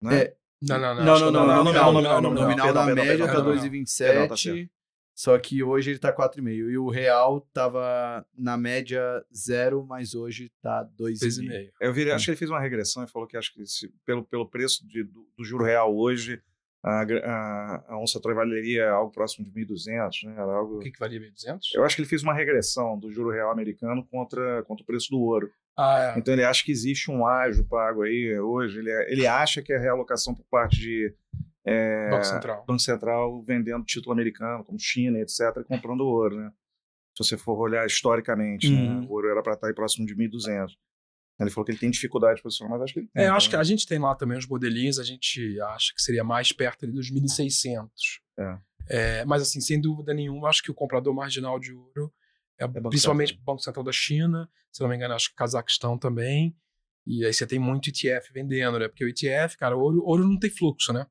[0.00, 0.22] Não é?
[0.22, 1.04] É, Não, não, não.
[1.04, 3.54] Não, não, não, é não, nominal, da média tá perdão.
[3.54, 4.06] 2,27.
[4.06, 4.34] Perdão, tá.
[5.14, 6.70] Só que hoje ele tá 4,5.
[6.70, 9.02] E o real tava na média
[9.32, 11.42] 0, mas hoje tá 2,5.
[11.42, 11.70] 2,5.
[11.80, 14.24] Eu vi, acho que ele fez uma regressão e falou que acho que se- pelo,
[14.24, 16.40] pelo preço de- do, do juro real hoje,
[16.82, 20.32] a, a, a onça Troy valeria algo próximo de 1.200, né?
[20.32, 20.76] Era algo...
[20.76, 21.58] O que, que valia 1.200?
[21.74, 25.10] Eu acho que ele fez uma regressão do juro real americano contra, contra o preço
[25.10, 25.50] do ouro.
[25.76, 26.18] Ah, é.
[26.18, 28.80] Então ele acha que existe um ágio pago aí hoje.
[28.80, 31.14] Ele, ele acha que é realocação por parte de
[31.64, 32.64] é, Banco Central.
[32.66, 36.50] Banco Central vendendo título americano, como China, etc., e comprando ouro, né?
[37.16, 38.80] Se você for olhar historicamente, né?
[38.80, 39.06] Uhum.
[39.06, 40.70] o ouro era para estar aí próximo de 1.200.
[41.44, 43.24] Ele falou que ele tem dificuldade de posicionar, mas acho que ele tem.
[43.24, 43.60] É, eu acho que tá?
[43.60, 46.92] a gente tem lá também os modelinhos, a gente acha que seria mais perto ali
[46.92, 47.88] dos 1.600.
[48.38, 48.58] É.
[48.88, 52.12] É, mas, assim, sem dúvida nenhuma, acho que o comprador marginal de ouro
[52.58, 55.98] é, Banco principalmente o Banco Central da China, se não me engano, acho que Cazaquistão
[55.98, 56.56] também.
[57.06, 58.88] E aí você tem muito ETF vendendo, né?
[58.88, 61.06] Porque o ETF, cara, ouro, ouro não tem fluxo, né?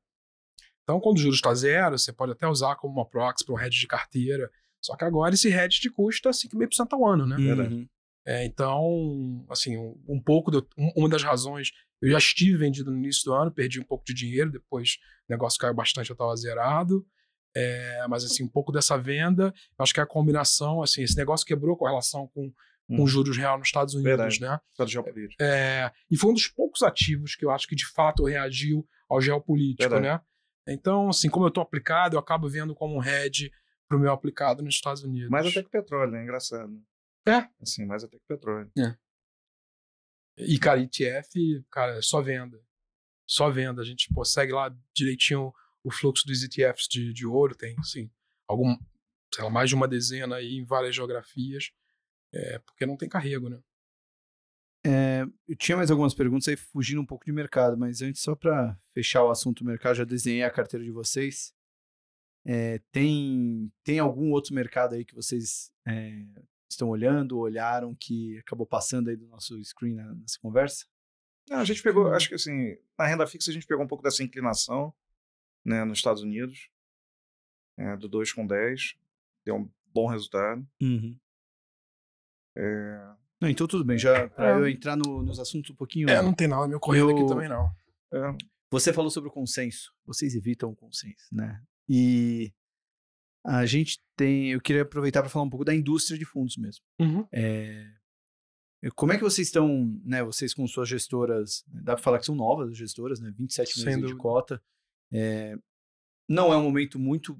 [0.82, 3.60] Então, quando o juros está zero, você pode até usar como uma proxy para um
[3.60, 4.50] hedge de carteira.
[4.80, 7.36] Só que agora esse hedge te custa 5,5% ao ano, né?
[7.36, 7.74] Verdade.
[7.74, 7.88] Uhum.
[8.26, 12.90] É, então, assim, um, um pouco, do- um- uma das razões, eu já estive vendido
[12.90, 14.98] no início do ano, perdi um pouco de dinheiro, depois
[15.28, 17.04] o negócio caiu bastante, eu estava zerado.
[17.54, 21.76] É, mas, assim, um pouco dessa venda, acho que a combinação, assim, esse negócio quebrou
[21.76, 23.02] com relação com, com Hum.
[23.04, 24.40] os juros real nos Estados Unidos, Verdade.
[24.40, 24.58] né?
[24.70, 25.42] Estado geopolítico.
[25.42, 29.20] É, e foi um dos poucos ativos que eu acho que de fato reagiu ao
[29.20, 30.02] geopolítico, Verdade.
[30.06, 30.20] né?
[30.68, 33.50] Então, assim, como eu estou aplicado, eu acabo vendo como um hedge
[33.88, 35.28] para o meu aplicado nos Estados Unidos.
[35.28, 36.22] Mais até que petróleo, né?
[36.22, 36.72] Engraçado.
[37.26, 37.48] É.
[37.60, 38.70] Assim, mais até que petróleo.
[40.36, 42.60] E, cara, ETF, cara, é só venda.
[43.26, 43.82] Só venda.
[43.82, 45.52] A gente pô, segue lá direitinho
[45.84, 47.54] o fluxo dos ETFs de, de ouro.
[47.54, 48.10] Tem, assim,
[48.48, 48.76] algum,
[49.32, 51.70] sei lá, mais de uma dezena aí em várias geografias.
[52.34, 53.60] É, porque não tem carrego, né?
[54.84, 58.34] É, eu tinha mais algumas perguntas aí, fugindo um pouco de mercado, mas antes, só
[58.34, 61.54] para fechar o assunto mercado, já desenhei a carteira de vocês.
[62.44, 66.24] É, tem, tem algum outro mercado aí que vocês é,
[66.72, 70.86] estão olhando, olharam, que acabou passando aí do nosso screen nessa conversa?
[71.48, 74.02] Não, a gente pegou, acho que assim, na renda fixa a gente pegou um pouco
[74.04, 74.94] dessa inclinação,
[75.64, 76.68] né, nos Estados Unidos,
[77.76, 78.94] é, do 2 com 10,
[79.44, 80.66] deu um bom resultado.
[80.80, 81.18] Uhum.
[82.56, 84.54] É, Não, então tudo bem, já para É.
[84.60, 86.08] eu entrar no- nos assuntos um pouquinho.
[86.08, 87.66] É, não tem nada me ocorrendo Eu- aqui também, não.
[88.12, 88.36] é,
[88.70, 89.92] Você falou sobre o consenso.
[90.06, 91.62] Vocês evitam o consenso, né?
[91.88, 92.52] E
[93.44, 94.52] a gente tem.
[94.52, 96.84] Eu queria aproveitar para falar um pouco da indústria de fundos mesmo.
[97.00, 97.26] Uhum.
[97.32, 97.92] É,
[98.94, 100.22] como é que vocês estão, né?
[100.22, 103.32] Vocês com suas gestoras, dá para falar que são novas as gestoras, né?
[103.36, 104.62] 27 Sem meses de cota.
[105.12, 105.56] É,
[106.28, 107.38] não é um momento muito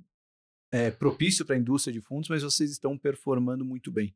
[0.72, 4.14] é, propício para a indústria de fundos, mas vocês estão performando muito bem.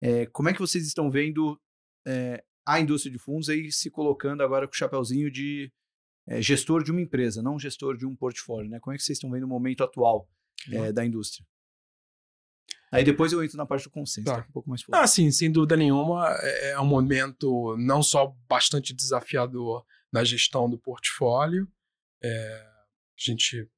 [0.00, 1.60] É, como é que vocês estão vendo
[2.06, 5.72] é, a indústria de fundos aí se colocando agora com o chapeuzinho de
[6.26, 8.80] é, gestor de uma empresa, não gestor de um portfólio, né?
[8.80, 10.28] Como é que vocês estão vendo o momento atual
[10.72, 11.46] é, da indústria?
[12.92, 14.42] Aí depois eu entro na parte do consenso, Tá.
[14.42, 14.48] tá.
[14.48, 14.98] um pouco mais forte.
[14.98, 20.70] Ah, sim, sem dúvida nenhuma, é é um momento não só bastante desafiador na gestão
[20.70, 21.68] do portfólio,
[22.22, 23.68] é, a gente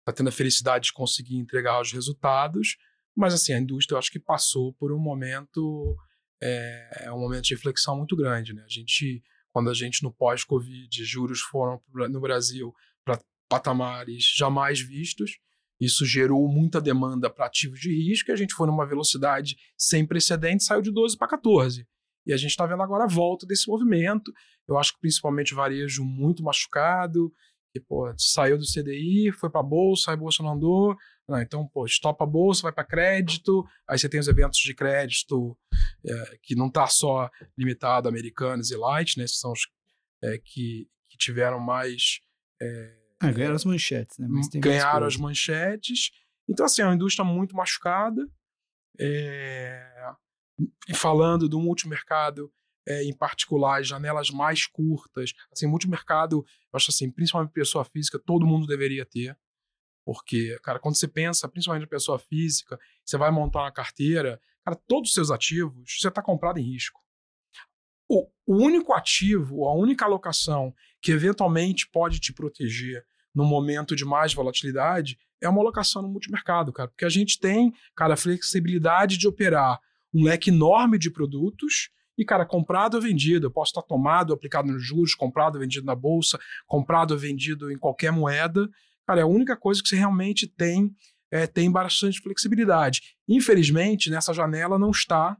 [0.00, 2.76] está tendo a felicidade de conseguir entregar os resultados,
[3.16, 5.96] mas assim, a indústria eu acho que passou por um momento,
[6.42, 8.62] é, é um momento de reflexão muito grande, né?
[8.64, 12.74] A gente, quando a gente no pós-Covid, juros foram no Brasil
[13.04, 13.18] para
[13.48, 15.38] patamares jamais vistos,
[15.80, 20.06] isso gerou muita demanda para ativos de risco e a gente foi numa velocidade sem
[20.06, 21.86] precedentes, saiu de 12 para 14.
[22.26, 24.32] E a gente está vendo agora a volta desse movimento.
[24.66, 27.32] Eu acho que principalmente varejo muito machucado,
[27.72, 30.96] que pô, saiu do CDI, foi para bolsa, aí a bolsa não andou.
[31.28, 34.74] Não, então, pô, estopa a bolsa, vai para crédito, aí você tem os eventos de
[34.74, 35.56] crédito
[36.04, 39.24] é, que não está só limitado a americanos e light, né?
[39.24, 39.68] Esses são os
[40.22, 42.20] é, que, que tiveram mais
[42.60, 44.28] é, Ah, ganharam as manchetes, né?
[44.28, 46.10] Mais ganharam as manchetes.
[46.48, 48.28] Então, assim, é uma indústria muito machucada.
[48.98, 50.14] É,
[50.88, 52.52] E falando do multimercado
[52.86, 56.36] é, em particular, as janelas mais curtas, assim, multimercado,
[56.72, 59.36] eu acho assim, principalmente pessoa física, todo mundo deveria ter.
[60.06, 65.10] Porque, cara, quando você pensa, principalmente pessoa física, você vai montar uma carteira, cara, todos
[65.10, 66.98] os seus ativos, você está comprado em risco.
[68.08, 73.04] O, o único ativo, a única alocação que eventualmente pode te proteger
[73.34, 76.88] no momento de mais volatilidade é uma alocação no multimercado, cara.
[76.88, 79.78] Porque a gente tem, cara, a flexibilidade de operar
[80.12, 83.46] um leque enorme de produtos e, cara, comprado ou vendido.
[83.46, 87.70] Eu posso estar tomado, aplicado nos juros, comprado ou vendido na bolsa, comprado ou vendido
[87.70, 88.68] em qualquer moeda.
[89.06, 90.90] Cara, é a única coisa que você realmente tem,
[91.30, 93.02] é, tem bastante flexibilidade.
[93.28, 95.36] Infelizmente, nessa janela não está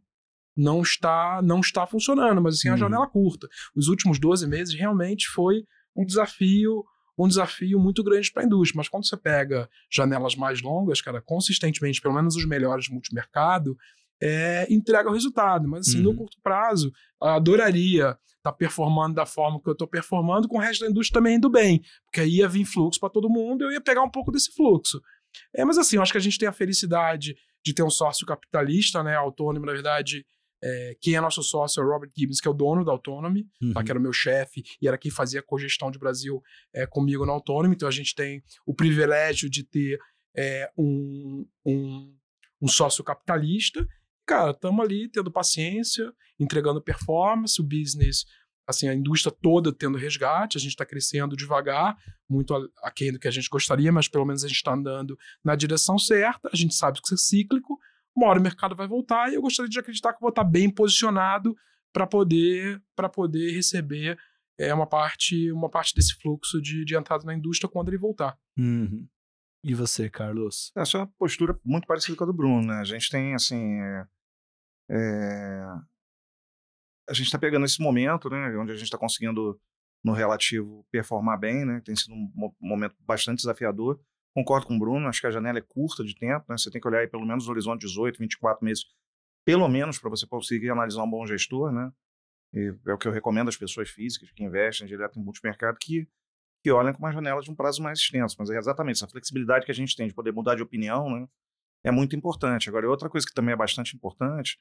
[0.59, 2.81] não está não está funcionando, mas assim, é uma Uhum.
[2.81, 3.49] janela curta.
[3.77, 5.63] Os últimos 12 meses realmente foi
[5.97, 6.85] um desafio
[7.21, 11.21] um desafio muito grande para a indústria, mas quando você pega janelas mais longas, cara,
[11.21, 13.77] consistentemente, pelo menos os melhores multimercado,
[14.23, 15.67] é, entrega o resultado.
[15.67, 16.17] Mas assim, no Uhum.
[16.17, 20.91] curto prazo, adoraria estar performando da forma que eu estou performando, com o resto da
[20.91, 24.03] indústria também indo bem, porque aí ia vir fluxo para todo mundo, eu ia pegar
[24.05, 25.01] um pouco desse fluxo.
[25.55, 27.35] É, mas assim, eu acho que a gente tem a felicidade
[27.65, 30.25] de ter um sócio capitalista, né, autônomo, na verdade,
[30.63, 33.47] é, quem é nosso sócio é o Robert Gibbons, que é o dono da Autonomy,
[33.63, 33.73] Uhum.
[33.73, 36.43] tá, que era o meu chefe e era quem fazia a cogestão de Brasil
[36.75, 37.75] é, comigo na Autonomy.
[37.75, 39.99] Então a gente tem o privilégio de ter
[40.37, 42.17] é, um, um,
[42.63, 43.87] um sócio capitalista.
[44.27, 48.25] Cara, estamos ali tendo paciência, entregando performance, o business,
[48.67, 51.97] assim, a indústria toda tendo resgate, a gente está crescendo devagar,
[52.29, 55.57] muito aquém do que a gente gostaria, mas pelo menos a gente está andando na
[55.57, 57.79] direção certa, a gente sabe que isso é cíclico,
[58.17, 60.45] uma hora o mercado vai voltar e eu gostaria de acreditar que eu vou estar
[60.45, 61.57] bem posicionado
[61.93, 64.19] para poder para poder receber
[64.59, 68.37] é, uma parte uma parte desse fluxo de, de entrada na indústria quando ele voltar.
[68.59, 69.07] Uhum.
[69.65, 70.71] E você, Carlos?
[70.77, 72.75] Essa é uma postura muito parecida com a do Bruno, né?
[72.81, 73.81] A gente tem, assim.
[73.81, 74.07] é,
[74.91, 75.65] é,
[77.09, 78.57] A gente está pegando esse momento, né?
[78.57, 79.61] Onde a gente está conseguindo,
[80.05, 81.81] no relativo, performar bem, né?
[81.85, 84.01] Tem sido um mo- momento bastante desafiador.
[84.39, 86.57] Concordo com o Bruno, acho que a janela é curta de tempo, né?
[86.57, 88.85] Você tem que olhar aí pelo menos no horizonte 18, 24 meses,
[89.45, 91.91] pelo menos, para você conseguir analisar um bom gestor, né?
[92.55, 96.09] E é o que eu recomendo às pessoas físicas que investem direto em multimercado que,
[96.63, 98.37] que olhem com uma janela de um prazo mais extenso.
[98.39, 101.27] Mas é exatamente essa flexibilidade que a gente tem de poder mudar de opinião, né?
[101.83, 102.69] É muito importante.
[102.69, 104.57] Agora, outra coisa que também é bastante importante,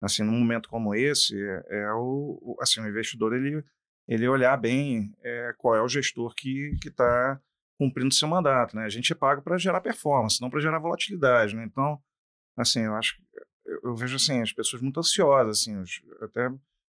[0.00, 3.64] assim, num momento como esse, é, é o, o- assim, o investidor ele,
[4.06, 7.40] ele olhar bem é, qual é o gestor que está
[7.78, 8.84] cumprindo seu mandato, né?
[8.84, 11.64] A gente é pago para gerar performance, não para gerar volatilidade, né?
[11.64, 12.02] Então,
[12.56, 13.16] assim, eu acho
[13.84, 15.74] eu, vejo assim as pessoas muito ansiosas, assim,
[16.22, 16.48] até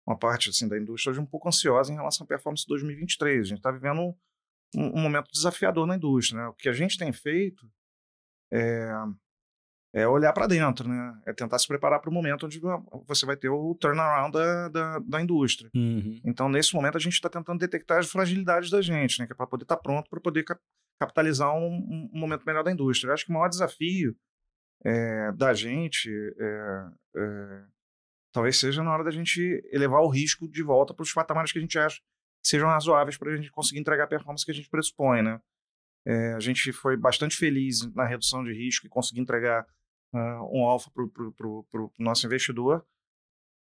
[0.07, 3.41] uma parte assim da indústria hoje um pouco ansiosa em relação à performance de 2023.
[3.41, 4.15] A gente está vivendo um,
[4.77, 6.49] um- um momento desafiador na indústria, né?
[6.49, 7.67] O que a gente tem feito
[8.53, 8.91] é
[9.93, 11.19] é olhar para dentro, né?
[11.27, 12.60] É tentar se preparar para o momento onde
[13.06, 15.70] você vai ter o turnaround da, da, da indústria.
[15.74, 16.20] Uhum.
[16.24, 19.27] Então, nesse momento, a gente está tentando detectar as fragilidades da gente, né?
[19.27, 20.60] Que é para poder estar tá pronto para poder cap
[21.01, 23.10] capitalizar um, um, momento melhor da indústria.
[23.10, 24.16] Eu acho que o maior desafio
[24.85, 26.86] é, da gente é,
[27.16, 27.65] é,
[28.32, 31.59] talvez seja na hora da gente elevar o risco de volta para os patamares que
[31.59, 32.01] a gente acha
[32.43, 35.40] que sejam razoáveis para a gente conseguir entregar a performance que a gente pressupõe, né?
[36.05, 39.66] É, a gente foi bastante feliz na redução de risco e conseguir entregar
[40.12, 42.85] um alfa para o nosso investidor.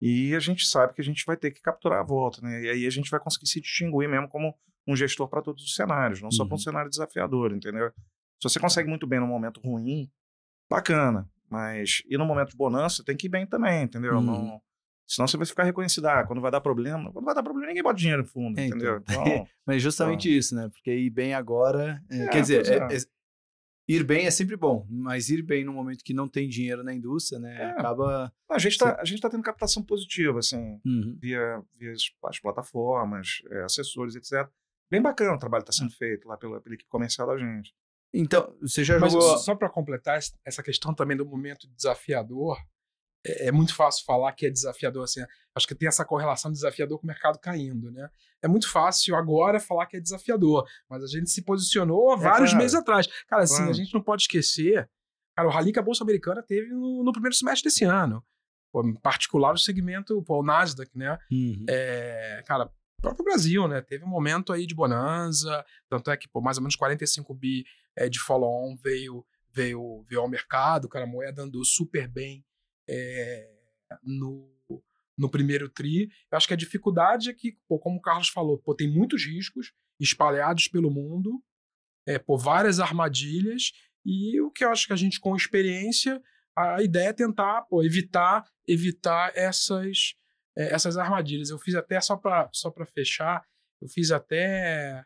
[0.01, 2.63] E a gente sabe que a gente vai ter que capturar a volta, né?
[2.63, 4.53] E aí a gente vai conseguir se distinguir mesmo como
[4.87, 6.59] um gestor para todos os cenários, não só para um uhum.
[6.59, 7.91] cenário desafiador, entendeu?
[8.39, 10.11] Se você consegue muito bem no momento ruim,
[10.69, 11.29] bacana.
[11.49, 14.15] Mas e no momento de bonança tem que ir bem também, entendeu?
[14.15, 14.21] Uhum.
[14.21, 14.61] Não,
[15.07, 16.05] senão você vai ficar reconhecido.
[16.07, 18.65] Ah, quando vai dar problema, quando vai dar problema, ninguém bota dinheiro no fundo, é,
[18.65, 19.01] entendeu?
[19.07, 20.37] Então, então mas justamente então...
[20.37, 20.69] isso, né?
[20.69, 22.01] Porque ir bem agora.
[22.09, 22.97] É, é, quer dizer, é, é.
[23.87, 26.93] Ir bem é sempre bom, mas ir bem no momento que não tem dinheiro na
[26.93, 27.55] indústria, né?
[27.61, 27.65] É.
[27.71, 28.31] Acaba.
[28.49, 31.17] A gente, tá, a gente tá tendo captação positiva, assim, uhum.
[31.19, 34.49] via, via as, as plataformas, assessores, etc.
[34.89, 37.73] Bem bacana o trabalho que está sendo feito lá pela, pela equipe comercial da gente.
[38.13, 39.37] Então, você já Mas jogou...
[39.37, 42.57] só para completar essa questão também do momento desafiador,
[43.25, 45.21] é, é, muito fácil falar que é desafiador, assim,
[45.55, 48.09] acho que tem essa correlação desafiador com o mercado caindo, né?
[48.41, 52.21] É muito fácil agora falar que é desafiador, mas a gente se posicionou há é
[52.21, 53.07] vários é, meses atrás.
[53.27, 53.71] Cara, assim, claro.
[53.71, 54.87] a gente não pode esquecer,
[55.35, 58.23] cara, o rally que a Bolsa Americana teve no, no primeiro semestre desse ano,
[58.71, 61.17] pô, em particular o segmento, pô, o Nasdaq, né?
[61.31, 61.65] Uhum.
[61.67, 62.69] É, cara,
[63.01, 63.81] próprio Brasil, né?
[63.81, 67.65] Teve um momento aí de bonança, tanto é que pô, mais ou menos 45 bi
[67.95, 72.43] é, de follow-on veio, veio, veio ao mercado, cara, a moeda andou super bem
[72.87, 73.49] é,
[74.03, 74.51] no,
[75.17, 76.09] no primeiro tri.
[76.31, 79.25] Eu acho que a dificuldade é que, pô, como o Carlos falou, pô, tem muitos
[79.25, 81.43] riscos espalhados pelo mundo,
[82.05, 83.71] é, por várias armadilhas,
[84.05, 86.21] e o que eu acho que a gente, com experiência,
[86.55, 90.15] a ideia é tentar pô, evitar, evitar essas
[90.55, 91.49] é, essas armadilhas.
[91.49, 93.45] Eu fiz até, só para só fechar,
[93.81, 95.05] eu fiz até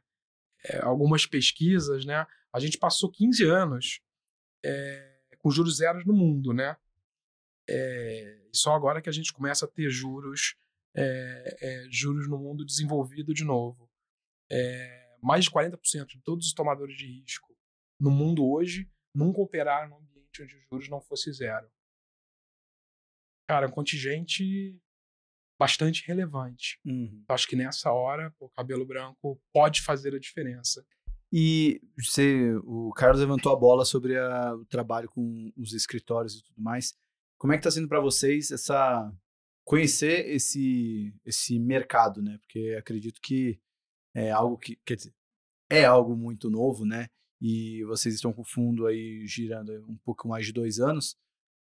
[0.65, 2.25] é, algumas pesquisas, né?
[2.53, 4.01] A gente passou 15 anos
[4.63, 6.77] é, com juros zeros no mundo, né?
[7.71, 10.55] É, só agora que a gente começa a ter juros,
[10.95, 13.89] é, é, juros no mundo desenvolvido de novo.
[15.21, 17.49] mais de 40% de todos os tomadores de risco
[17.99, 21.69] no mundo hoje nunca operaram num ambiente onde os juros não fosse zero.
[23.47, 24.79] Cara, um contingente
[25.59, 26.79] bastante relevante.
[26.85, 27.23] Uhum.
[27.27, 30.85] Acho que nessa hora o cabelo branco pode fazer a diferença.
[31.31, 36.43] E você, o Carlos levantou a bola sobre a, o trabalho com os escritórios e
[36.43, 36.97] tudo mais.
[37.39, 39.11] Como é que está sendo para vocês essa
[39.65, 42.37] conhecer esse esse mercado, né?
[42.39, 43.59] Porque acredito que
[44.13, 45.13] é algo que quer dizer
[45.69, 47.07] é algo muito novo, né?
[47.41, 51.15] E vocês estão com o fundo aí girando um pouco mais de dois anos.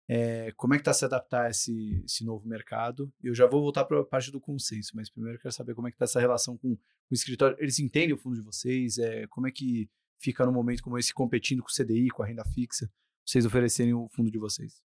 [0.08, 3.12] É, como é que está se adaptar a esse, esse novo mercado?
[3.24, 5.88] Eu já vou voltar para a parte do consenso, mas primeiro eu quero saber como
[5.88, 7.58] é que está essa relação com, com, o escritório.
[7.60, 8.98] Eles entendem o fundo de vocês?
[8.98, 9.90] É, como é que
[10.20, 12.92] fica no momento como esse competindo com o CDI, com a renda fixa,
[13.26, 14.82] vocês oferecerem o fundo de vocês?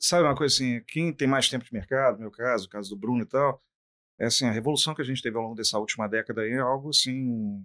[0.00, 2.90] Sabe uma coisa assim, quem tem mais tempo de mercado, no meu caso, o caso
[2.90, 3.62] do Bruno e tal,
[4.18, 6.58] é assim, a revolução que a gente teve ao longo dessa última década aí é
[6.58, 7.62] algo assim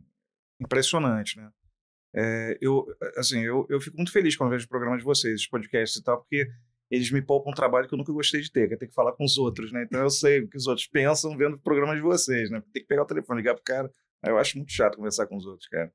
[0.59, 1.49] impressionante, né?
[2.13, 2.85] É, eu,
[3.15, 6.03] assim, eu, eu fico muito feliz quando vejo o programa de vocês, os podcasts e
[6.03, 6.45] tal, porque
[6.89, 8.93] eles me poupam um trabalho que eu nunca gostei de ter, que é ter que
[8.93, 9.83] falar com os outros, né?
[9.83, 12.61] Então eu sei o que os outros pensam vendo o programa de vocês, né?
[12.73, 13.91] Tem que pegar o telefone, ligar pro cara.
[14.25, 15.91] Eu acho muito chato conversar com os outros, cara.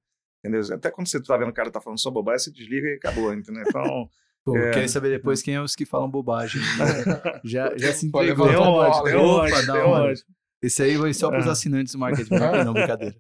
[0.47, 0.75] Entendeu?
[0.75, 3.35] Até quando você tá vendo o cara tá falando só bobagem, você desliga e acabou,
[3.35, 3.65] entendeu?
[3.67, 4.09] Então.
[4.45, 4.71] Pô, é...
[4.71, 6.61] queria saber depois quem é os que falam bobagem.
[6.61, 7.41] Né?
[7.45, 8.47] já, já se entregou.
[8.47, 10.15] Deu onde, deu onde, deu.
[10.63, 11.51] Esse aí vai só para os é.
[11.51, 12.31] assinantes do marketing,
[12.65, 13.17] não, brincadeira.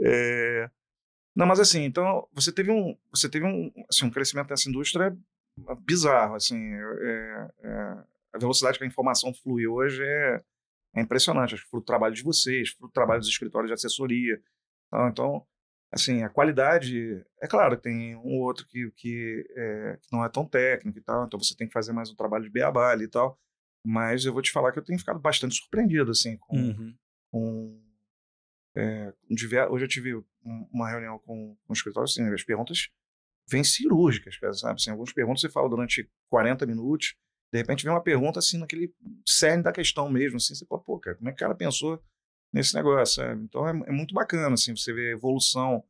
[0.00, 0.70] É...
[1.36, 5.16] Não, mas assim, então, você teve um, você teve um, assim, um crescimento dessa indústria
[5.80, 7.70] bizarro, assim, é, é,
[8.32, 10.42] a velocidade que a informação flui hoje é,
[10.96, 14.40] é impressionante, acho que o trabalho de vocês, o trabalho dos escritórios de assessoria,
[14.90, 15.08] tá?
[15.10, 15.46] então,
[15.90, 20.28] assim, a qualidade, é claro, tem um ou outro que, que, é, que, não é
[20.28, 23.04] tão técnico e tal, então você tem que fazer mais um trabalho de beabá ali
[23.04, 23.38] e tal,
[23.84, 26.94] mas eu vou te falar que eu tenho ficado bastante surpreendido, assim, com, uhum.
[27.30, 27.82] com
[28.76, 29.12] é,
[29.70, 30.22] hoje eu tive
[30.72, 32.90] uma reunião com, com o escritório, assim, as perguntas
[33.50, 34.74] vem cirúrgicas, sabe?
[34.74, 37.16] Assim, algumas perguntas você fala durante 40 minutos,
[37.50, 38.94] de repente vem uma pergunta assim, naquele
[39.26, 42.02] cerne da questão mesmo, assim, você fala, pô, cara, como é que o cara pensou
[42.52, 43.42] nesse negócio, sabe?
[43.44, 45.82] Então é, é muito bacana, assim, você ver a evolução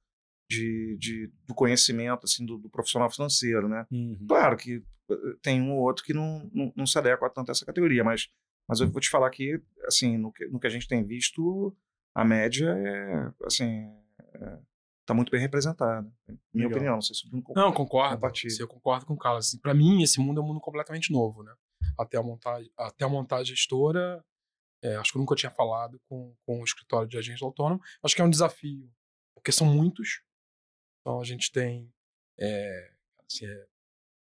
[0.51, 3.87] de, de, do conhecimento, assim, do, do profissional financeiro, né?
[3.91, 4.19] Uhum.
[4.27, 7.53] Claro que eh, tem um ou outro que não, não, não se adequa tanto a
[7.53, 8.29] essa categoria, mas,
[8.69, 11.77] mas eu vou te falar que, assim, no que, no que a gente tem visto,
[12.15, 13.87] a média é, assim,
[14.35, 14.59] é,
[15.05, 16.11] tá muito bem representada.
[16.53, 16.71] Minha Legal.
[16.71, 18.17] opinião, não sei se o Bruno Não, concorda.
[18.17, 18.27] concordo.
[18.47, 19.47] Assim, eu concordo com o Carlos.
[19.47, 21.53] Assim, para mim, esse mundo é um mundo completamente novo, né?
[21.99, 24.25] Até a montar, até a montar a gestora,
[24.83, 27.81] é, acho que eu nunca tinha falado com, com o escritório de agente autônomo.
[28.03, 28.91] Acho que é um desafio,
[29.35, 30.23] porque são muitos.
[31.01, 31.93] Então a gente tem
[32.39, 32.91] é,
[33.27, 33.67] assim, é,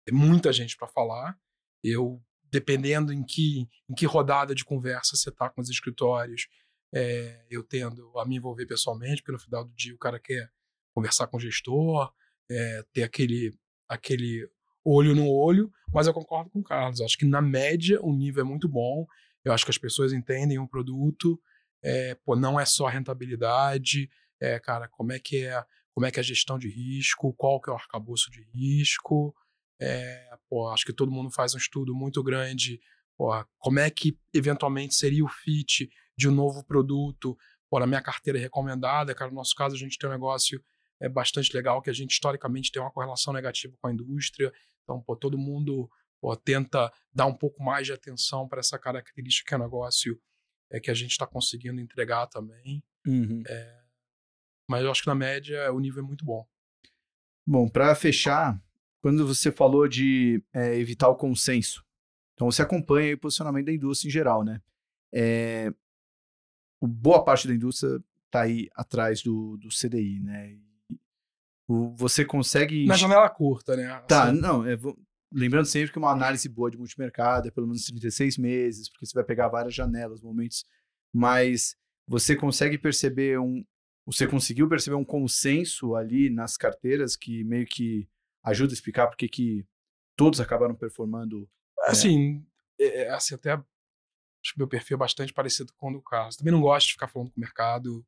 [0.07, 1.38] é muita gente para falar.
[1.84, 2.21] Eu,
[2.51, 6.47] dependendo em que, em que rodada de conversa você está com os escritórios,
[6.93, 10.51] é, eu tendo a me envolver pessoalmente, porque no final do dia o cara quer
[10.93, 12.11] conversar com o gestor,
[12.49, 13.55] é, ter aquele,
[13.88, 14.49] aquele
[14.84, 17.01] olho no olho, mas eu concordo com o Carlos.
[17.01, 19.05] Acho que na média o nível é muito bom.
[19.49, 21.41] Eu acho que as pessoas entendem o produto.
[21.84, 24.09] É, pô, não é só rentabilidade,
[24.39, 25.63] é, cara, como é que é,
[25.93, 29.35] como é que é a gestão de risco, qual que é o arcabouço de risco.
[29.81, 32.80] É, pô, acho que todo mundo faz um estudo muito grande.
[33.17, 37.38] Pô, como é que eventualmente seria o fit de um novo produto?
[37.69, 40.61] Pô, na minha carteira recomendada, cara, no nosso caso a gente tem um negócio
[41.01, 44.51] é bastante legal que a gente historicamente tem uma correlação negativa com a indústria.
[44.84, 45.89] Então, pô, todo mundo
[46.20, 50.20] pô, tenta dar um pouco mais de atenção para essa característica que é negócio
[50.72, 52.84] é, que a gente está conseguindo entregar também.
[53.08, 53.44] Uhum.
[54.68, 56.46] Mas eu acho que na média o nível é muito bom.
[57.46, 58.62] Bom, para fechar,
[59.02, 61.84] quando você falou de é, evitar o consenso,
[62.34, 64.62] então você acompanha aí o posicionamento da indústria em geral, né?
[65.12, 65.74] É,
[66.82, 70.60] boa parte da indústria está aí atrás do, do CDI, né?
[71.68, 72.86] O- você consegue.
[72.86, 73.88] Na janela curta, né?
[74.08, 74.78] Tá, Assim, não, é,
[75.31, 79.14] lembrando sempre que uma análise boa de multimercado é pelo menos 36 meses, porque você
[79.14, 80.65] vai pegar várias janelas, momentos,
[81.14, 81.76] mas
[82.07, 83.64] você consegue perceber um.
[84.06, 88.10] Você conseguiu perceber um consenso ali nas carteiras que meio que
[88.43, 89.65] ajuda a explicar porque que
[90.15, 91.47] todos acabaram performando.
[91.81, 92.43] assim,
[92.80, 96.38] é, é, assim, até acho que meu perfil é bastante parecido com o do Carlos.
[96.38, 98.06] Também não gosto de ficar falando com o mercado.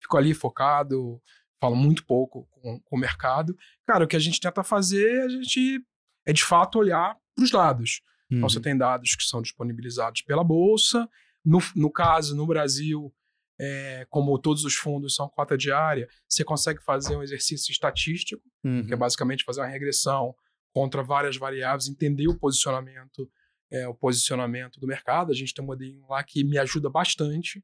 [0.00, 1.22] Fico ali focado,
[1.60, 3.56] falo muito pouco com, com o mercado.
[3.86, 5.80] Cara, o que a gente tenta fazer, a gente
[6.26, 8.00] é de fato olhar para os dados.
[8.30, 8.38] Uhum.
[8.38, 11.08] Então, você tem dados que são disponibilizados pela Bolsa.
[11.44, 13.14] No, no caso, no Brasil,
[13.60, 18.86] é, como todos os fundos são cota diária, você consegue fazer um exercício estatístico, Uhum.
[18.86, 20.34] que é basicamente fazer uma regressão
[20.72, 23.30] contra várias variáveis, entender o posicionamento,
[23.70, 25.30] é, o posicionamento do mercado.
[25.30, 27.62] A gente tem um modelinho lá que me ajuda bastante.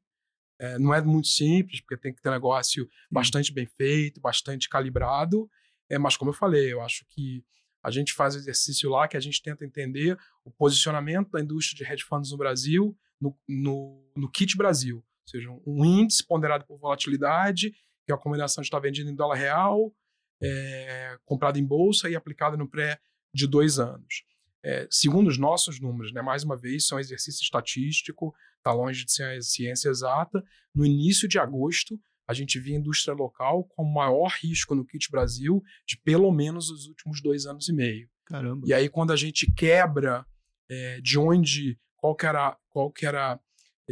[0.59, 4.69] É, não é muito simples, porque tem que ter um negócio bastante bem feito, bastante
[4.69, 5.49] calibrado.
[5.89, 7.43] É, mas, como eu falei, eu acho que
[7.83, 11.91] a gente faz exercício lá que a gente tenta entender o posicionamento da indústria de
[11.91, 14.97] hedge funds no Brasil, no, no, no kit Brasil.
[14.97, 17.71] Ou seja, um índice ponderado por volatilidade,
[18.05, 19.93] que é a combinação de estar vendido em dólar real,
[20.41, 21.17] é,
[21.55, 22.99] em bolsa e aplicado no pré
[23.33, 24.23] de dois anos.
[24.63, 29.11] É, segundo os nossos números, né, mais uma vez, são exercício estatístico, está longe de
[29.11, 30.43] ser ciência exata.
[30.73, 31.99] No início de agosto,
[32.31, 36.31] a gente via a indústria local com o maior risco no kit Brasil de pelo
[36.31, 38.09] menos os últimos dois anos e meio.
[38.25, 38.65] Caramba.
[38.65, 40.25] E aí, quando a gente quebra
[40.69, 43.37] é, de onde, qual que era, qual que era,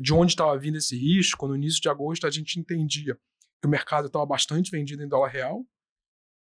[0.02, 3.16] de onde estava vindo esse risco, no início de agosto a gente entendia
[3.62, 5.66] que o mercado estava bastante vendido em dólar real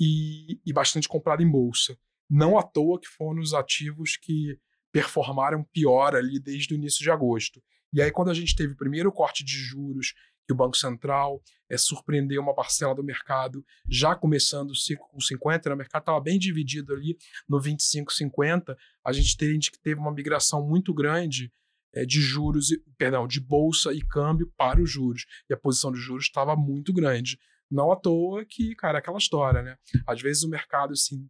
[0.00, 1.96] e, e bastante comprado em bolsa.
[2.28, 4.58] Não à toa que foram os ativos que
[4.90, 7.62] performaram pior ali desde o início de agosto.
[7.92, 10.14] E aí, quando a gente teve o primeiro corte de juros,
[10.46, 15.20] que o Banco Central é, surpreendeu uma parcela do mercado, já começando o ciclo com
[15.20, 17.16] 50, né, o mercado estava bem dividido ali
[17.48, 21.52] no 25-50, a gente teve, uma migração muito grande
[21.94, 22.68] é, de juros,
[22.98, 25.26] perdão, de bolsa e câmbio para os juros.
[25.48, 27.38] E a posição de juros estava muito grande.
[27.70, 29.76] Não à toa que, cara, aquela história, né?
[30.06, 31.28] Às vezes o mercado, assim,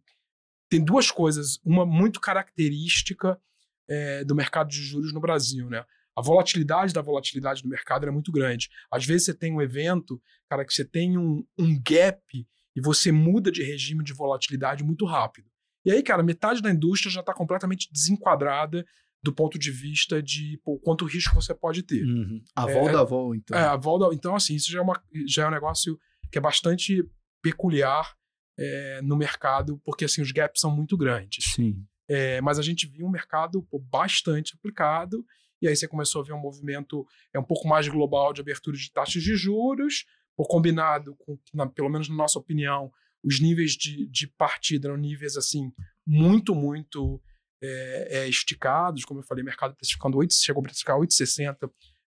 [0.69, 3.39] tem duas coisas, uma muito característica
[3.87, 5.85] é, do mercado de juros no Brasil, né?
[6.15, 8.69] A volatilidade da volatilidade do mercado é muito grande.
[8.91, 13.11] Às vezes você tem um evento, cara, que você tem um, um gap e você
[13.11, 15.49] muda de regime de volatilidade muito rápido.
[15.85, 18.85] E aí, cara, metade da indústria já está completamente desenquadrada
[19.21, 22.03] do ponto de vista de pô, quanto risco você pode ter.
[22.03, 22.41] Uhum.
[22.55, 23.57] A É, vol da vol, então.
[23.57, 25.99] É, a volta, então, assim, isso já é, uma, já é um negócio
[26.31, 27.03] que é bastante
[27.41, 28.15] peculiar
[28.57, 31.53] é, no mercado, porque assim, os gaps são muito grandes.
[31.53, 31.83] Sim.
[32.07, 35.25] É, mas a gente viu um mercado pô, bastante aplicado,
[35.65, 38.77] e aí você começou a ver um movimento é, um pouco mais global de abertura
[38.77, 40.05] de taxas de juros,
[40.35, 42.91] pô, combinado com, na- pelo menos na nossa opinião,
[43.23, 45.71] os níveis de, de partida eram níveis assim
[46.05, 47.21] muito, muito
[47.61, 51.69] é, é, esticados, como eu falei, o mercado precificando 8, chegou a precificar 8,60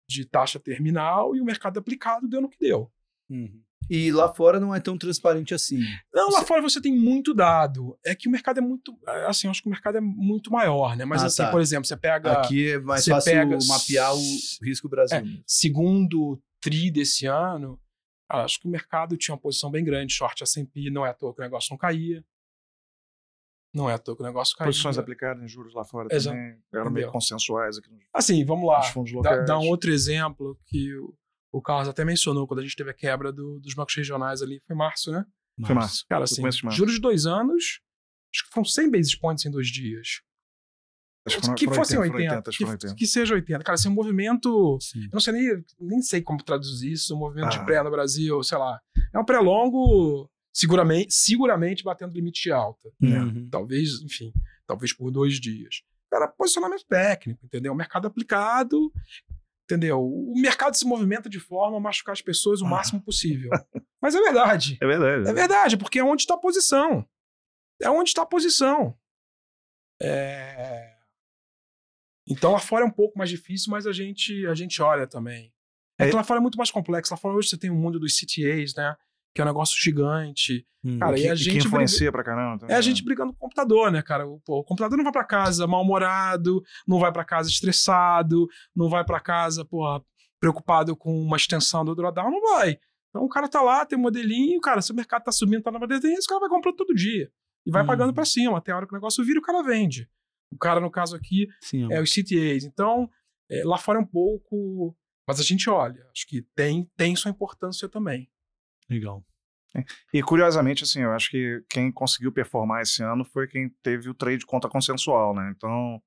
[0.10, 2.92] de taxa terminal, e o mercado aplicado deu no que deu.
[3.30, 3.64] Uhum.
[3.90, 5.80] E lá fora não é tão transparente assim.
[6.14, 7.98] Não, lá fora você tem muito dado.
[8.06, 8.98] É que o mercado é muito.
[9.08, 11.06] é, Assim, eu acho que o mercado é muito maior, né?
[11.06, 11.52] Mas, Ah, assim, tá.
[11.52, 12.32] por exemplo, você pega.
[12.34, 14.20] Aqui é mais você fácil pega- mapear o
[14.64, 15.18] risco Brasil.
[15.18, 17.80] É, segundo TRI desse ano,
[18.28, 21.34] acho que o mercado tinha uma posição bem grande, short S&P, não é à toa
[21.34, 22.24] que o negócio não caía.
[23.74, 24.70] Não é à toa que o negócio caía.
[24.70, 27.12] Posições aplicadas em juros lá fora Exa- também eram meio Entendeu?
[27.12, 28.82] consensuais aqui nos, Assim, vamos lá.
[29.22, 31.14] Dá, dá um outro exemplo que o,
[31.58, 34.62] o Carlos até mencionou quando a gente teve a quebra do- dos bancos regionais ali.
[34.68, 35.26] Foi março, né?
[35.66, 36.06] Foi março.
[36.10, 36.72] Cara, assim, de março.
[36.72, 37.80] juros de dois anos,
[38.34, 40.22] acho que foram 100 basis points em dois dias.
[41.28, 43.00] Acho foram- que foram fossem 80, 80, foram 80, acho que foram que, 80.
[43.00, 43.64] que seja 80.
[43.64, 45.04] Cara, assim, um movimento Sim.
[45.06, 47.58] Eu não sei nem, nem sei como traduzir isso, um movimento Ah.
[47.58, 48.80] de pré no Brasil, sei lá.
[49.14, 52.90] É um pré-longo seguramente, seguramente batendo limite de alta.
[53.02, 53.48] Uhum.
[53.50, 54.32] Talvez, enfim,
[54.68, 55.82] talvez por dois dias.
[56.12, 57.74] Cara, posicionamento técnico, entendeu?
[57.74, 58.92] Mercado aplicado,
[59.66, 60.00] entendeu?
[60.02, 62.70] O mercado se movimenta de forma a machucar as pessoas o Ah.
[62.70, 63.50] máximo possível.
[64.02, 64.78] Mas é verdade.
[64.82, 65.30] É verdade.
[65.30, 67.08] É verdade, porque é onde está a posição.
[67.82, 68.98] É onde está a posição.
[70.02, 70.96] É...
[72.28, 75.54] Então lá fora é um pouco mais difícil, mas a gente, a gente olha também.
[76.00, 77.14] É É- que lá fora é muito mais complexo.
[77.14, 78.96] Lá fora hoje você tem o mundo dos CTAs, né?
[79.36, 80.66] Que é um negócio gigante.
[80.84, 80.98] Uhum.
[80.98, 82.60] Cara, que, e a gente que influencia pra caramba.
[82.60, 82.82] também, É a né?
[82.82, 84.26] gente brigando com o computador, né, cara?
[84.26, 88.90] O, pô, o computador não vai pra casa mal-humorado, não vai pra casa estressado, não
[88.90, 90.02] vai pra casa, porra,
[90.40, 92.80] preocupado com uma extensão do drawdown, não vai.
[93.10, 95.72] Então o cara tá lá, tem um modelinho, cara, se o mercado tá subindo, tá
[95.72, 97.30] numa tendência, o cara vai comprando todo dia.
[97.66, 97.88] E vai Uhum.
[97.88, 100.08] pagando pra cima, até a hora que o negócio vira, o cara vende.
[100.52, 102.64] O cara, no caso aqui, Sim, é os CTAs.
[102.64, 103.10] Então,
[103.50, 104.96] é, lá fora é um pouco...
[105.28, 108.30] Mas a gente olha, acho que tem, tem sua importância também.
[108.90, 109.24] Legal.
[110.14, 114.14] E curiosamente, assim, eu acho que quem conseguiu performar esse ano foi quem teve o
[114.14, 115.52] trade contra consensual, né?
[115.56, 116.02] Então,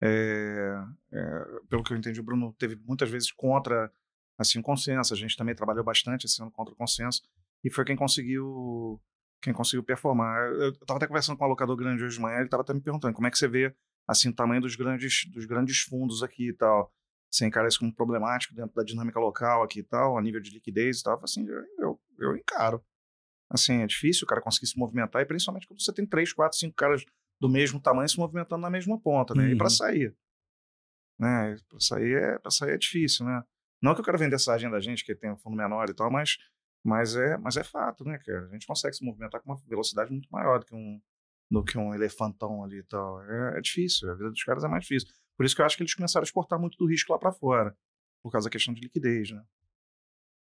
[0.00, 0.74] é,
[1.12, 3.90] é, pelo que eu entendi, o Bruno teve muitas vezes contra
[4.38, 5.12] assim consenso.
[5.12, 7.22] A gente também trabalhou bastante esse ano contra consenso
[7.64, 9.00] e foi quem conseguiu
[9.40, 10.50] quem conseguiu performar.
[10.52, 12.80] Eu estava até conversando com um alocador grande hoje de manhã, ele estava até me
[12.80, 13.74] perguntando como é que você vê
[14.06, 16.92] assim o tamanho dos grandes dos grandes fundos aqui e tal.
[17.30, 20.50] Você encara isso como problemático dentro da dinâmica local aqui e tal, a nível de
[20.50, 21.20] liquidez e tal.
[21.22, 21.46] Assim,
[22.18, 22.84] eu, encaro.
[23.50, 26.58] Assim, é difícil o cara conseguir se movimentar, e principalmente quando você tem três, quatro,
[26.58, 27.04] cinco caras
[27.40, 29.48] do mesmo tamanho se movimentando na mesma ponta, né?
[29.48, 29.58] E Uhum.
[29.58, 30.14] para sair.
[31.18, 31.56] Né?
[31.68, 33.42] Para sair, é, pra sair é difícil, né?
[33.82, 35.94] Não que eu quero vender essa agenda da gente, que tem um fundo menor e
[35.94, 36.36] tal, mas,
[36.84, 38.46] mas, é, mas é fato, né, cara?
[38.46, 41.00] A gente consegue se movimentar com uma velocidade muito maior do que um,
[41.50, 43.22] do que um elefantão ali e tal.
[43.22, 45.08] É, é difícil, a vida dos caras é mais difícil.
[45.36, 47.32] Por isso que eu acho que eles começaram a exportar muito do risco lá para
[47.32, 47.76] fora,
[48.22, 49.42] por causa da questão de liquidez, né?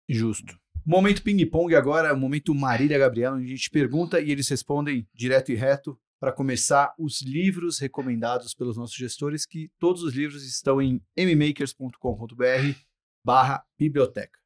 [0.09, 0.59] Justo.
[0.89, 5.55] Momento ping-pong agora, momento Marília Gabriela, onde a gente pergunta e eles respondem direto e
[5.55, 11.01] reto para começar os livros recomendados pelos nossos gestores, que todos os livros estão em
[11.17, 12.79] mmakers.com.br
[13.21, 14.39] barra biblioteca.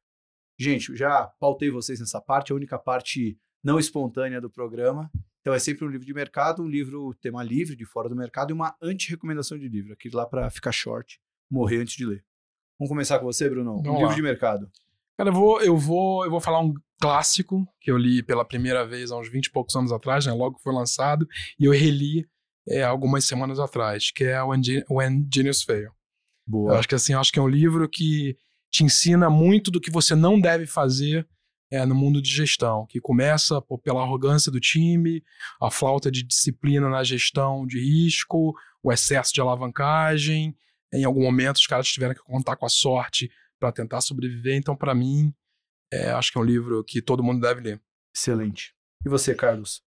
[0.58, 5.08] Gente, eu já pautei vocês nessa parte, a única parte não espontânea do programa.
[5.42, 8.50] Então é sempre um livro de mercado, um livro tema livre, de fora do mercado,
[8.50, 12.24] e uma anti-recomendação de livro, aquele lá para ficar short, morrer antes de ler.
[12.80, 13.74] Vamos começar com você, Bruno?
[13.78, 14.14] Um Vamos livro lá.
[14.16, 14.72] de mercado.
[15.16, 18.86] Cara, eu vou, eu vou, eu vou falar um clássico que eu li pela primeira
[18.86, 20.32] vez há uns 20 e poucos anos atrás, né?
[20.32, 21.26] Logo que foi lançado,
[21.58, 22.26] e eu reli
[22.68, 25.84] é, algumas semanas atrás, que é When, Ge- When Genius Fail.
[25.86, 25.92] Eu
[26.46, 26.78] Boa.
[26.78, 28.36] acho que assim, eu acho que é um livro que
[28.70, 31.28] te ensina muito do que você não deve fazer
[31.70, 35.22] é, no mundo de gestão, que começa pô, pela arrogância do time,
[35.60, 40.54] a falta de disciplina na gestão de risco, o excesso de alavancagem.
[40.92, 43.30] Em algum momento, os caras tiveram que contar com a sorte
[43.62, 44.56] para tentar sobreviver.
[44.56, 45.32] Então, para mim,
[45.92, 47.80] é, acho que é um livro que todo mundo deve ler.
[48.14, 48.74] Excelente.
[49.06, 49.82] E você, Carlos?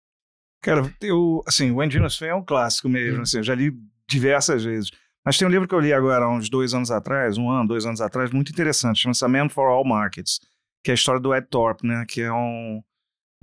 [0.64, 3.22] Cara, eu, assim, o Engineers Fan é um clássico mesmo, Hum.
[3.24, 3.72] assim, eu já li
[4.10, 4.90] diversas vezes.
[5.26, 7.68] Mas tem um livro que eu li agora há uns dois anos atrás, um ano,
[7.68, 10.40] dois anos atrás, muito interessante, chama-se Man for All Markets,
[10.84, 12.82] que é a história do Ed Thorpe, né, que é um,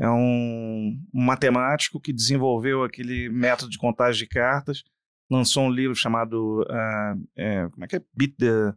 [0.00, 4.82] é um matemático que desenvolveu aquele método de contagem de cartas,
[5.30, 8.02] lançou um livro chamado, ah, é, como é que é?
[8.14, 8.72] Beat the...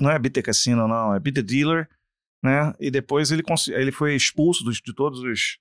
[0.00, 1.88] Não é Beat the Casino, não, é the Dealer,
[2.42, 5.58] né, e depois ele, ele foi expulso dos, de todos os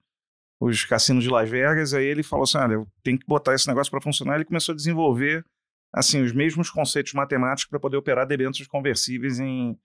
[0.61, 3.65] os cassinos de Las Vegas, aí ele falou assim, olha, eu tenho que botar esse
[3.65, 5.45] negócio para funcionar, ele começou a desenvolver,
[5.93, 9.79] assim, os mesmos conceitos matemáticos para poder operar debêntures conversíveis em,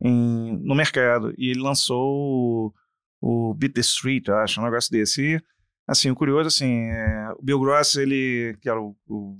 [0.00, 2.72] em- no mercado, e ele lançou
[3.20, 5.42] o, o Beat the Street, eu acho, um negócio desse, e,
[5.88, 9.36] assim, o curioso, assim, é, o Bill Gross, ele, que era o, o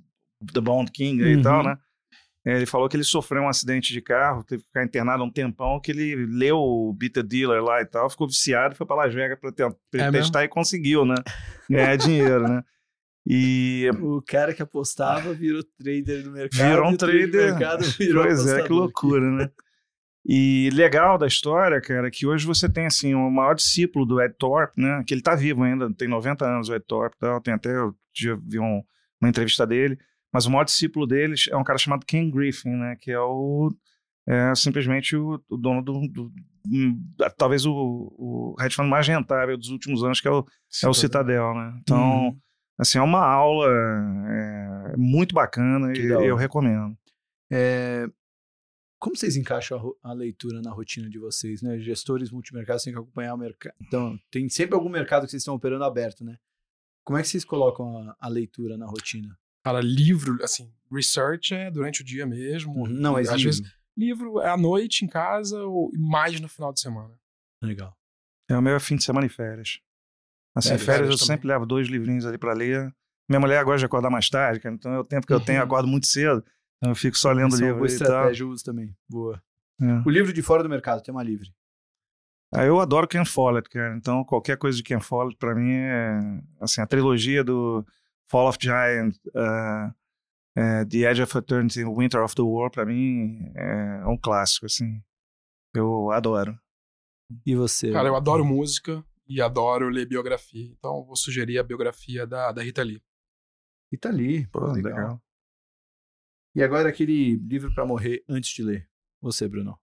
[0.52, 1.42] The Bond King aí e Uhum.
[1.42, 1.78] tal, né, é,
[2.44, 5.78] ele falou que ele sofreu um acidente de carro, teve que ficar internado um tempão,
[5.80, 9.38] que ele leu o the Dealer lá e tal, ficou viciado foi para Las Vegas
[9.38, 9.50] para
[9.94, 11.16] É testar e conseguiu, né?
[11.68, 12.62] Ganhar dinheiro, né?
[13.26, 16.68] E O cara que apostava virou trader do mercado.
[16.70, 17.50] Virou um trader do trader.
[17.58, 19.50] mercado virou pois é, que loucura, né?
[20.26, 24.20] E legal da história, cara, é que hoje você tem, assim, o maior discípulo do
[24.20, 25.02] Ed Thorpe, né?
[25.06, 27.70] Que ele tá vivo ainda, tem 90 anos o Ed Thorpe e tal, tem até,
[27.74, 27.94] eu
[28.46, 28.82] vi um-
[29.20, 29.98] uma entrevista dele,
[30.32, 32.96] mas o maior discípulo deles é um cara chamado Ken Griffin, né?
[33.00, 33.70] Que é o,
[34.26, 36.32] é simplesmente o, o dono do, do-
[36.66, 37.02] hum,
[37.36, 40.44] talvez o, o hedge fund mais rentável dos últimos anos, que é o,
[40.84, 41.78] é o Citadel, né?
[41.82, 42.38] Então, Uhum.
[42.78, 43.66] assim, é uma aula
[44.28, 46.96] é, muito bacana Que e eu recomendo.
[47.50, 48.06] É,
[48.98, 51.78] como vocês encaixam a, a leitura na rotina de vocês, né?
[51.78, 53.74] Gestores multimercados têm que acompanhar o mercado.
[53.80, 56.36] Então, tem sempre algum mercado que vocês estão operando aberto, né?
[57.02, 59.36] Como é que vocês colocam a, a leitura na rotina?
[59.64, 62.88] Cara, livro, assim, research é durante o dia mesmo.
[62.88, 63.50] Não, mas às livro.
[63.52, 67.14] vezes livro é à noite em casa ou mais no final de semana.
[67.62, 67.94] Legal.
[68.48, 69.80] É o meu fim de semana e férias.
[70.54, 72.92] Assim, Férias, férias, eu férias sempre levo dois livrinhos ali pra ler.
[73.28, 75.58] Minha mulher gosta de acordar mais tarde, cara, então é o tempo que eu tenho,
[75.60, 76.44] eu acordo muito cedo.
[76.78, 78.06] Então eu fico só lendo Essa é uma livro boa e tal.
[78.06, 78.96] estratégia, eu uso também.
[79.08, 79.40] Boa.
[79.80, 80.02] É.
[80.04, 81.52] O livro de fora do mercado, tema livre.
[82.52, 83.94] Ah, eu adoro Ken Follett, cara.
[83.96, 86.42] Então, qualquer coisa de Ken Follett, pra mim, é...
[86.60, 87.86] Assim, a trilogia do
[88.30, 89.92] Fall of Giant, uh,
[90.56, 95.02] é, The Edge of Eternity, Winter of the War, pra mim, é um clássico, assim.
[95.74, 96.58] Eu adoro.
[97.44, 97.92] E você?
[97.92, 100.70] Cara, eu adoro música e adoro ler biografia.
[100.78, 103.02] Então, eu vou sugerir a biografia da, da Rita Lee.
[103.92, 104.46] E tá ali.
[104.48, 104.92] Pô, Pô, legal.
[104.92, 105.22] legal.
[106.54, 108.88] E agora aquele livro pra morrer antes de ler.
[109.20, 109.78] Você, Bruno.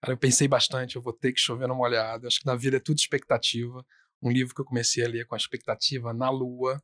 [0.00, 2.28] Cara, eu pensei bastante, eu vou ter que chover numa olhada.
[2.28, 3.84] Acho que na vida é tudo expectativa.
[4.22, 6.80] Um livro que eu comecei a ler com a expectativa na lua,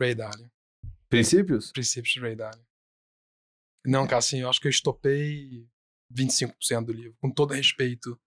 [0.00, 0.50] Ray Dalio.
[1.08, 1.72] Princípios?
[1.72, 2.66] Princípios de Ray Dalio.
[3.86, 5.68] Não, cara, assim, eu acho que eu estopei
[6.12, 8.18] 25% do livro, com todo respeito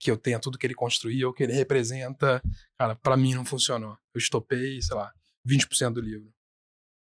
[0.00, 2.40] que eu tenho a tudo que ele construiu, o que ele representa.
[2.78, 3.98] Cara, pra mim não funcionou.
[4.14, 5.12] Eu estopei, sei lá,
[5.46, 6.32] 20% do livro.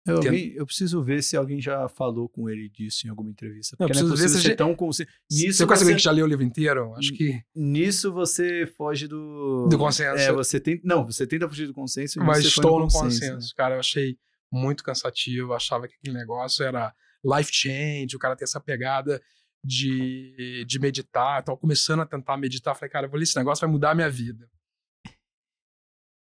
[0.07, 3.30] Eu, Tem- alguém- eu preciso ver se alguém já falou com ele disso em alguma
[3.32, 3.76] entrevista.
[3.80, 5.11] Não, Porque não, é preciso ver se ser já- tão consciente.
[5.32, 6.94] Nisso você conhece alguém que já leu o livro inteiro?
[6.95, 9.68] Acho que nisso você foge do...
[9.68, 10.18] do consenso.
[10.19, 10.82] É, você tenta...
[10.86, 12.19] Não, você tenta fugir do consenso.
[12.19, 13.48] mas estou no consenso, consenso.
[13.48, 13.53] né?
[13.57, 14.18] Cara, eu achei
[14.52, 16.94] muito cansativo, eu achava que aquele negócio era
[17.26, 19.19] life change, o cara ter essa pegada
[19.64, 21.40] de, de meditar.
[21.40, 23.90] Eu tava começando a tentar meditar, falei, cara, eu vou ler esse negócio, vai mudar
[23.91, 24.48] a minha vida.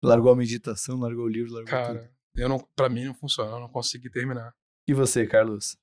[0.03, 2.13] Largou a meditação, largou o livro, largou tudo.
[2.35, 4.53] Eu não, pra mim não funcionou, eu não consegui terminar.
[4.87, 5.77] E você, Carlos?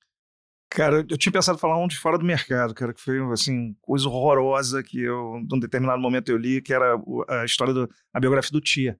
[0.69, 3.75] Cara, eu tinha pensado em falar um de fora do mercado, cara, que foi, assim,
[3.81, 6.95] coisa horrorosa que eu, num determinado momento eu li, que era
[7.27, 8.97] a história do, a biografia do Tia.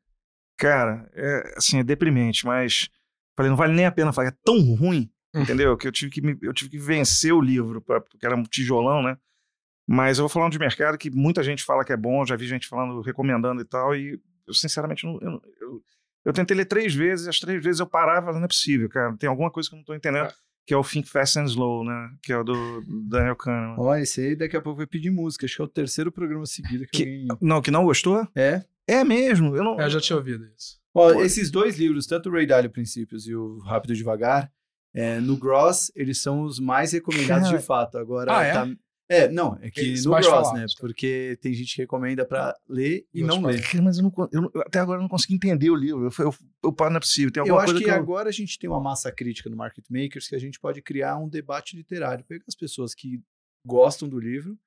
[0.58, 2.90] Cara, é, assim, é deprimente, mas
[3.38, 5.78] falei, não vale nem a pena falar, é tão ruim, entendeu?
[5.78, 8.44] Que eu tive que, me- eu tive que vencer o livro, pra, porque era um
[8.44, 9.18] tijolão, né?
[9.88, 12.36] Mas eu vou falar um de mercado que muita gente fala que é bom, já
[12.36, 15.18] vi gente falando, recomendando e tal, e eu sinceramente não.
[15.22, 15.84] Eu, eu,
[16.26, 19.16] eu tentei ler três vezes, as três vezes eu parava, não é possível, cara.
[19.18, 20.34] Tem alguma coisa que eu não tô entendendo, É.
[20.66, 22.12] que é o Think Fast and Slow, né?
[22.22, 23.76] Que é o do Daniel Kahneman.
[23.78, 25.46] Olha, esse aí daqui a pouco vai pedir música.
[25.46, 27.38] Acho que é o terceiro programa seguido que, Que- alguém...
[27.42, 28.28] Não, que não gostou?
[28.36, 28.64] É?
[28.88, 29.80] É mesmo, eu não.
[29.80, 30.80] Eu já tinha ouvido isso.
[30.94, 31.22] Ó, Pô.
[31.22, 34.52] esses dois livros, tanto o Ray Dalio Princípios e o Rápido e Devagar,
[34.94, 37.58] é, no Gross, eles são os mais recomendados Cara.
[37.60, 37.98] de fato.
[37.98, 38.52] Agora, Ah, é?
[38.54, 38.68] tá-
[39.12, 40.68] é, não, é que Eles no mais Gross, falados, né?
[40.68, 40.74] tá.
[40.80, 43.62] Porque tem gente que recomenda pra ler e não ler.
[43.62, 46.06] Cara, Mas eu não, eu eu até agora eu não consegui entender o livro.
[46.06, 47.32] Eu, eu, eu paro, não é possível.
[47.32, 48.02] Tem Eu alguma acho coisa que que, eu...
[48.02, 51.18] agora a gente tem uma massa crítica no Market Makers que a gente pode criar
[51.18, 52.24] um debate literário.
[52.26, 53.22] Pegar as pessoas que
[53.66, 54.58] gostam do livro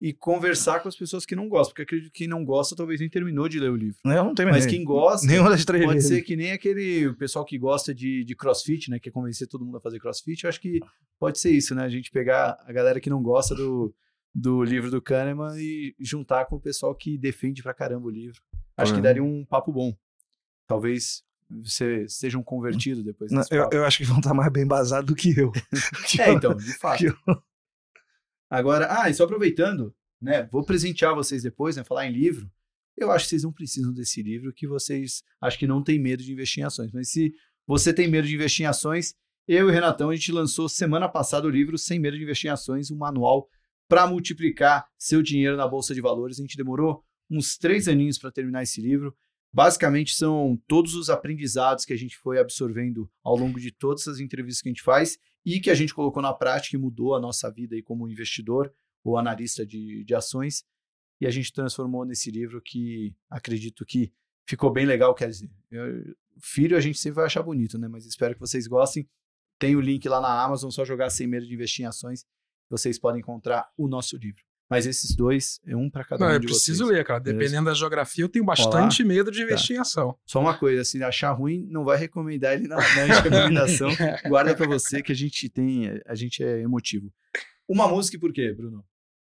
[0.00, 1.70] e conversar com as pessoas que não gostam.
[1.72, 3.98] Porque acredito que quem não gosta talvez nem terminou de ler o livro.
[4.04, 4.60] Eu não terminei.
[4.60, 6.08] Mas quem gosta, Nenhuma das três pode vezes.
[6.08, 8.98] ser que nem aquele pessoal que gosta de, de crossfit, né?
[9.00, 10.44] Que é convencer todo mundo a fazer crossfit.
[10.44, 10.80] Eu acho que
[11.18, 11.82] pode ser isso, né?
[11.84, 13.92] A gente pegar a galera que não gosta do,
[14.32, 18.40] do livro do Kahneman e juntar com o pessoal que defende pra caramba o livro.
[18.76, 19.02] Acho que Uhum.
[19.02, 19.92] daria um papo bom.
[20.68, 24.66] Talvez você seja um convertido depois Não, eu, eu acho que vão estar mais bem
[24.66, 25.50] basados do que eu.
[26.20, 27.02] É, então, de fato.
[28.50, 30.48] Agora, ah, e só aproveitando, né?
[30.50, 31.84] Vou presentear vocês depois, né?
[31.84, 32.50] Falar em livro.
[32.96, 36.22] Eu acho que vocês não precisam desse livro, que vocês acho que não tem medo
[36.22, 36.90] de investir em ações.
[36.92, 37.32] Mas se
[37.66, 39.14] você tem medo de investir em ações,
[39.46, 42.50] eu e o Renatão, a gente lançou semana passada o livro Sem Medo de Investir
[42.50, 43.48] em Ações, um manual
[43.88, 46.38] para multiplicar seu dinheiro na Bolsa de Valores.
[46.38, 49.16] A gente demorou uns três aninhos para terminar esse livro.
[49.52, 54.18] Basicamente, são todos os aprendizados que a gente foi absorvendo ao longo de todas as
[54.18, 57.20] entrevistas que a gente faz e que a gente colocou na prática e mudou a
[57.20, 58.72] nossa vida aí como investidor
[59.04, 60.64] ou analista de, de ações.
[61.20, 64.12] E a gente transformou nesse livro que acredito que
[64.48, 65.14] ficou bem legal.
[65.14, 67.88] Quer dizer, eu- filho a gente sempre vai achar bonito, né?
[67.88, 69.08] Mas espero que vocês gostem.
[69.58, 72.24] Tem o link lá na Amazon, só jogar sem medo de investir em ações.
[72.70, 74.44] Vocês podem encontrar o nosso livro.
[74.70, 76.98] Mas esses dois, é um para cada Não, um eu de preciso vocês.
[76.98, 77.20] ler, cara.
[77.20, 77.38] Beleza.
[77.38, 80.14] Dependendo da geografia, eu tenho bastante medo de investir em ação.
[80.26, 82.82] Só uma coisa, se achar ruim, não vai recomendar ele na, na
[83.22, 83.88] recomendação.
[84.28, 87.10] Guarda pra você que a gente tem, a gente é emotivo.
[87.66, 88.84] Uma música e por quê, Bruno?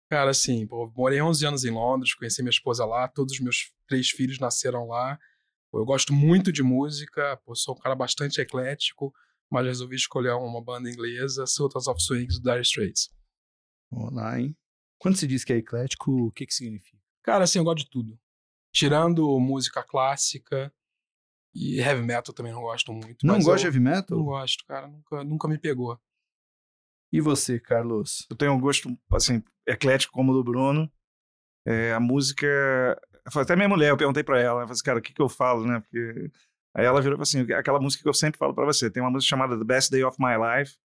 [0.10, 3.72] Cara, assim, pô, morei 11 anos em Londres, conheci minha esposa lá, todos os meus
[3.88, 5.18] três filhos nasceram lá.
[5.72, 9.14] Pô, eu gosto muito de música, pô, sou um cara bastante eclético,
[9.52, 13.10] mas resolvi escolher uma banda inglesa, Sultans of Swings, do Dire Straits.
[13.92, 14.56] Vamos lá, hein?
[15.04, 16.98] Quando se diz que é eclético, o que, que significa?
[17.22, 18.18] Cara, assim, eu gosto de tudo.
[18.74, 20.74] Tirando música clássica
[21.54, 23.28] e heavy metal também não gosto muito.
[23.28, 24.18] Não mas gosta de heavy metal?
[24.18, 24.88] Não gosto, cara.
[24.88, 26.00] Nunca, nunca me pegou.
[27.12, 28.26] E você, Carlos?
[28.30, 30.90] Eu tenho um gosto, assim, eclético como o do Bruno.
[31.68, 32.48] É, a música.
[33.26, 35.28] Até minha mulher, eu perguntei pra ela, eu falei assim, cara, o que que eu
[35.28, 35.82] falo, né?
[35.82, 36.32] Porque.
[36.74, 38.90] Aí ela virou falou assim: aquela música que eu sempre falo pra você.
[38.90, 40.78] Tem uma música chamada The Best Day of My Life.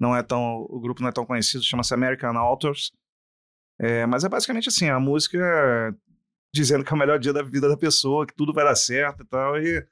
[0.00, 0.66] Não é tão.
[0.70, 2.92] O grupo não é tão conhecido, chama-se American Authors.
[3.80, 5.38] É, mas é basicamente assim: a música
[6.52, 9.22] dizendo que é o melhor dia da vida da pessoa, que tudo vai dar certo
[9.22, 9.58] e tal.
[9.58, 9.86] E,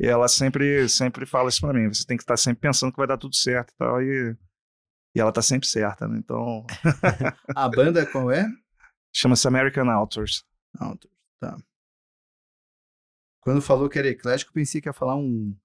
[0.00, 2.98] e ela sempre, sempre fala isso pra mim: você tem que estar sempre pensando que
[2.98, 4.02] vai dar tudo certo e tal.
[4.02, 4.36] E,
[5.14, 6.18] e ela tá sempre certa, né?
[6.18, 6.66] Então.
[7.56, 8.46] A banda qual é?
[9.14, 10.44] Chama-se American Authors.
[10.78, 11.56] Authors, tá.
[13.42, 15.56] Quando falou que era eclético, pensei que ia falar um,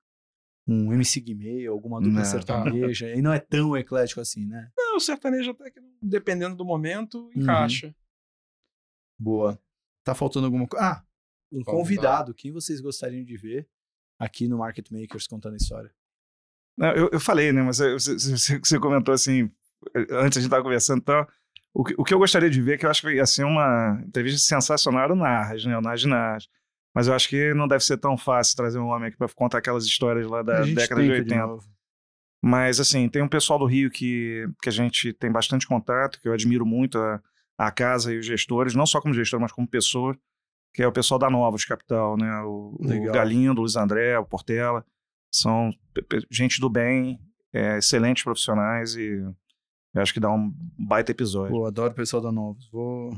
[0.68, 2.26] um MC Guimê, alguma dupla Não.
[2.26, 3.14] sertaneja.
[3.14, 4.70] E não é tão eclético assim, né?
[4.78, 7.94] Não, o sertanejo até que, dependendo do momento, encaixa.
[9.20, 9.60] Boa.
[10.04, 10.86] Tá faltando alguma coisa?
[10.86, 11.04] Ah,
[11.52, 11.78] um Convidado.
[11.78, 12.34] convidado.
[12.34, 13.68] Quem vocês gostariam de ver
[14.20, 15.92] aqui no Market Makers contando a história?
[16.78, 17.62] Não, eu, eu falei, né?
[17.62, 19.50] Mas eu- você, você- você comentou assim,
[20.12, 21.28] antes a gente tava conversando e tal.
[21.74, 24.02] O que, o que eu gostaria de ver, que eu acho que ia ser uma
[24.06, 25.78] entrevista sensacional, era o Narras, né?
[25.78, 26.48] O Narras Narras.
[26.96, 29.58] Mas eu acho que não deve ser tão fácil trazer um homem aqui pra contar
[29.58, 31.48] aquelas histórias lá da década de tenta 80.
[31.48, 31.68] novo.
[32.42, 36.28] Mas, assim, tem um pessoal do Rio que, que a gente tem bastante contato, que
[36.28, 37.22] eu admiro muito a,
[37.58, 40.18] a casa e os gestores, não só como gestor, mas como pessoa,
[40.74, 42.42] que é o pessoal da Novos Capital, né?
[42.44, 43.12] O, o.
[43.12, 44.86] Galindo, o Luiz André, o Portela.
[45.30, 45.72] São
[46.32, 47.20] gente do bem,
[47.52, 49.22] é, excelentes profissionais e
[49.94, 51.52] eu acho que dá um baita episódio.
[51.52, 52.70] Pô, adoro o pessoal da Novos.
[52.70, 53.18] Vou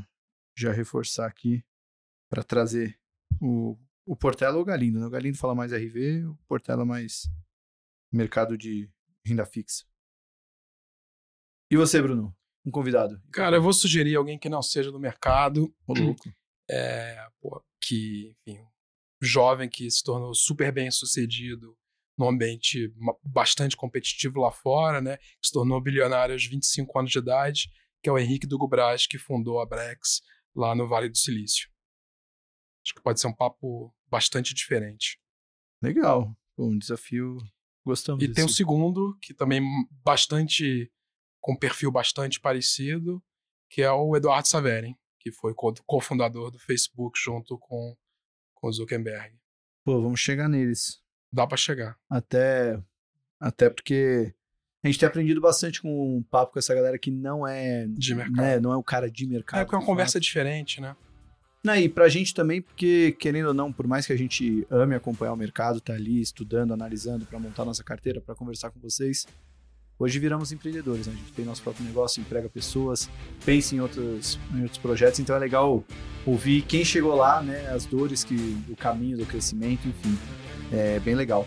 [0.56, 1.62] já reforçar aqui
[2.30, 2.98] para trazer
[3.40, 4.98] o, o Portela ou o Galindo.
[4.98, 5.06] Né?
[5.06, 7.28] O Galindo fala mais RV, o Portela mais
[8.12, 8.90] mercado de
[9.24, 9.84] renda fixa.
[11.70, 12.34] E você, Bruno?
[12.64, 13.20] Um convidado.
[13.32, 16.32] Cara, eu vou sugerir alguém que não seja do mercado, Ô, louco.
[16.70, 18.64] é, pô, que, enfim,
[19.20, 21.76] jovem que se tornou super bem sucedido
[22.16, 22.92] num ambiente
[23.22, 25.16] bastante competitivo lá fora, né?
[25.16, 27.70] Que se tornou bilionário aos 25 anos de idade,
[28.02, 30.20] que é o Henrique Dugo Braz, que fundou a Brex
[30.54, 31.70] lá no Vale do Silício.
[32.88, 35.20] Acho que pode ser um papo bastante diferente.
[35.82, 36.34] Legal.
[36.56, 37.36] Um desafio.
[37.84, 38.56] Gostamos E tem um desse.
[38.56, 39.62] segundo, que também
[40.04, 40.90] bastante.
[41.40, 43.22] com um perfil bastante parecido,
[43.70, 47.94] que é o Eduardo Saverin, que foi co- cofundador do Facebook junto com,
[48.68, 49.36] o Zuckerberg.
[49.84, 51.00] Pô, vamos chegar neles.
[51.32, 51.98] Dá pra chegar.
[52.10, 52.82] Até,
[53.38, 54.34] até porque
[54.82, 58.14] a gente tem aprendido bastante com um papo com essa galera que não é, De
[58.14, 58.36] mercado.
[58.36, 59.60] né, não é o cara de mercado.
[59.60, 60.22] É porque é uma conversa fato.
[60.22, 60.96] diferente, né?
[61.64, 64.94] Não, e pra gente também, porque querendo ou não, por mais que a gente ame
[64.94, 69.26] acompanhar o mercado, tá ali estudando, analisando pra montar nossa carteira, pra conversar com vocês,
[69.98, 71.12] hoje viramos empreendedores, né?
[71.12, 73.10] A gente tem nosso próprio negócio, emprega pessoas,
[73.44, 75.84] pensa em outros, em outros projetos, então é legal
[76.24, 77.68] ouvir quem chegou lá, né?
[77.70, 78.36] As dores, que,
[78.68, 80.16] o caminho do crescimento, enfim.
[80.72, 81.46] É bem legal.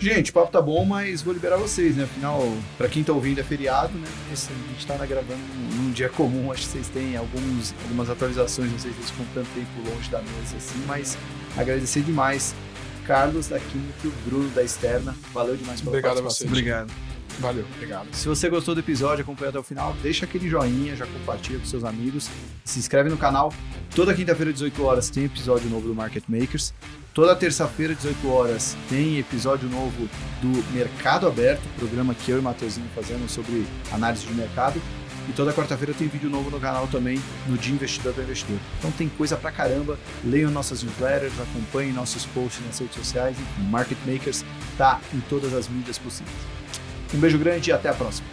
[0.00, 2.04] Gente, o papo tá bom, mas vou liberar vocês, né?
[2.04, 2.40] Afinal,
[2.76, 4.06] pra quem tá ouvindo é feriado, né?
[4.28, 5.40] Mas a gente tá gravando
[5.76, 9.26] num, dia comum, acho que vocês têm alguns, algumas atualizações, não sei se vocês ficam
[9.34, 11.18] tanto tempo longe da mesa assim, mas
[11.56, 12.54] agradecer demais.
[13.06, 16.46] Carlos da Química, Bruno da Externa, valeu demais pela Obrigado a participação.
[16.46, 16.50] vocês.
[16.50, 16.92] Obrigado.
[17.38, 18.08] Valeu, obrigado.
[18.12, 21.64] Se você gostou do episódio, acompanhou até o final, deixa aquele joinha, já compartilha com
[21.64, 22.28] seus amigos,
[22.64, 23.52] se inscreve no canal.
[23.94, 26.74] Toda quinta-feira, 18 horas, tem episódio novo do Market Makers.
[27.18, 30.08] Toda terça-feira, 18 horas, tem episódio novo
[30.40, 34.80] do Mercado Aberto, programa que eu e o Mateuzinho fazemos sobre análise de mercado.
[35.28, 38.56] E toda quarta-feira tem vídeo novo no canal também, no Dia Investidor para Investidor.
[38.78, 39.98] Então tem coisa pra caramba.
[40.24, 43.36] Leiam nossas newsletters, acompanhem nossos posts nas redes sociais.
[43.68, 44.44] Market Makers
[44.76, 46.36] tá em todas as mídias possíveis.
[47.12, 48.28] Um beijo grande e até a próxima.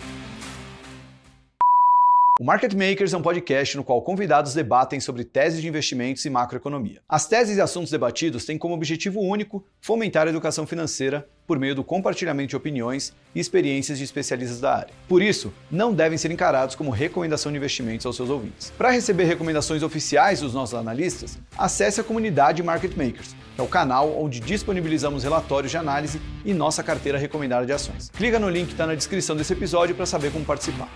[2.38, 6.30] O Market Makers é um podcast no qual convidados debatem sobre teses de investimentos e
[6.30, 7.00] macroeconomia.
[7.08, 11.74] As teses e assuntos debatidos têm como objetivo único fomentar a educação financeira por meio
[11.74, 14.94] do compartilhamento de opiniões e experiências de especialistas da área.
[15.08, 18.70] Por isso, não devem ser encarados como recomendação de investimentos aos seus ouvintes.
[18.78, 23.68] Para receber recomendações oficiais dos nossos analistas, acesse a comunidade Market Makers, que é o
[23.68, 28.10] canal onde disponibilizamos relatórios de análise e nossa carteira recomendada de ações.
[28.10, 30.90] Clica no link que está na descrição desse episódio para saber como participar.